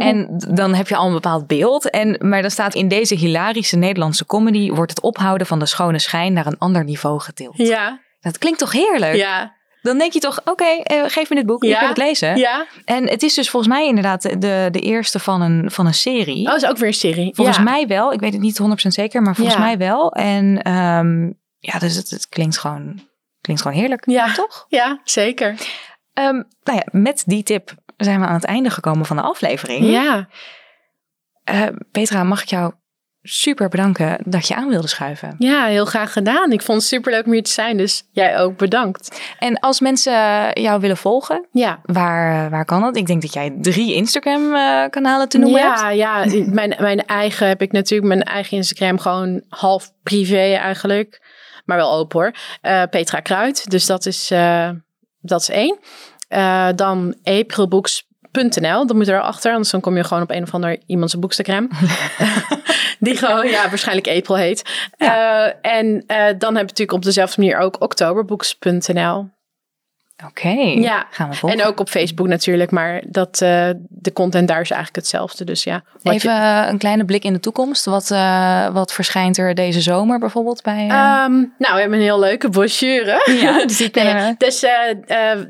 en 0.08 0.28
dan 0.48 0.74
heb 0.74 0.88
je 0.88 0.96
al 0.96 1.06
een 1.06 1.12
bepaald 1.12 1.46
beeld. 1.46 1.90
En, 1.90 2.16
maar 2.20 2.40
dan 2.42 2.50
staat 2.50 2.74
in 2.74 2.88
deze 2.88 3.14
hilarische 3.14 3.76
Nederlandse 3.76 4.26
comedy 4.26 4.70
wordt 4.70 4.90
het 4.90 5.00
ophouden 5.00 5.46
van 5.46 5.58
de 5.58 5.66
schone 5.66 5.98
schijn 5.98 6.32
naar 6.32 6.46
een 6.46 6.58
ander 6.58 6.84
niveau 6.84 7.20
getild. 7.20 7.56
Ja, 7.56 8.00
Dat 8.20 8.38
klinkt 8.38 8.58
toch 8.58 8.72
heerlijk? 8.72 9.14
ja. 9.14 9.60
Dan 9.82 9.98
denk 9.98 10.12
je 10.12 10.18
toch, 10.20 10.40
oké, 10.44 10.64
eh, 10.64 11.02
geef 11.06 11.28
me 11.28 11.36
dit 11.36 11.46
boek, 11.46 11.64
ik 11.64 11.70
Ja. 11.70 11.78
wil 11.78 11.88
het 11.88 11.96
lezen. 11.96 12.36
Ja. 12.36 12.66
En 12.84 13.08
het 13.08 13.22
is 13.22 13.34
dus 13.34 13.50
volgens 13.50 13.72
mij 13.74 13.86
inderdaad 13.86 14.22
de, 14.22 14.68
de 14.70 14.80
eerste 14.80 15.18
van 15.18 15.40
een, 15.40 15.70
van 15.70 15.86
een 15.86 15.94
serie. 15.94 16.48
Oh, 16.48 16.54
is 16.54 16.66
ook 16.66 16.76
weer 16.76 16.88
een 16.88 16.94
serie. 16.94 17.34
volgens 17.34 17.56
ja. 17.56 17.62
mij 17.62 17.86
wel. 17.86 18.12
Ik 18.12 18.20
weet 18.20 18.32
het 18.32 18.42
niet 18.42 18.58
100% 18.58 18.64
zeker, 18.74 19.22
maar 19.22 19.34
volgens 19.34 19.56
Ja. 19.56 19.62
mij 19.62 19.78
wel. 19.78 20.12
En 20.12 20.62
ehm, 20.62 21.22
ja, 21.58 21.78
dus 21.78 21.94
het, 21.96 22.10
het 22.10 22.28
klinkt, 22.28 22.58
gewoon, 22.58 23.00
klinkt 23.40 23.62
gewoon 23.62 23.78
heerlijk. 23.78 24.02
Ja. 24.10 24.32
Toch? 24.34 24.64
Ja, 24.68 25.00
zeker. 25.04 25.54
Ehm, 26.12 26.42
nou 26.62 26.78
ja, 26.78 26.84
met 26.90 27.22
die 27.26 27.42
tip 27.42 27.74
zijn 27.96 28.20
we 28.20 28.26
aan 28.26 28.34
het 28.34 28.44
einde 28.44 28.70
gekomen 28.70 29.06
van 29.06 29.16
de 29.16 29.22
aflevering. 29.22 29.84
Ja. 29.86 30.28
Eh, 31.44 31.66
Petra, 31.92 32.24
mag 32.24 32.42
ik 32.42 32.48
jou 32.48 32.72
super 33.22 33.68
bedanken 33.68 34.18
dat 34.24 34.48
je 34.48 34.54
aan 34.54 34.68
wilde 34.68 34.88
schuiven. 34.88 35.34
ja, 35.38 35.64
heel 35.64 35.84
graag 35.84 36.12
gedaan. 36.12 36.52
Ik 36.52 36.62
vond 36.62 36.78
het 36.78 36.86
superleuk 36.86 37.26
om 37.26 37.32
hier 37.32 37.42
te 37.42 37.50
zijn, 37.50 37.76
dus 37.76 38.02
jij 38.10 38.38
ook 38.38 38.56
bedankt. 38.56 39.20
En 39.38 39.58
als 39.60 39.80
mensen 39.80 40.12
jou 40.52 40.80
willen 40.80 40.96
volgen, 40.96 41.46
Ja. 41.52 41.80
waar, 41.82 42.50
waar 42.50 42.64
kan 42.64 42.80
dat? 42.80 42.96
Ik 42.96 43.06
denk 43.06 43.22
dat 43.22 43.32
jij 43.32 43.56
drie 43.60 43.94
Instagram-kanalen 43.94 45.28
te 45.28 45.38
noemen 45.38 45.60
hebt. 45.60 45.80
Ja, 45.80 45.90
ja 45.90 46.24
mijn, 46.46 46.74
mijn 46.78 47.06
eigen 47.06 47.48
heb 47.48 47.62
ik 47.62 47.72
natuurlijk, 47.72 48.08
mijn 48.08 48.22
eigen 48.22 48.56
Instagram 48.56 48.98
gewoon 48.98 49.42
half 49.48 49.92
privé 50.02 50.54
eigenlijk. 50.54 51.20
Maar 51.64 51.76
wel 51.76 51.92
open 51.92 52.20
hoor. 52.20 52.32
Eh, 52.60 52.82
Petra 52.90 53.20
Kruid, 53.20 53.70
dus 53.70 53.86
dat 53.86 54.06
is, 54.06 54.30
eh, 54.30 54.70
dat 55.20 55.40
is 55.40 55.48
één. 55.48 55.78
Eh, 56.28 56.68
dan 56.74 57.16
aprilbooks.nl, 58.32 58.86
dat 58.86 58.96
moet 58.96 59.08
er 59.08 59.20
achter, 59.20 59.50
anders 59.50 59.70
dan 59.70 59.80
kom 59.80 59.96
je 59.96 60.04
gewoon 60.04 60.22
op 60.22 60.30
een 60.30 60.42
of 60.42 60.54
ander 60.54 60.78
iemand 60.86 61.10
zijn 61.10 61.22
boekstagram. 61.22 61.68
Die 62.98 63.16
gewoon, 63.16 63.48
ja, 63.48 63.68
waarschijnlijk 63.68 64.08
April 64.08 64.36
heet. 64.36 64.88
Eh, 64.96 65.46
en 65.62 66.04
eh, 66.06 66.16
dan 66.16 66.56
heb 66.56 66.64
je 66.64 66.70
natuurlijk 66.70 66.92
op 66.92 67.02
dezelfde 67.02 67.40
manier 67.40 67.58
ook 67.58 67.80
oktoberbooks.nl. 67.80 69.28
Oké, 70.28 70.48
Ja. 70.48 71.06
gaan 71.10 71.28
we 71.30 71.34
volgen. 71.36 71.58
En 71.58 71.66
ook 71.66 71.80
op 71.80 71.88
Facebook 71.88 72.26
natuurlijk, 72.26 72.70
maar 72.70 73.02
dat, 73.06 73.40
eh, 73.40 73.68
de 73.88 74.12
content 74.12 74.48
daar 74.48 74.60
is 74.60 74.70
eigenlijk 74.70 74.96
hetzelfde. 74.96 75.44
Dus 75.44 75.64
ja, 75.64 75.82
Even 76.02 76.32
je- 76.32 76.38
eh, 76.38 76.66
een 76.68 76.78
kleine 76.78 77.04
blik 77.04 77.24
in 77.24 77.32
de 77.32 77.40
toekomst. 77.40 77.84
Wat, 77.84 78.10
eh, 78.10 78.68
wat 78.72 78.92
verschijnt 78.92 79.38
er 79.38 79.54
deze 79.54 79.80
zomer 79.80 80.18
bijvoorbeeld 80.18 80.62
bij... 80.62 80.86
eh, 80.88 81.00
Ehm, 81.22 81.32
nou, 81.58 81.74
we 81.74 81.80
hebben 81.80 81.98
een 81.98 82.04
heel 82.04 82.18
leuke 82.18 82.48
brochure. 82.48 83.32
Ja, 83.40 83.64
die 83.66 83.90
we. 83.92 84.34
Dus 84.38 84.64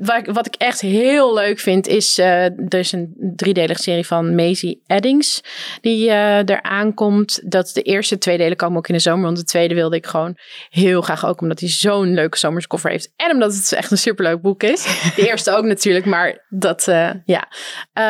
wat, 0.01 0.17
ik, 0.17 0.27
wat 0.35 0.47
ik 0.47 0.55
echt 0.55 0.81
heel 0.81 1.35
leuk 1.35 1.59
vind 1.61 1.87
is, 1.87 2.19
er 2.19 2.75
is 2.79 2.93
een 2.93 3.15
driedelige 3.37 3.83
serie 3.83 4.07
van 4.07 4.35
Maisie 4.35 4.83
Eddings 4.87 5.41
die 5.81 6.11
er 6.11 6.63
aankomt. 6.63 7.41
Dat 7.45 7.71
de 7.75 7.83
eerste 7.83 8.19
twee 8.19 8.37
delen 8.39 8.57
komen 8.57 8.77
ook 8.79 8.89
in 8.89 8.95
de 8.95 9.01
zomer, 9.01 9.25
want 9.25 9.37
de 9.37 9.45
tweede 9.45 9.75
wilde 9.75 9.97
ik 9.97 10.07
gewoon 10.07 10.37
heel 10.71 11.01
graag 11.03 11.27
ook, 11.27 11.41
omdat 11.41 11.61
hij 11.61 11.69
zo'n 11.69 12.15
leuke 12.15 12.39
zomerskoffer 12.39 12.91
heeft. 12.91 13.13
En 13.17 13.31
omdat 13.31 13.55
het 13.55 13.73
echt 13.73 13.91
een 13.91 13.99
superleuk 13.99 14.41
boek 14.41 14.62
is. 14.63 15.13
De 15.17 15.29
eerste 15.29 15.51
ook 15.51 15.65
natuurlijk, 15.65 16.05
maar 16.05 16.47
dat, 16.49 16.89
eh, 16.89 17.11
ja. 17.25 17.49
Eh, 17.93 18.05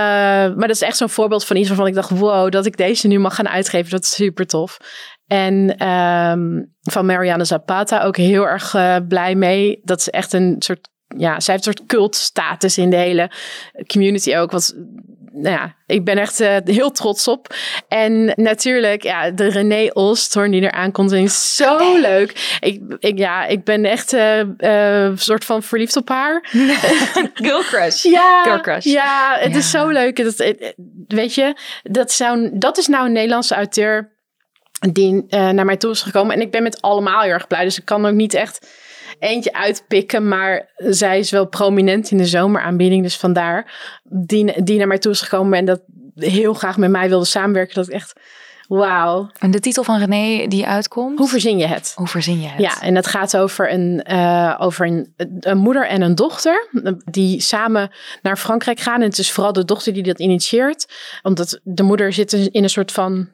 maar 0.54 0.66
dat 0.68 0.70
is 0.70 0.80
echt 0.80 0.96
zo'n 0.96 1.08
voorbeeld 1.08 1.44
van 1.44 1.56
iets 1.56 1.68
waarvan 1.68 1.86
ik 1.86 1.94
dacht, 1.94 2.10
wow, 2.10 2.50
dat 2.50 2.66
ik 2.66 2.76
deze 2.76 3.06
nu 3.06 3.18
mag 3.18 3.34
gaan 3.34 3.48
uitgeven, 3.48 3.90
dat 3.90 4.02
is 4.02 4.14
super 4.14 4.46
tof. 4.46 4.78
En 5.26 5.76
ehm, 5.76 6.62
van 6.80 7.06
Mariana 7.06 7.44
Zapata 7.44 8.02
ook 8.02 8.16
heel 8.16 8.48
erg 8.48 8.74
eh, 8.74 8.96
blij 9.08 9.34
mee. 9.34 9.80
Dat 9.82 9.98
is 9.98 10.10
echt 10.10 10.32
een 10.32 10.56
soort, 10.58 10.88
ja, 11.16 11.40
zij 11.40 11.54
heeft 11.54 11.66
een 11.66 11.72
soort 11.76 11.88
cultstatus 11.88 12.78
in 12.78 12.90
de 12.90 12.96
hele 12.96 13.30
community 13.86 14.36
ook. 14.36 14.50
Wat, 14.50 14.74
nou 15.32 15.54
ja, 15.56 15.74
ik 15.86 16.04
ben 16.04 16.18
echt 16.18 16.40
eh, 16.40 16.56
heel 16.64 16.90
trots 16.90 17.28
op. 17.28 17.54
En 17.88 18.32
natuurlijk, 18.36 19.02
ja, 19.02 19.30
de 19.30 19.46
René 19.46 19.90
Olsthoorn 19.92 20.50
die 20.50 20.62
er 20.62 20.70
aankomt, 20.70 21.12
is 21.12 21.56
zo 21.56 21.96
leuk. 22.10 22.56
Ik, 22.60 22.80
ik, 22.98 23.18
ja, 23.18 23.46
ik 23.46 23.64
ben 23.64 23.84
echt 23.84 24.12
eh, 24.12 24.40
eh, 25.06 25.16
soort 25.16 25.44
van 25.44 25.62
verliefd 25.62 25.96
op 25.96 26.08
haar. 26.08 26.48
Girl 27.34 27.62
crush. 27.62 28.02
Ja, 28.12 28.42
Girl 28.42 28.60
crush. 28.60 28.84
ja 28.84 29.36
het 29.40 29.56
is 29.56 29.70
zo 29.70 29.88
leuk. 29.88 30.24
Dat, 30.24 30.54
weet 31.06 31.34
je, 31.34 31.54
dat, 31.82 32.12
zou, 32.12 32.50
dat 32.52 32.78
is 32.78 32.86
nou 32.86 33.06
een 33.06 33.12
Nederlandse 33.12 33.54
auteur 33.54 34.10
die 34.92 35.24
naar 35.28 35.64
mij 35.64 35.76
toe 35.76 35.90
is 35.90 36.02
gekomen. 36.02 36.34
En 36.34 36.40
ik 36.40 36.50
ben 36.50 36.62
met 36.62 36.82
allemaal 36.82 37.20
heel 37.20 37.32
erg 37.32 37.46
blij. 37.46 37.64
Dus 37.64 37.78
ik 37.78 37.84
kan 37.84 38.06
ook 38.06 38.14
niet 38.14 38.34
echt 38.34 38.66
eentje 39.22 39.52
uitpikken. 39.52 40.28
Maar 40.28 40.72
zij 40.76 41.18
is 41.18 41.30
wel 41.30 41.46
prominent 41.46 42.10
in 42.10 42.16
de 42.16 42.26
zomeraanbieding. 42.26 43.02
Dus 43.02 43.16
vandaar 43.16 43.72
die, 44.04 44.62
die 44.62 44.78
naar 44.78 44.86
mij 44.86 44.98
toe 44.98 45.12
is 45.12 45.20
gekomen. 45.20 45.58
En 45.58 45.64
dat 45.64 45.80
heel 46.14 46.54
graag 46.54 46.76
met 46.76 46.90
mij 46.90 47.08
wilde 47.08 47.24
samenwerken. 47.24 47.74
Dat 47.74 47.86
ik 47.86 47.92
echt, 47.92 48.12
wauw. 48.68 49.30
En 49.38 49.50
de 49.50 49.60
titel 49.60 49.84
van 49.84 49.98
René 49.98 50.46
die 50.48 50.66
uitkomt? 50.66 51.18
Hoe 51.18 51.28
verzin 51.28 51.58
je 51.58 51.66
het? 51.66 51.92
Hoe 51.94 52.06
verzin 52.06 52.40
je 52.40 52.48
het? 52.48 52.60
Ja, 52.60 52.82
en 52.82 52.94
dat 52.94 53.06
gaat 53.06 53.36
over 53.36 53.72
een, 53.72 54.02
eh, 54.02 54.56
over 54.58 54.86
een, 54.86 55.14
een 55.40 55.58
moeder 55.58 55.86
en 55.86 56.02
een 56.02 56.14
dochter 56.14 56.68
die 57.10 57.40
samen 57.40 57.90
naar 58.22 58.36
Frankrijk 58.36 58.80
gaan. 58.80 59.00
En 59.00 59.08
het 59.08 59.18
is 59.18 59.32
vooral 59.32 59.52
de 59.52 59.64
dochter 59.64 59.92
die 59.92 60.02
dat 60.02 60.20
initieert. 60.20 60.92
Omdat 61.22 61.60
de 61.62 61.82
moeder 61.82 62.12
zit 62.12 62.32
in 62.32 62.62
een 62.62 62.70
soort 62.70 62.92
van 62.92 63.28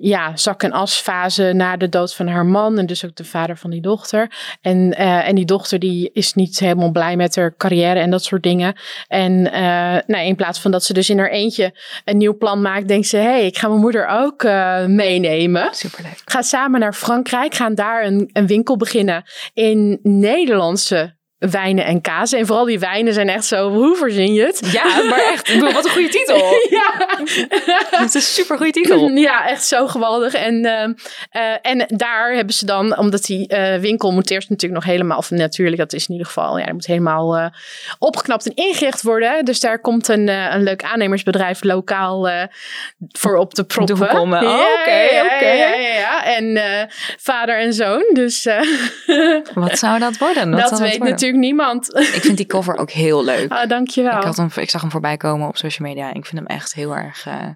ja, 0.00 0.36
zak- 0.36 0.62
en 0.62 0.72
asfase 0.72 1.52
na 1.52 1.76
de 1.76 1.88
dood 1.88 2.14
van 2.14 2.28
haar 2.28 2.46
man. 2.46 2.78
En 2.78 2.86
dus 2.86 3.04
ook 3.04 3.16
de 3.16 3.24
vader 3.24 3.56
van 3.56 3.70
die 3.70 3.80
dochter. 3.80 4.32
En, 4.60 4.96
eh, 4.96 5.28
en 5.28 5.34
die 5.34 5.44
dochter 5.44 5.78
die 5.78 6.10
is 6.12 6.34
niet 6.34 6.58
helemaal 6.58 6.90
blij 6.90 7.16
met 7.16 7.36
haar 7.36 7.56
carrière 7.56 8.00
en 8.00 8.10
dat 8.10 8.24
soort 8.24 8.42
dingen. 8.42 8.74
En 9.08 9.52
eh, 9.52 9.62
nou, 10.06 10.24
in 10.24 10.36
plaats 10.36 10.60
van 10.60 10.70
dat 10.70 10.84
ze 10.84 10.92
dus 10.92 11.10
in 11.10 11.18
haar 11.18 11.30
eentje 11.30 11.74
een 12.04 12.16
nieuw 12.16 12.36
plan 12.36 12.62
maakt, 12.62 12.88
denkt 12.88 13.06
ze... 13.06 13.16
hé, 13.16 13.22
hey, 13.22 13.46
ik 13.46 13.58
ga 13.58 13.68
mijn 13.68 13.80
moeder 13.80 14.06
ook 14.06 14.42
eh, 14.42 14.84
meenemen. 14.84 15.68
Superleuk. 15.74 16.22
Gaan 16.24 16.42
samen 16.42 16.80
naar 16.80 16.94
Frankrijk, 16.94 17.54
gaan 17.54 17.74
daar 17.74 18.04
een, 18.04 18.30
een 18.32 18.46
winkel 18.46 18.76
beginnen 18.76 19.22
in 19.54 19.98
Nederlandse 20.02 21.16
wijnen 21.38 21.84
en 21.84 22.00
kazen. 22.00 22.38
En 22.38 22.46
vooral 22.46 22.64
die 22.64 22.78
wijnen 22.78 23.12
zijn 23.12 23.28
echt 23.28 23.44
zo, 23.44 23.70
hoe 23.70 23.96
verzin 23.96 24.32
je 24.34 24.42
het? 24.44 24.60
Ja, 24.72 25.02
maar 25.02 25.18
echt, 25.32 25.52
bedoel, 25.52 25.72
wat 25.72 25.84
een 25.84 25.90
goede 25.90 26.08
titel. 26.08 26.36
ja. 26.78 26.92
Het 27.98 28.08
is 28.08 28.14
een 28.14 28.20
super 28.20 28.56
goede 28.56 28.72
titel. 28.72 29.08
Ja, 29.28 29.48
echt 29.48 29.64
zo 29.64 29.86
geweldig. 29.86 30.34
En, 30.34 30.64
ehm, 30.64 30.92
eh, 31.30 31.42
en 31.62 31.84
daar 31.86 32.32
hebben 32.32 32.54
ze 32.54 32.66
dan, 32.66 32.98
omdat 32.98 33.24
die 33.24 33.48
eh, 33.48 33.80
winkel 33.80 34.12
moet 34.12 34.30
eerst 34.30 34.48
natuurlijk 34.50 34.84
nog 34.84 34.92
helemaal, 34.92 35.18
of 35.18 35.30
natuurlijk, 35.30 35.76
dat 35.76 35.92
is 35.92 36.06
in 36.06 36.12
ieder 36.12 36.26
geval, 36.26 36.58
ja, 36.58 36.64
dat 36.64 36.72
moet 36.72 36.86
helemaal 36.86 37.36
eh, 37.36 37.46
opgeknapt 37.98 38.46
en 38.46 38.54
ingericht 38.54 39.02
worden. 39.02 39.44
Dus 39.44 39.60
daar 39.60 39.80
komt 39.80 40.08
een, 40.08 40.28
eh, 40.28 40.54
een 40.54 40.62
leuk 40.62 40.82
aannemersbedrijf 40.82 41.62
lokaal 41.64 42.28
eh, 42.28 42.42
voor 43.12 43.36
op 43.36 43.54
te 43.54 43.64
proppen. 43.64 43.96
Doorkomen. 43.96 44.38
Oh, 44.38 44.44
Ja, 44.44 44.80
oké, 44.80 45.14
ja, 45.14 45.24
oké. 45.24 45.48
Ja, 45.48 45.74
ja, 45.74 45.94
ja. 45.94 46.24
En 46.24 46.56
eh, 46.56 46.84
vader 47.18 47.58
en 47.58 47.72
zoon. 47.72 48.10
Dus 48.12 48.46
eh, 48.46 48.60
Wat 49.54 49.78
zou 49.78 49.98
dat 49.98 50.18
worden? 50.18 50.50
Wat 50.50 50.60
dat 50.60 50.78
weet 50.78 50.96
worden? 50.98 51.14
Natuurlijk 51.32 51.44
niemand. 51.58 51.94
Ik 52.14 52.22
vind 52.22 52.36
die 52.36 52.46
cover 52.46 52.76
ook 52.76 52.90
heel 52.90 53.24
leuk. 53.24 53.50
Ah, 53.52 53.68
dankjewel. 53.68 54.16
Ik, 54.16 54.22
had 54.24 54.36
hem, 54.36 54.50
ik 54.56 54.70
zag 54.70 54.80
hem 54.80 54.90
voorbij 54.90 55.16
komen 55.16 55.48
op 55.48 55.56
social 55.56 55.88
media. 55.88 56.08
Ik 56.08 56.26
vind 56.26 56.38
hem 56.38 56.46
echt 56.56 56.74
heel 56.74 56.96
erg, 56.96 57.26
eh, 57.26 57.46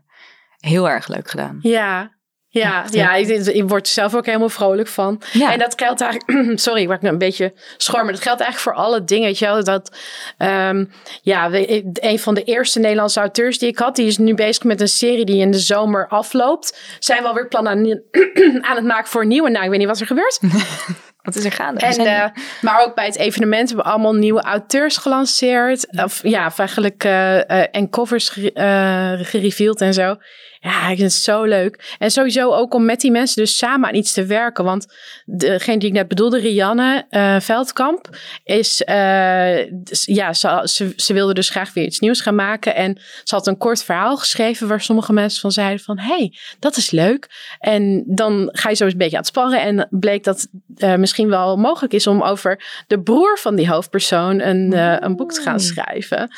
heel 0.59 0.89
erg 0.89 1.09
leuk 1.09 1.31
gedaan. 1.31 1.59
Ja, 1.61 2.11
ja, 2.49 2.85
ja 2.91 3.15
ja. 3.15 3.15
ik, 3.15 3.29
ik 3.47 3.69
word 3.69 3.87
er 3.87 3.93
zelf 3.93 4.15
ook 4.15 4.27
helemaal 4.27 4.49
vrolijk 4.49 4.89
van. 4.89 5.23
Ja. 5.33 5.53
En 5.53 5.59
dat 5.59 5.75
geldt 5.77 6.01
eigenlijk, 6.01 6.59
sorry, 6.59 6.81
ik 6.81 6.87
word 6.87 7.05
een 7.05 7.19
beetje 7.19 7.53
schor, 7.77 8.05
maar 8.05 8.13
dat 8.13 8.23
geldt 8.23 8.41
eigenlijk 8.41 8.77
voor 8.77 8.85
alle 8.85 9.05
dingen. 9.05 9.27
Weet 9.27 9.39
je 9.39 9.45
wel, 9.47 9.65
dat, 9.65 9.97
ehm, 10.39 10.85
ja, 11.23 11.51
we- 11.51 11.91
een 11.93 12.19
van 12.19 12.35
de 12.35 12.43
eerste 12.45 12.79
Nederlandse 12.81 13.21
auteurs 13.21 13.59
die 13.59 13.69
ik 13.69 13.79
had, 13.79 13.97
die 13.97 14.07
is 14.07 14.19
nu 14.19 14.35
bezig 14.35 14.65
met 14.65 14.81
een 14.81 14.89
serie 14.89 15.25
die 15.25 15.41
in 15.41 15.51
de 15.51 15.59
zomer 15.59 16.09
afloopt. 16.09 16.79
Zijn 16.99 17.23
we 17.23 17.29
alweer 17.29 17.49
plannen 17.49 17.73
aan, 17.73 17.87
aan 18.69 18.77
het 18.77 18.85
maken 18.85 19.11
voor 19.11 19.23
een 19.23 19.29
nieuwe? 19.29 19.51
Nou, 19.51 19.65
ik 19.65 19.71
weet 19.71 19.79
niet 19.79 19.89
wat 19.89 20.01
er 20.01 20.07
gebeurt. 20.07 20.41
Wat 21.23 21.35
is 21.35 21.45
er 21.45 21.53
gaande? 21.53 21.81
En, 21.81 21.93
zijn- 21.93 22.07
eh, 22.35 22.43
maar 22.61 22.83
ook 22.85 22.95
bij 22.95 23.05
het 23.07 23.17
evenement 23.17 23.69
hebben 23.69 23.87
we 23.87 23.93
allemaal 23.93 24.15
nieuwe 24.15 24.41
auteurs 24.43 24.97
gelanceerd. 24.97 25.87
Of 26.03 26.21
ja, 26.23 26.47
of 26.47 26.59
eigenlijk 26.59 27.05
eh, 27.05 27.51
eh, 27.51 27.69
en 27.71 27.89
covers 27.91 28.29
ge- 28.29 29.19
gereveeld 29.23 29.81
en 29.81 29.95
zo. 29.95 30.17
Ja, 30.65 30.89
ik 30.89 30.97
vind 30.97 31.13
het 31.13 31.13
zo 31.13 31.45
leuk. 31.45 31.97
En 31.99 32.11
sowieso 32.11 32.53
ook 32.53 32.75
om 32.75 32.85
met 32.85 33.01
die 33.01 33.11
mensen 33.11 33.43
dus 33.43 33.57
samen 33.57 33.89
aan 33.89 33.95
iets 33.95 34.13
te 34.13 34.27
werken. 34.27 34.65
Want 34.65 34.87
degene 35.25 35.79
die 35.79 35.89
ik 35.89 35.95
net 35.95 36.09
bedoelde, 36.09 36.39
Rianne 36.39 37.07
eh, 37.09 37.41
Veldkamp, 37.41 38.09
is, 38.45 38.83
eh, 38.83 39.67
ja, 39.91 40.33
ze, 40.33 40.61
ze, 40.65 40.93
ze 40.97 41.13
wilde 41.13 41.35
dus 41.35 41.49
graag 41.49 41.73
weer 41.73 41.85
iets 41.85 41.99
nieuws 41.99 42.21
gaan 42.21 42.35
maken. 42.35 42.75
En 42.75 43.01
ze 43.25 43.35
had 43.35 43.47
een 43.47 43.57
kort 43.57 43.85
verhaal 43.85 44.17
geschreven 44.17 44.69
waar 44.69 44.81
sommige 44.81 45.13
mensen 45.13 45.41
van 45.41 45.53
zeiden 45.53 45.85
van, 45.85 45.99
hey, 45.99 46.39
dat 46.59 46.77
is 46.77 46.91
leuk. 46.91 47.55
En 47.59 48.05
dan 48.07 48.49
ga 48.53 48.69
je 48.69 48.77
zo 48.77 48.85
eens 48.85 48.93
een 48.93 48.99
beetje 48.99 49.17
aan 49.17 49.23
het 49.23 49.31
sparren. 49.31 49.63
En 49.63 49.89
bleek 49.91 50.25
dat 50.25 50.49
eh, 50.77 50.95
misschien 50.95 51.29
wel 51.29 51.57
mogelijk 51.57 51.93
is 51.93 52.07
om 52.07 52.23
over 52.23 52.85
de 52.87 53.01
broer 53.01 53.39
van 53.39 53.55
die 53.55 53.69
hoofdpersoon 53.69 54.41
een, 54.41 54.73
een 55.05 55.17
boek 55.17 55.33
te 55.33 55.41
gaan 55.41 55.61
schrijven. 55.61 56.31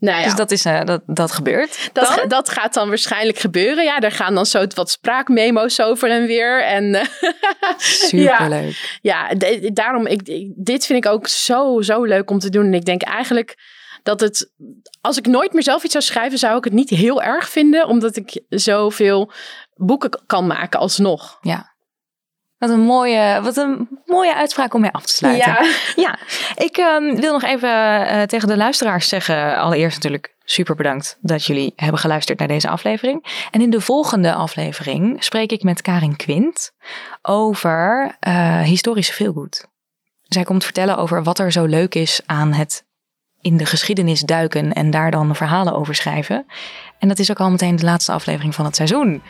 Nou 0.00 0.18
ja, 0.18 0.24
Dus 0.24 0.34
dat, 0.34 0.50
is, 0.50 0.64
eh, 0.64 0.84
dat, 0.84 1.00
dat 1.06 1.32
gebeurt. 1.32 1.90
dat, 1.92 2.14
dan? 2.16 2.28
dat 2.28 2.48
gaat 2.48 2.74
dan 2.74 2.88
waarschijnlijk 2.88 3.38
gebeuren. 3.38 3.84
Ja, 3.84 3.98
er 3.98 4.12
gaan 4.12 4.34
dan 4.34 4.46
zo 4.46 4.64
wat 4.74 4.90
spraakmemo's 4.90 5.80
over 5.80 6.10
en 6.10 6.26
weer. 6.26 6.64
En 6.64 6.94
eh, 6.94 7.06
Superleuk. 7.78 8.98
ja, 9.02 9.28
d- 9.38 9.70
daarom, 9.76 10.06
ik, 10.06 10.28
ik- 10.28 10.52
dit 10.56 10.86
vind 10.86 11.04
ik 11.04 11.10
ook 11.12 11.28
zo, 11.28 11.80
zo 11.80 12.04
leuk 12.04 12.30
om 12.30 12.38
te 12.38 12.50
doen. 12.50 12.64
En 12.66 12.74
ik 12.74 12.84
denk 12.84 13.02
eigenlijk 13.02 13.58
dat 14.02 14.20
het, 14.20 14.50
als 15.00 15.18
ik 15.18 15.26
nooit 15.26 15.52
meer 15.52 15.62
zelf 15.62 15.82
iets 15.84 15.92
zou 15.92 16.04
schrijven, 16.04 16.38
zou 16.38 16.56
ik 16.56 16.64
het 16.64 16.72
niet 16.72 16.90
heel 16.90 17.22
erg 17.22 17.48
vinden. 17.50 17.86
Omdat 17.86 18.16
ik 18.16 18.40
zoveel 18.48 19.32
boeken 19.74 20.22
kan 20.26 20.46
maken 20.46 20.80
alsnog. 20.80 21.38
Ja. 21.40 21.69
Wat 22.60 22.70
een 22.70 22.80
mooie, 22.80 23.40
wat 23.42 23.56
een 23.56 23.88
mooie 24.06 24.34
uitspraak 24.34 24.74
om 24.74 24.80
mee 24.80 24.90
af 24.90 25.06
te 25.06 25.12
sluiten. 25.12 25.52
Ja. 25.52 25.70
Ja, 26.04 26.18
ik 26.54 26.76
ehm, 26.76 27.14
wil 27.14 27.32
nog 27.32 27.42
even 27.42 28.06
eh, 28.06 28.22
tegen 28.22 28.48
de 28.48 28.56
luisteraars 28.56 29.08
zeggen. 29.08 29.56
Allereerst 29.56 29.96
natuurlijk 29.96 30.34
super 30.44 30.74
bedankt 30.74 31.18
dat 31.20 31.44
jullie 31.44 31.72
hebben 31.76 32.00
geluisterd 32.00 32.38
naar 32.38 32.48
deze 32.48 32.68
aflevering. 32.68 33.46
En 33.50 33.60
in 33.60 33.70
de 33.70 33.80
volgende 33.80 34.34
aflevering 34.34 35.24
spreek 35.24 35.52
ik 35.52 35.62
met 35.62 35.82
Karin 35.82 36.16
Quint 36.16 36.72
over 37.22 38.16
eh, 38.20 38.60
historische 38.60 39.12
veelgoed. 39.12 39.66
Zij 40.22 40.42
komt 40.42 40.64
vertellen 40.64 40.96
over 40.96 41.22
wat 41.22 41.38
er 41.38 41.52
zo 41.52 41.64
leuk 41.64 41.94
is 41.94 42.20
aan 42.26 42.52
het 42.52 42.84
in 43.40 43.56
de 43.56 43.66
geschiedenis 43.66 44.20
duiken 44.20 44.72
en 44.72 44.90
daar 44.90 45.10
dan 45.10 45.36
verhalen 45.36 45.74
over 45.74 45.94
schrijven. 45.94 46.46
En 46.98 47.08
dat 47.08 47.18
is 47.18 47.30
ook 47.30 47.40
al 47.40 47.50
meteen 47.50 47.76
de 47.76 47.84
laatste 47.84 48.12
aflevering 48.12 48.54
van 48.54 48.64
het 48.64 48.76
seizoen. 48.76 49.22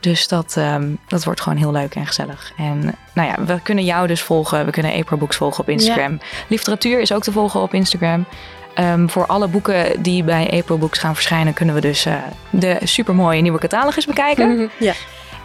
Dus 0.00 0.28
dat, 0.28 0.54
ehm, 0.56 0.94
dat 1.08 1.24
wordt 1.24 1.40
gewoon 1.40 1.58
heel 1.58 1.72
leuk 1.72 1.94
en 1.94 2.06
gezellig. 2.06 2.52
En 2.56 2.94
nou 3.12 3.28
ja, 3.28 3.44
we 3.44 3.60
kunnen 3.62 3.84
jou 3.84 4.06
dus 4.06 4.22
volgen. 4.22 4.64
We 4.64 4.70
kunnen 4.70 4.94
April 4.94 5.18
Books 5.18 5.36
volgen 5.36 5.60
op 5.60 5.68
Instagram. 5.68 6.20
Literatuur 6.48 7.00
is 7.00 7.12
ook 7.12 7.22
te 7.22 7.32
volgen 7.32 7.60
op 7.60 7.74
Instagram. 7.74 8.26
Ehm, 8.74 9.08
voor 9.08 9.26
alle 9.26 9.48
boeken 9.48 10.02
die 10.02 10.24
bij 10.24 10.50
April 10.50 10.78
Books 10.78 10.98
gaan 10.98 11.14
verschijnen, 11.14 11.52
kunnen 11.52 11.74
we 11.74 11.80
dus 11.80 12.04
eh, 12.04 12.14
de 12.50 12.78
supermooie 12.82 13.42
nieuwe 13.42 13.58
catalogus 13.58 14.06
bekijken. 14.06 14.70
Ja. 14.78 14.92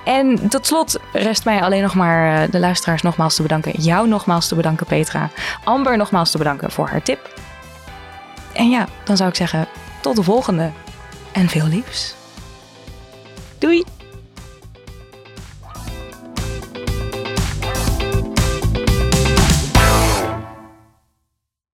En 0.03 0.49
tot 0.49 0.65
slot 0.65 0.99
rest 1.13 1.45
mij 1.45 1.61
alleen 1.61 1.81
nog 1.81 1.95
maar 1.95 2.43
eh, 2.43 2.51
de 2.51 2.59
luisteraars 2.59 3.01
nogmaals 3.01 3.35
te 3.35 3.41
bedanken. 3.41 3.71
Jou 3.81 4.07
nogmaals 4.07 4.47
te 4.47 4.55
bedanken, 4.55 4.85
Petra. 4.85 5.29
Amber 5.63 5.97
nogmaals 5.97 6.31
te 6.31 6.37
bedanken 6.37 6.71
voor 6.71 6.87
haar 6.87 7.01
tip. 7.01 7.33
En 8.53 8.69
ja, 8.69 8.87
dan 9.03 9.17
zou 9.17 9.29
ik 9.29 9.35
zeggen, 9.35 9.67
tot 10.01 10.15
de 10.15 10.23
volgende. 10.23 10.71
En 11.31 11.49
veel 11.49 11.67
liefs. 11.67 12.15
Doei! 13.57 14.02